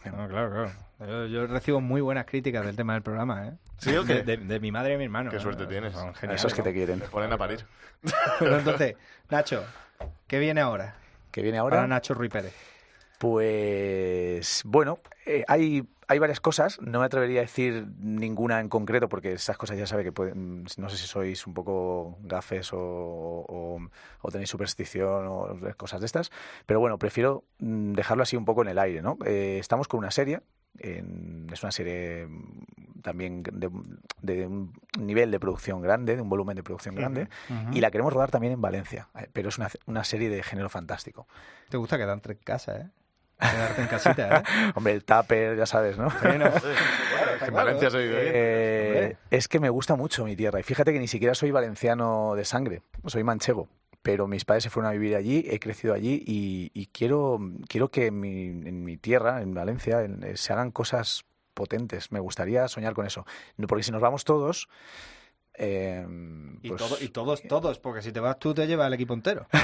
No, 0.05 0.27
claro, 0.27 0.51
claro. 0.51 0.71
Yo, 0.99 1.25
yo 1.27 1.47
recibo 1.47 1.79
muy 1.79 2.01
buenas 2.01 2.25
críticas 2.25 2.65
del 2.65 2.75
tema 2.75 2.93
del 2.93 3.03
programa, 3.03 3.47
¿eh? 3.47 3.53
¿Sí 3.77 3.95
o 3.95 4.03
qué? 4.03 4.15
De, 4.23 4.37
de- 4.37 4.45
de 4.45 4.59
mi 4.59 4.71
madre 4.71 4.95
y 4.95 4.97
mi 4.97 5.05
hermano. 5.05 5.29
Qué 5.31 5.39
suerte 5.39 5.65
tienes. 5.65 5.93
Son 5.93 6.13
geniales. 6.13 6.41
Esos 6.41 6.53
que 6.53 6.61
te 6.61 6.73
quieren. 6.73 6.99
Te 6.99 7.07
ponen 7.07 7.31
a 7.31 7.37
parir. 7.37 7.65
Pero 8.39 8.57
entonces, 8.57 8.95
Nacho, 9.29 9.63
¿qué 10.27 10.39
viene 10.39 10.59
ahora? 10.59 10.95
¿Qué 11.31 11.41
viene 11.41 11.57
ahora? 11.57 11.77
Para 11.77 11.87
Nacho 11.87 12.13
Ruiz 12.13 12.31
Pérez. 12.31 12.53
Pues 13.23 14.61
bueno, 14.65 14.99
eh, 15.25 15.43
hay, 15.47 15.87
hay 16.07 16.19
varias 16.19 16.39
cosas. 16.39 16.79
No 16.81 16.99
me 16.99 17.05
atrevería 17.05 17.39
a 17.39 17.43
decir 17.43 17.87
ninguna 17.99 18.59
en 18.59 18.69
concreto 18.69 19.07
porque 19.09 19.33
esas 19.33 19.57
cosas 19.57 19.77
ya 19.77 19.87
sabe 19.87 20.03
que 20.03 20.11
pueden, 20.11 20.65
no 20.77 20.89
sé 20.89 20.97
si 20.97 21.07
sois 21.07 21.47
un 21.47 21.53
poco 21.53 22.17
gafes 22.21 22.73
o, 22.73 22.77
o- 22.79 23.79
o 24.21 24.31
tenéis 24.31 24.49
superstición 24.49 25.25
o 25.27 25.57
cosas 25.77 25.99
de 26.01 26.05
estas. 26.05 26.31
Pero 26.65 26.79
bueno, 26.79 26.97
prefiero 26.99 27.43
mm, 27.59 27.93
dejarlo 27.93 28.23
así 28.23 28.35
un 28.35 28.45
poco 28.45 28.61
en 28.61 28.67
el 28.69 28.77
aire, 28.79 29.01
¿no? 29.01 29.17
Eh, 29.25 29.57
estamos 29.59 29.87
con 29.87 29.99
una 29.99 30.11
serie. 30.11 30.41
en- 30.79 31.47
es 31.53 31.61
una 31.63 31.71
serie 31.71 32.27
también 33.03 33.43
de, 33.43 33.69
de 34.21 34.47
un 34.47 34.73
nivel 34.99 35.29
de 35.29 35.39
producción 35.39 35.81
grande, 35.81 36.15
de 36.15 36.21
un 36.21 36.29
volumen 36.29 36.55
de 36.55 36.63
producción 36.63 36.95
grande, 36.95 37.27
y 37.71 37.79
la 37.81 37.91
queremos 37.91 38.11
rodar 38.11 38.31
también 38.31 38.53
en 38.53 38.61
Valencia, 38.61 39.07
eh, 39.19 39.27
pero 39.31 39.49
es 39.49 39.57
una, 39.59 39.69
una 39.85 40.03
serie 40.03 40.29
de 40.29 40.41
género 40.41 40.69
fantástico. 40.69 41.27
Te 41.69 41.77
gusta 41.77 41.97
quedarte 41.97 42.31
en 42.31 42.37
casa, 42.39 42.75
¿eh? 42.77 42.89
Quedarte 43.51 43.81
en 43.81 43.87
casita, 43.87 44.37
¿eh? 44.39 44.43
Hombre, 44.75 44.93
el 44.93 45.03
tupper, 45.03 45.57
ya 45.57 45.65
sabes, 45.65 45.97
¿no? 45.97 46.07
Bueno, 46.21 46.45
En 47.45 47.53
Valencia 47.53 47.89
bien. 47.89 48.09
Eh, 48.13 49.17
es 49.29 49.47
que 49.47 49.59
me 49.59 49.69
gusta 49.69 49.95
mucho 49.95 50.23
mi 50.25 50.35
tierra. 50.35 50.59
Y 50.59 50.63
fíjate 50.63 50.93
que 50.93 50.99
ni 50.99 51.07
siquiera 51.07 51.35
soy 51.35 51.51
valenciano 51.51 52.35
de 52.35 52.45
sangre, 52.45 52.81
soy 53.05 53.23
manchego. 53.23 53.67
Pero 54.01 54.27
mis 54.27 54.43
padres 54.45 54.63
se 54.63 54.69
fueron 54.69 54.89
a 54.89 54.93
vivir 54.93 55.15
allí, 55.15 55.45
he 55.49 55.59
crecido 55.59 55.93
allí 55.93 56.21
y, 56.25 56.71
y 56.73 56.87
quiero, 56.87 57.39
quiero 57.69 57.89
que 57.89 58.07
en 58.07 58.19
mi, 58.19 58.47
en 58.47 58.83
mi 58.83 58.97
tierra, 58.97 59.41
en 59.41 59.53
Valencia, 59.53 60.01
en- 60.03 60.23
eh, 60.23 60.35
se 60.37 60.51
hagan 60.51 60.71
cosas 60.71 61.23
potentes. 61.53 62.11
Me 62.11 62.19
gustaría 62.19 62.67
soñar 62.67 62.93
con 62.93 63.05
eso. 63.05 63.25
No, 63.57 63.67
Porque 63.67 63.83
si 63.83 63.91
nos 63.91 64.01
vamos 64.01 64.23
todos... 64.25 64.67
eh, 65.57 66.05
Y, 66.61 66.69
pues- 66.69 66.81
todo- 66.81 66.97
y 67.01 67.09
todos, 67.09 67.41
todos, 67.43 67.79
porque 67.79 68.01
si 68.01 68.11
te 68.11 68.19
vas 68.19 68.39
tú 68.39 68.53
te 68.53 68.65
llevas 68.67 68.87
el 68.87 68.93
equipo 68.93 69.13
entero. 69.13 69.47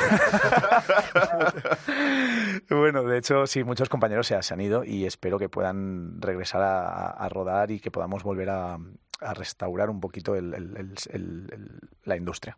Bueno, 2.69 3.03
de 3.03 3.17
hecho, 3.17 3.47
sí, 3.47 3.63
muchos 3.63 3.89
compañeros 3.89 4.27
se, 4.27 4.35
han 4.35 4.61
ido 4.61 4.83
y 4.83 5.05
espero 5.05 5.39
que 5.39 5.49
puedan 5.49 6.21
regresar 6.21 6.61
a, 6.61 7.09
a 7.09 7.29
rodar 7.29 7.71
y 7.71 7.79
que 7.79 7.91
podamos 7.91 8.23
volver 8.23 8.49
a, 8.49 8.77
a 9.21 9.33
restaurar 9.33 9.89
un 9.89 9.99
poquito 9.99 10.35
el- 10.35 11.79
la 12.03 12.15
industria. 12.15 12.57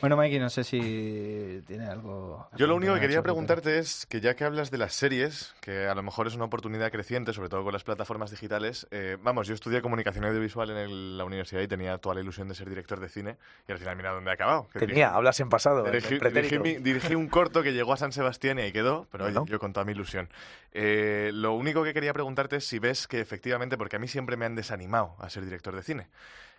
Bueno, 0.00 0.16
Mikey, 0.16 0.38
no 0.38 0.48
sé 0.48 0.64
si 0.64 1.62
tiene 1.66 1.86
algo... 1.86 2.48
Yo 2.56 2.66
lo 2.66 2.74
único 2.74 2.94
que 2.94 3.00
quería 3.00 3.20
preguntarte 3.22 3.78
es 3.78 4.06
que 4.06 4.20
ya 4.22 4.34
que 4.34 4.44
hablas 4.44 4.70
de 4.70 4.78
las 4.78 4.94
series, 4.94 5.54
que 5.60 5.86
a 5.88 5.94
lo 5.94 6.02
mejor 6.02 6.26
es 6.26 6.34
una 6.34 6.46
oportunidad 6.46 6.90
creciente, 6.90 7.34
sobre 7.34 7.50
todo 7.50 7.62
con 7.64 7.72
las 7.74 7.84
plataformas 7.84 8.30
digitales, 8.30 8.86
eh, 8.90 9.18
vamos, 9.22 9.46
yo 9.46 9.52
estudié 9.54 9.82
comunicación 9.82 10.24
audiovisual 10.24 10.70
en 10.70 10.76
el- 10.78 11.18
la 11.18 11.24
universidad 11.24 11.60
y 11.60 11.68
tenía 11.68 11.98
toda 11.98 12.14
la 12.14 12.22
ilusión 12.22 12.48
de 12.48 12.54
ser 12.54 12.68
director 12.70 12.98
de 12.98 13.10
cine 13.10 13.36
y 13.68 13.72
al 13.72 13.78
final 13.78 13.94
mira 13.96 14.12
dónde 14.12 14.30
he 14.30 14.34
acabado. 14.34 14.68
que 14.72 14.78
Tenía, 14.78 15.14
hablas 15.14 15.38
en 15.40 15.50
pasado. 15.50 15.84
en 15.84 15.92
dirigí, 15.92 16.18
pretérito. 16.18 16.62
dirigí 16.62 16.78
mi- 16.78 16.82
dirigí 16.82 17.14
un 17.14 17.28
corto 17.28 17.62
que 17.62 17.72
llegó 17.74 17.92
a 17.92 17.96
San 17.98 18.12
Sebastián 18.12 18.58
y 18.58 18.62
ahí 18.62 18.72
quedó, 18.72 19.06
pero 19.12 19.26
oye, 19.26 19.38
yo 19.46 19.58
con 19.58 19.72
toda 19.74 19.84
mi 19.84 19.92
ilusión. 19.92 20.28
Eh, 20.72 21.30
lo 21.34 21.52
único 21.52 21.84
que 21.84 21.92
quería 21.92 22.14
preguntarte 22.14 22.56
es 22.56 22.66
si 22.66 22.78
ves 22.78 23.06
que 23.06 23.20
efectivamente, 23.20 23.76
porque 23.76 23.96
a 23.96 23.98
mí 23.98 24.08
siempre 24.08 24.36
me 24.38 24.46
han 24.46 24.54
desanimado 24.54 25.14
a 25.18 25.28
ser 25.28 25.44
director 25.44 25.76
de 25.76 25.82
cine. 25.82 26.06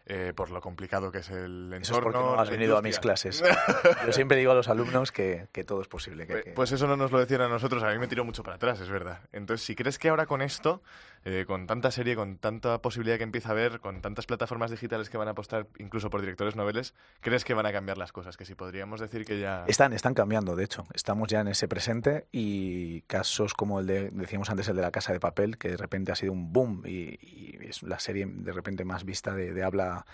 Eh, 0.05 0.33
por 0.35 0.49
lo 0.51 0.61
complicado 0.61 1.11
que 1.11 1.19
es 1.19 1.29
el 1.29 1.71
entorno. 1.73 1.77
Eso 1.81 1.93
es 1.95 1.99
porque 2.01 2.17
no 2.19 2.39
has 2.39 2.49
venido 2.49 2.77
a 2.77 2.81
mis 2.81 2.99
clases. 2.99 3.43
Yo 4.05 4.11
siempre 4.11 4.37
digo 4.37 4.51
a 4.51 4.55
los 4.55 4.67
alumnos 4.67 5.11
que, 5.11 5.47
que 5.51 5.63
todo 5.63 5.81
es 5.81 5.87
posible. 5.87 6.25
que- 6.27 6.33
Pues- 6.33 6.43
que- 6.45 6.51
Pues 6.51 6.71
eso 6.71 6.87
no 6.87 6.97
nos 6.97 7.11
lo 7.11 7.19
decían 7.19 7.41
a 7.41 7.47
nosotros, 7.49 7.83
a 7.83 7.89
mí 7.91 7.97
me 7.99 8.07
tiró 8.07 8.25
mucho 8.25 8.43
para 8.43 8.55
atrás, 8.55 8.79
es 8.81 8.89
verdad. 8.89 9.21
Entonces, 9.31 9.65
si 9.65 9.75
crees 9.75 9.97
que 9.99 10.09
ahora 10.09 10.25
con 10.25 10.41
esto, 10.41 10.81
eh, 11.23 11.45
con 11.45 11.67
tanta 11.67 11.91
serie, 11.91 12.15
con 12.15 12.37
tanta 12.37 12.81
posibilidad 12.81 13.17
que 13.17 13.23
empieza 13.23 13.49
a 13.49 13.51
haber, 13.51 13.79
con 13.79 14.01
tantas 14.01 14.25
plataformas 14.25 14.71
digitales 14.71 15.09
que 15.09 15.17
van 15.17 15.27
a 15.27 15.31
apostar 15.31 15.67
incluso 15.77 16.09
por 16.09 16.21
directores 16.21 16.55
noveles, 16.55 16.95
¿crees 17.19 17.43
que 17.43 17.53
van 17.53 17.65
a 17.65 17.71
cambiar 17.71 17.97
las 17.97 18.11
cosas? 18.11 18.37
Que 18.37 18.45
si 18.45 18.55
podríamos 18.55 18.99
decir 18.99 19.25
que 19.25 19.39
ya... 19.39 19.63
Están, 19.67 19.93
están 19.93 20.13
cambiando, 20.13 20.55
de 20.55 20.63
hecho. 20.63 20.85
Estamos 20.93 21.27
ya 21.27 21.41
en 21.41 21.49
ese 21.49 21.67
presente 21.67 22.25
y 22.31 23.01
casos 23.01 23.53
como 23.53 23.79
el 23.79 23.87
de, 23.87 24.09
decíamos 24.11 24.49
antes, 24.49 24.67
el 24.69 24.75
de 24.75 24.81
la 24.81 24.91
Casa 24.91 25.13
de 25.13 25.19
Papel, 25.19 25.57
que 25.57 25.69
de 25.69 25.77
repente 25.77 26.11
ha 26.11 26.15
sido 26.15 26.33
un 26.33 26.51
boom 26.51 26.83
y, 26.85 27.19
es 27.61 27.83
la 27.83 27.99
serie 27.99 28.25
de 28.27 28.51
repente 28.51 28.83
más 28.83 29.05
vista 29.05 29.35
de, 29.35 29.53
de 29.53 29.63
habla, 29.63 30.05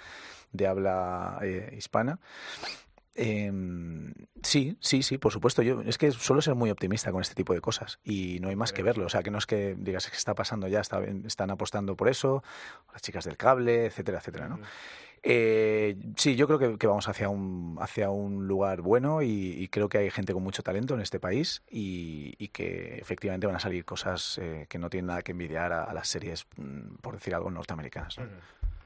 de 0.51 0.67
habla 0.67 1.39
eh, 1.41 1.73
hispana. 1.77 2.19
Em, 3.19 4.13
sí, 4.43 4.77
sí, 4.79 5.01
sí, 5.01 5.17
por 5.17 5.33
supuesto. 5.33 5.63
Yo 5.63 5.81
es 5.81 5.97
que 5.97 6.11
suelo 6.11 6.41
ser 6.41 6.53
muy 6.53 6.69
optimista 6.69 7.11
con 7.11 7.21
este 7.21 7.33
tipo 7.33 7.53
de 7.53 7.61
cosas 7.61 7.99
y 8.03 8.39
no 8.41 8.49
hay 8.49 8.55
más 8.55 8.71
que 8.73 8.83
verlo. 8.83 9.07
O 9.07 9.09
sea, 9.09 9.23
que 9.23 9.31
no 9.31 9.39
es 9.39 9.47
que 9.47 9.75
digas 9.75 10.07
que 10.07 10.15
está 10.15 10.35
pasando 10.35 10.67
ya, 10.67 10.79
está, 10.79 11.03
están 11.25 11.49
apostando 11.49 11.95
por 11.95 12.09
eso, 12.09 12.43
las 12.93 13.01
chicas 13.01 13.25
del 13.25 13.35
cable, 13.35 13.87
etcétera, 13.87 14.19
etcétera, 14.19 14.47
¿no? 14.47 14.59
Eh, 15.23 15.97
sí, 16.15 16.35
yo 16.35 16.45
creo 16.45 16.59
que, 16.59 16.77
que 16.77 16.85
vamos 16.85 17.07
hacia 17.09 17.27
un, 17.27 17.77
hacia 17.81 18.11
un 18.11 18.47
lugar 18.47 18.81
bueno 18.81 19.23
y, 19.23 19.55
y 19.57 19.67
creo 19.67 19.89
que 19.89 19.97
hay 19.97 20.11
gente 20.11 20.31
con 20.31 20.43
mucho 20.43 20.61
talento 20.61 20.93
en 20.93 21.01
este 21.01 21.19
país 21.19 21.63
y, 21.69 22.35
y 22.37 22.49
que 22.49 22.99
efectivamente 22.99 23.47
van 23.47 23.55
a 23.55 23.59
salir 23.59 23.83
cosas 23.83 24.37
eh, 24.41 24.67
que 24.69 24.77
no 24.77 24.91
tienen 24.91 25.07
nada 25.07 25.23
que 25.23 25.31
envidiar 25.31 25.73
a, 25.73 25.83
a 25.83 25.93
las 25.93 26.07
series, 26.07 26.45
mm, 26.55 26.97
por 27.01 27.15
decir 27.15 27.33
algo, 27.33 27.49
norteamericanas. 27.49 28.19
¿no? 28.19 28.25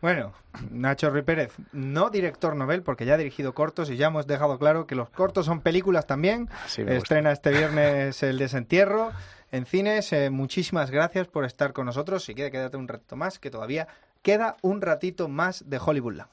Bueno, 0.01 0.33
Nacho 0.71 1.11
Rui 1.11 1.21
Pérez, 1.21 1.53
no 1.73 2.09
director 2.09 2.55
novel, 2.55 2.81
porque 2.81 3.05
ya 3.05 3.13
ha 3.13 3.17
dirigido 3.17 3.53
cortos 3.53 3.89
y 3.91 3.97
ya 3.97 4.07
hemos 4.07 4.25
dejado 4.25 4.57
claro 4.57 4.87
que 4.87 4.95
los 4.95 5.09
cortos 5.11 5.45
son 5.45 5.61
películas 5.61 6.07
también. 6.07 6.49
Sí. 6.67 6.81
Estrena 6.87 7.31
este 7.31 7.51
viernes 7.51 8.23
El 8.23 8.39
Desentierro 8.39 9.11
en 9.51 9.67
cines. 9.67 10.11
Eh, 10.11 10.31
muchísimas 10.31 10.89
gracias 10.89 11.27
por 11.27 11.45
estar 11.45 11.71
con 11.71 11.85
nosotros. 11.85 12.23
Si 12.23 12.33
quiere 12.33 12.49
quédate 12.49 12.77
un 12.77 12.87
ratito 12.87 13.15
más, 13.15 13.37
que 13.37 13.51
todavía 13.51 13.87
queda 14.23 14.57
un 14.63 14.81
ratito 14.81 15.27
más 15.27 15.69
de 15.69 15.77
Hollywoodland. 15.77 16.29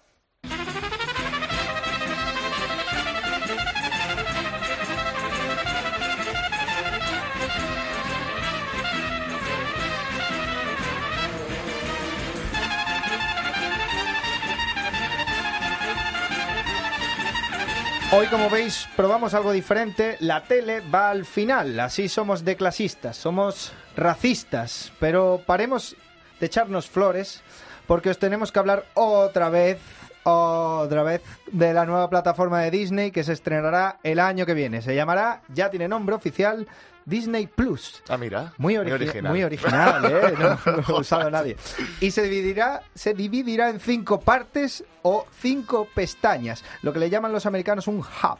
Hoy, 18.11 18.26
como 18.28 18.48
veis, 18.48 18.88
probamos 18.96 19.34
algo 19.34 19.52
diferente. 19.52 20.16
La 20.20 20.42
tele 20.44 20.80
va 20.80 21.11
al 21.11 21.26
final. 21.26 21.78
Así 21.78 22.09
somos 22.09 22.42
de 22.44 22.56
clasistas, 22.56 23.16
somos 23.18 23.72
racistas. 23.96 24.92
Pero 24.98 25.42
paremos 25.44 25.94
de 26.40 26.46
echarnos 26.46 26.88
flores 26.88 27.42
porque 27.86 28.09
os 28.11 28.18
tenemos 28.18 28.50
que 28.50 28.59
hablar 28.61 28.86
otra 28.94 29.50
vez, 29.50 29.78
otra 30.22 31.02
vez, 31.02 31.20
de 31.52 31.74
la 31.74 31.84
nueva 31.84 32.09
plataforma 32.09 32.61
de 32.62 32.70
Disney 32.70 33.11
que 33.11 33.24
se 33.24 33.34
estrenará 33.34 33.98
el 34.02 34.20
año 34.20 34.46
que 34.46 34.54
viene. 34.54 34.80
Se 34.80 34.94
llamará, 34.94 35.42
ya 35.48 35.68
tiene 35.70 35.86
nombre 35.86 36.14
oficial, 36.14 36.66
Disney 37.04 37.46
Plus. 37.46 38.02
Ah, 38.09 38.16
mira. 38.16 38.52
Muy, 38.56 38.76
Muy 38.78 38.86
origi- 38.86 38.92
original. 38.94 39.32
muy 39.32 39.42
original, 39.44 40.04
¿eh? 40.06 40.34
No, 40.38 40.59
no 40.72 40.82
lo 40.88 40.96
ha 40.96 41.00
usado 41.00 41.30
nadie. 41.30 41.56
Y 42.00 42.11
se 42.11 42.22
dividirá, 42.22 42.82
se 42.94 43.12
dividirá 43.12 43.68
en 43.70 43.80
cinco 43.80 44.20
partes 44.20 44.84
o 45.03 45.26
cinco 45.40 45.88
pestañas, 45.94 46.64
lo 46.82 46.92
que 46.92 46.99
le 46.99 47.11
llaman 47.11 47.32
los 47.32 47.46
americanos 47.46 47.86
un 47.86 47.99
hub. 47.99 48.38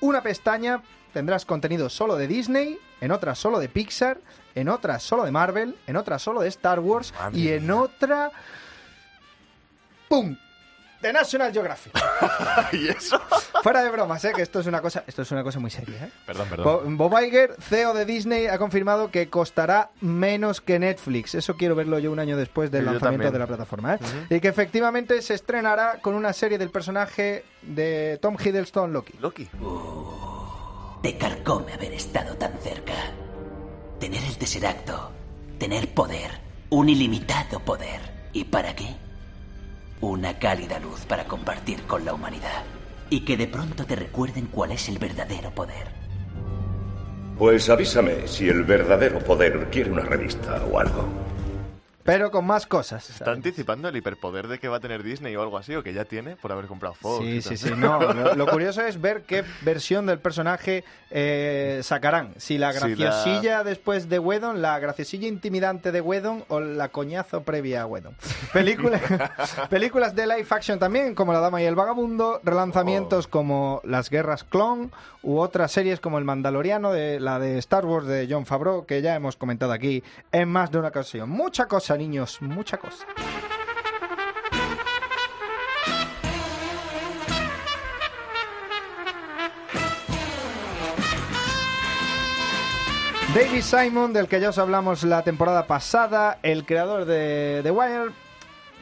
Una 0.00 0.22
pestaña 0.22 0.82
tendrás 1.12 1.44
contenido 1.44 1.88
solo 1.88 2.16
de 2.16 2.26
Disney, 2.26 2.78
en 3.00 3.10
otra 3.10 3.34
solo 3.34 3.58
de 3.58 3.68
Pixar, 3.68 4.18
en 4.54 4.68
otra 4.68 4.98
solo 4.98 5.24
de 5.24 5.30
Marvel, 5.30 5.76
en 5.86 5.96
otra 5.96 6.18
solo 6.18 6.40
de 6.40 6.48
Star 6.48 6.80
Wars 6.80 7.12
Madre 7.18 7.38
y 7.38 7.48
en 7.48 7.70
otra... 7.70 8.30
¡Pum! 10.08 10.36
De 11.00 11.12
National 11.12 11.52
Geographic. 11.52 11.92
¿Y 12.72 12.88
eso? 12.88 13.20
Fuera 13.62 13.82
de 13.84 13.90
bromas, 13.90 14.24
¿eh? 14.24 14.32
que 14.34 14.42
esto 14.42 14.58
es 14.60 14.66
una 14.66 14.80
cosa, 14.80 15.04
esto 15.06 15.22
es 15.22 15.30
una 15.30 15.44
cosa 15.44 15.60
muy 15.60 15.70
seria. 15.70 16.06
¿eh? 16.06 16.10
Perdón, 16.26 16.48
perdón. 16.48 16.96
Bob 16.96 17.14
Iger, 17.22 17.54
CEO 17.60 17.94
de 17.94 18.04
Disney, 18.04 18.48
ha 18.48 18.58
confirmado 18.58 19.10
que 19.10 19.28
costará 19.28 19.90
menos 20.00 20.60
que 20.60 20.78
Netflix. 20.78 21.36
Eso 21.36 21.56
quiero 21.56 21.76
verlo 21.76 21.98
yo 22.00 22.10
un 22.10 22.18
año 22.18 22.36
después 22.36 22.70
del 22.72 22.84
yo 22.84 22.90
lanzamiento 22.92 23.26
también. 23.26 23.32
de 23.32 23.38
la 23.38 23.46
plataforma. 23.46 23.94
¿eh? 23.94 23.98
Y 24.30 24.40
que 24.40 24.48
efectivamente 24.48 25.22
se 25.22 25.34
estrenará 25.34 26.00
con 26.00 26.14
una 26.14 26.32
serie 26.32 26.58
del 26.58 26.70
personaje 26.70 27.44
de 27.62 28.18
Tom 28.20 28.36
Hiddleston, 28.38 28.92
Loki. 28.92 29.14
Loki. 29.20 29.48
Te 31.02 31.16
carcome 31.16 31.74
haber 31.74 31.92
estado 31.92 32.34
tan 32.36 32.58
cerca. 32.58 32.94
Tener 34.00 34.22
el 34.24 34.36
Tesseracto. 34.36 35.12
Tener 35.58 35.94
poder. 35.94 36.40
Un 36.70 36.88
ilimitado 36.88 37.60
poder. 37.60 38.00
¿Y 38.32 38.44
para 38.44 38.74
qué? 38.74 38.96
Una 40.00 40.38
cálida 40.38 40.78
luz 40.78 41.00
para 41.06 41.24
compartir 41.24 41.82
con 41.82 42.04
la 42.04 42.14
humanidad. 42.14 42.62
Y 43.10 43.24
que 43.24 43.36
de 43.36 43.48
pronto 43.48 43.84
te 43.84 43.96
recuerden 43.96 44.46
cuál 44.46 44.70
es 44.70 44.88
el 44.88 44.98
verdadero 44.98 45.50
poder. 45.50 45.88
Pues 47.36 47.68
avísame 47.68 48.28
si 48.28 48.48
el 48.48 48.62
verdadero 48.62 49.18
poder 49.18 49.68
quiere 49.70 49.90
una 49.90 50.02
revista 50.02 50.64
o 50.64 50.78
algo. 50.78 51.27
Pero 52.08 52.30
con 52.30 52.46
más 52.46 52.66
cosas. 52.66 53.10
¿Está 53.10 53.32
anticipando 53.32 53.86
el 53.86 53.94
hiperpoder 53.96 54.48
de 54.48 54.58
que 54.58 54.66
va 54.68 54.78
a 54.78 54.80
tener 54.80 55.02
Disney 55.02 55.36
o 55.36 55.42
algo 55.42 55.58
así? 55.58 55.74
¿O 55.74 55.82
que 55.82 55.92
ya 55.92 56.06
tiene 56.06 56.36
por 56.36 56.50
haber 56.50 56.64
comprado 56.64 56.94
Fox? 56.94 57.22
Sí, 57.22 57.42
sí, 57.42 57.56
sí. 57.58 57.70
No, 57.76 58.00
lo, 58.14 58.34
lo 58.34 58.46
curioso 58.46 58.80
es 58.80 58.98
ver 58.98 59.24
qué 59.24 59.44
versión 59.60 60.06
del 60.06 60.18
personaje 60.18 60.84
eh, 61.10 61.80
sacarán. 61.82 62.32
Si 62.38 62.56
la 62.56 62.72
Si 62.72 62.80
la- 62.80 63.10
graciosilla 63.10 63.62
después 63.62 64.08
de 64.08 64.18
Wedon, 64.18 64.62
la 64.62 64.78
graciosilla 64.78 65.28
intimidante 65.28 65.92
de 65.92 66.00
Wedon 66.00 66.46
o 66.48 66.60
la 66.60 66.88
coñazo 66.88 67.42
previa 67.42 67.82
a 67.82 67.86
Wedon. 67.86 68.14
Película- 68.54 69.00
películas 69.68 70.14
de 70.14 70.26
live 70.26 70.46
action 70.48 70.78
también, 70.78 71.14
como 71.14 71.34
La 71.34 71.40
Dama 71.40 71.60
y 71.60 71.66
el 71.66 71.74
Vagabundo, 71.74 72.40
relanzamientos 72.42 73.26
Oh. 73.26 73.30
como 73.30 73.80
Las 73.84 74.08
Guerras 74.08 74.44
Clon 74.44 74.90
u 75.22 75.38
otras 75.40 75.72
series 75.72 76.00
como 76.00 76.16
El 76.16 76.24
Mandaloriano, 76.24 76.90
de 76.92 77.20
la 77.20 77.38
de 77.38 77.58
Star 77.58 77.84
Wars 77.84 78.06
de 78.06 78.26
John 78.30 78.46
Favreau, 78.46 78.86
que 78.86 79.02
ya 79.02 79.14
hemos 79.14 79.36
comentado 79.36 79.72
aquí 79.72 80.02
en 80.32 80.48
más 80.48 80.70
de 80.70 80.78
una 80.78 80.88
ocasión. 80.88 81.28
Mucha 81.28 81.66
cosa, 81.66 81.97
niños, 81.98 82.40
mucha 82.40 82.78
cosa. 82.78 83.04
David 93.34 93.62
Simon, 93.62 94.12
del 94.12 94.26
que 94.26 94.40
ya 94.40 94.48
os 94.48 94.58
hablamos 94.58 95.04
la 95.04 95.22
temporada 95.22 95.66
pasada, 95.66 96.38
el 96.42 96.64
creador 96.64 97.04
de 97.04 97.60
The 97.62 97.70
Wire, 97.70 98.10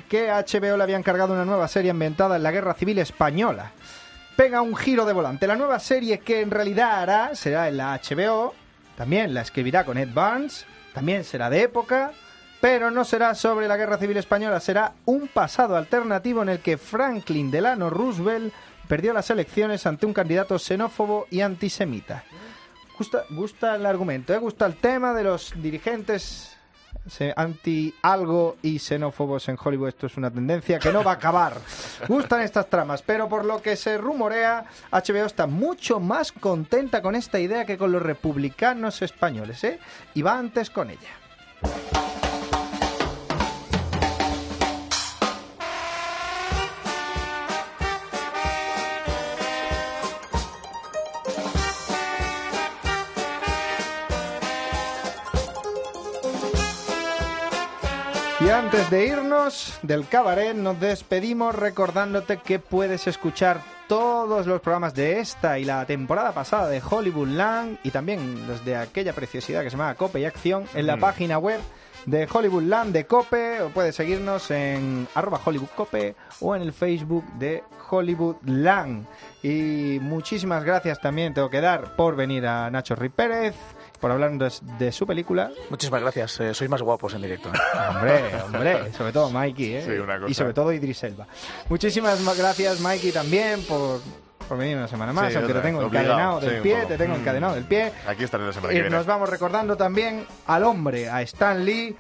que 0.09 0.31
a 0.31 0.45
HBO 0.45 0.77
le 0.77 0.83
había 0.83 0.97
encargado 0.97 1.35
una 1.35 1.45
nueva 1.45 1.67
serie 1.69 1.91
ambientada 1.91 2.37
en 2.37 2.43
la 2.43 2.53
Guerra 2.53 2.75
Civil 2.75 2.99
Española. 2.99 3.73
Pega 4.37 4.63
un 4.63 4.77
giro 4.77 5.05
de 5.05 5.13
volante. 5.13 5.47
La 5.47 5.57
nueva 5.57 5.79
serie 5.79 6.21
que 6.21 6.41
en 6.41 6.51
realidad 6.51 7.03
hará 7.03 7.35
será 7.35 7.69
en 7.69 7.77
la 7.77 8.01
HBO, 8.01 8.55
también 8.97 9.35
la 9.35 9.43
escribirá 9.43 9.85
con 9.85 9.99
Ed 9.99 10.11
Barnes, 10.15 10.65
también 10.95 11.25
será 11.25 11.51
de 11.51 11.63
época, 11.63 12.13
pero 12.61 12.91
no 12.91 13.05
será 13.05 13.35
sobre 13.35 13.69
la 13.69 13.77
Guerra 13.77 13.99
Civil 13.99 14.17
Española, 14.17 14.61
será 14.61 14.93
un 15.05 15.29
pasado 15.29 15.77
alternativo 15.77 16.43
en 16.43 16.49
el 16.49 16.61
que 16.61 16.79
Franklin 16.79 17.51
Delano 17.51 17.91
Roosevelt 17.91 18.53
perdió 18.89 19.13
las 19.13 19.31
elecciones 19.31 19.87
ante 19.87 20.07
un 20.07 20.13
candidato 20.13 20.59
xenófobo 20.59 21.27
y 21.31 21.41
antisemita. 21.41 22.25
Gusta, 22.99 23.25
gusta 23.31 23.75
el 23.77 23.85
argumento, 23.85 24.33
¿eh? 24.33 24.39
gusta 24.39 24.65
el 24.67 24.77
tema 24.77 25.13
de 25.13 25.25
los 25.25 25.53
dirigentes 25.57 26.57
anti 27.37 27.95
algo 28.03 28.57
y 28.63 28.79
xenófobos 28.79 29.49
en 29.49 29.57
Hollywood. 29.63 29.89
Esto 29.89 30.07
es 30.07 30.17
una 30.17 30.31
tendencia 30.31 30.79
que 30.79 30.93
no 30.93 31.05
va 31.05 31.13
a 31.13 31.15
acabar. 31.15 31.55
Gustan 32.09 32.41
estas 32.41 32.69
tramas, 32.69 33.03
pero 33.03 33.29
por 33.29 33.45
lo 33.45 33.63
que 33.63 33.77
se 33.77 33.99
rumorea, 33.99 34.65
HBO 34.91 35.27
está 35.27 35.47
mucho 35.47 36.01
más 36.01 36.33
contenta 36.33 37.03
con 37.03 37.15
esta 37.15 37.39
idea 37.39 37.65
que 37.65 37.79
con 37.79 37.93
los 37.93 38.03
republicanos 38.03 39.03
españoles, 39.03 39.63
¿eh? 39.65 39.79
Y 40.15 40.23
va 40.23 40.39
antes 40.39 40.71
con 40.71 40.91
ella. 40.91 42.26
Antes 58.87 58.91
de 58.91 59.07
irnos 59.07 59.79
del 59.83 60.07
cabaret, 60.07 60.55
nos 60.55 60.79
despedimos 60.79 61.55
recordándote 61.55 62.37
que 62.39 62.59
puedes 62.59 63.07
escuchar 63.07 63.61
todos 63.89 64.47
los 64.47 64.61
programas 64.61 64.95
de 64.95 65.19
esta 65.21 65.59
y 65.59 65.65
la 65.65 65.85
temporada 65.87 66.33
pasada 66.33 66.69
de 66.69 66.81
Hollywoodland 66.89 67.79
y 67.83 67.91
también 67.91 68.47
los 68.47 68.65
de 68.65 68.77
aquella 68.77 69.13
preciosidad 69.13 69.63
que 69.63 69.71
se 69.71 69.77
llama 69.77 69.95
Cope 69.95 70.21
y 70.21 70.25
Acción 70.25 70.65
en 70.75 70.87
la 70.87 70.97
Mm. 70.97 71.01
página 71.01 71.39
web 71.39 71.61
de 72.07 72.29
Hollywoodland 72.33 72.93
de 72.93 73.07
Cope 73.07 73.61
o 73.63 73.71
puedes 73.71 73.97
seguirnos 73.97 74.51
en 74.51 75.09
arroba 75.15 75.41
hollywoodcope 75.45 76.15
o 76.41 76.55
en 76.55 76.63
el 76.63 76.73
Facebook 76.73 77.25
de 77.39 77.65
Hollywoodland. 77.91 79.07
Y 79.43 79.99
muchísimas 80.01 80.63
gracias 80.65 81.01
también 81.01 81.35
tengo 81.35 81.51
que 81.51 81.61
dar 81.61 81.97
por 81.97 82.15
venir 82.17 82.47
a 82.47 82.71
Nacho 82.71 82.95
Rui 82.95 83.09
Pérez, 83.09 83.55
por 83.97 84.11
hablarnos 84.11 84.61
de 84.79 84.93
su 84.93 85.07
película. 85.07 85.51
Muchísimas 85.71 86.01
gracias. 86.03 86.41
eh, 86.41 86.55
sois 86.55 86.71
más 86.71 86.83
guapos 86.83 87.15
en 87.15 87.23
directo. 87.23 87.49
¿eh? 87.49 87.59
Hombre, 87.91 88.23
hombre, 88.45 88.93
sobre 88.93 89.13
todo 89.13 89.31
Mikey, 89.31 89.75
¿eh? 89.77 89.83
Sí, 89.85 89.91
una 89.93 90.19
cosa. 90.19 90.31
Y 90.31 90.35
sobre 90.35 90.53
todo 90.55 90.73
Idris 90.73 91.03
Elba. 91.05 91.27
Muchísimas 91.69 92.21
ma- 92.21 92.35
gracias, 92.35 92.81
Mikey, 92.81 93.13
también 93.13 93.63
por, 93.65 94.01
por 94.49 94.59
venir 94.59 94.77
una 94.77 94.89
semana 94.89 95.13
más, 95.13 95.33
Sí, 95.33 95.39
aunque 95.39 95.53
te 95.55 95.61
tengo 95.61 95.83
encadenado 95.83 96.41
del 96.41 96.57
sí, 96.57 96.61
pie, 96.63 96.87
te 96.87 96.97
tengo 96.99 97.15
Mm. 97.17 97.21
encadenado 97.21 97.55
del 97.55 97.65
pie. 97.65 97.93
Aquí 98.07 98.25
estaré 98.25 98.45
la 98.47 98.53
semana 98.53 98.73
Y 98.73 98.77
que 98.77 98.83
viene. 98.83 98.97
nos 98.97 99.07
vamos 99.07 99.29
recordando 99.29 99.77
también 99.77 100.27
al 100.47 100.65
hombre, 100.65 101.09
a 101.09 101.23
Stan 101.23 101.65
Lee, 101.65 101.97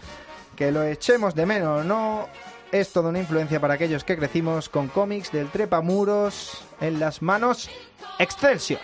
que 0.55 0.70
lo 0.72 0.82
echemos 0.84 1.34
de 1.34 1.47
menos 1.47 1.80
o 1.80 1.84
no. 1.84 2.28
Es 2.72 2.92
toda 2.92 3.11
una 3.11 3.20
influencia 3.20 3.61
para 3.61 3.74
aquellos 3.74 4.03
que 4.05 4.16
crecimos 4.18 4.68
con 4.68 4.88
cómics 4.88 5.30
del 5.30 5.49
trepamuros 5.49 6.64
en 6.80 6.99
las 6.99 7.22
manos. 7.22 7.70
Excelsior. 8.18 8.80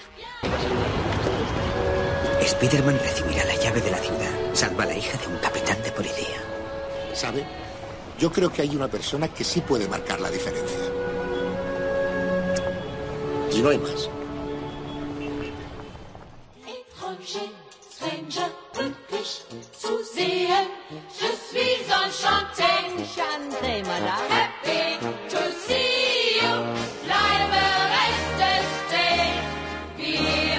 Spider-Man 2.45 2.99
recibirá 2.99 3.45
la 3.45 3.57
llave 3.57 3.81
de 3.81 3.91
la 3.91 3.99
ciudad. 3.99 4.31
Salva 4.53 4.85
a 4.85 4.87
la 4.87 4.97
hija 4.97 5.17
de 5.19 5.27
un 5.27 5.39
capitán 5.39 5.83
de 5.83 5.93
policía. 5.93 6.43
¿Sabe? 7.15 7.45
Yo 8.19 8.31
creo 8.31 8.53
que 8.53 8.63
hay 8.63 8.77
una 8.77 8.89
persona 8.89 9.29
que 9.29 9.45
sí 9.45 9.61
puede 9.61 9.89
marcar 9.89 10.21
la 10.21 10.31
diferencia. 10.31 10.79
Y 13.53 13.63
no 13.63 13.69
hay 13.71 13.79
más. 13.79 14.09
Je 21.19 21.37
suis. 21.37 21.83
Enchanté, 23.03 23.83
madame. 23.85 25.32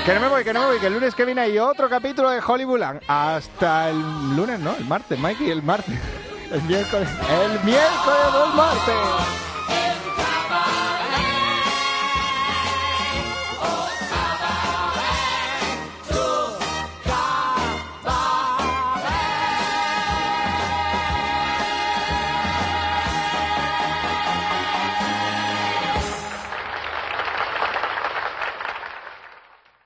Que 0.06 0.14
no 0.14 0.20
me 0.20 0.28
voy, 0.28 0.44
que 0.44 0.52
no 0.52 0.60
me 0.60 0.66
voy, 0.66 0.80
que 0.80 0.88
el 0.88 0.94
lunes 0.94 1.16
que 1.16 1.24
viene 1.24 1.40
hay 1.40 1.58
otro 1.58 1.88
capítulo 1.88 2.30
de 2.30 2.42
Hollywood. 2.46 2.82
Hasta 3.08 3.90
el 3.90 4.36
lunes, 4.36 4.60
no, 4.60 4.76
el 4.76 4.84
martes, 4.84 5.18
Mikey, 5.18 5.50
el 5.50 5.64
martes. 5.64 5.96
El 6.52 6.62
miércoles. 6.64 7.10
El 7.32 7.64
miércoles 7.64 8.20
el 8.46 8.54
martes. 8.54 9.53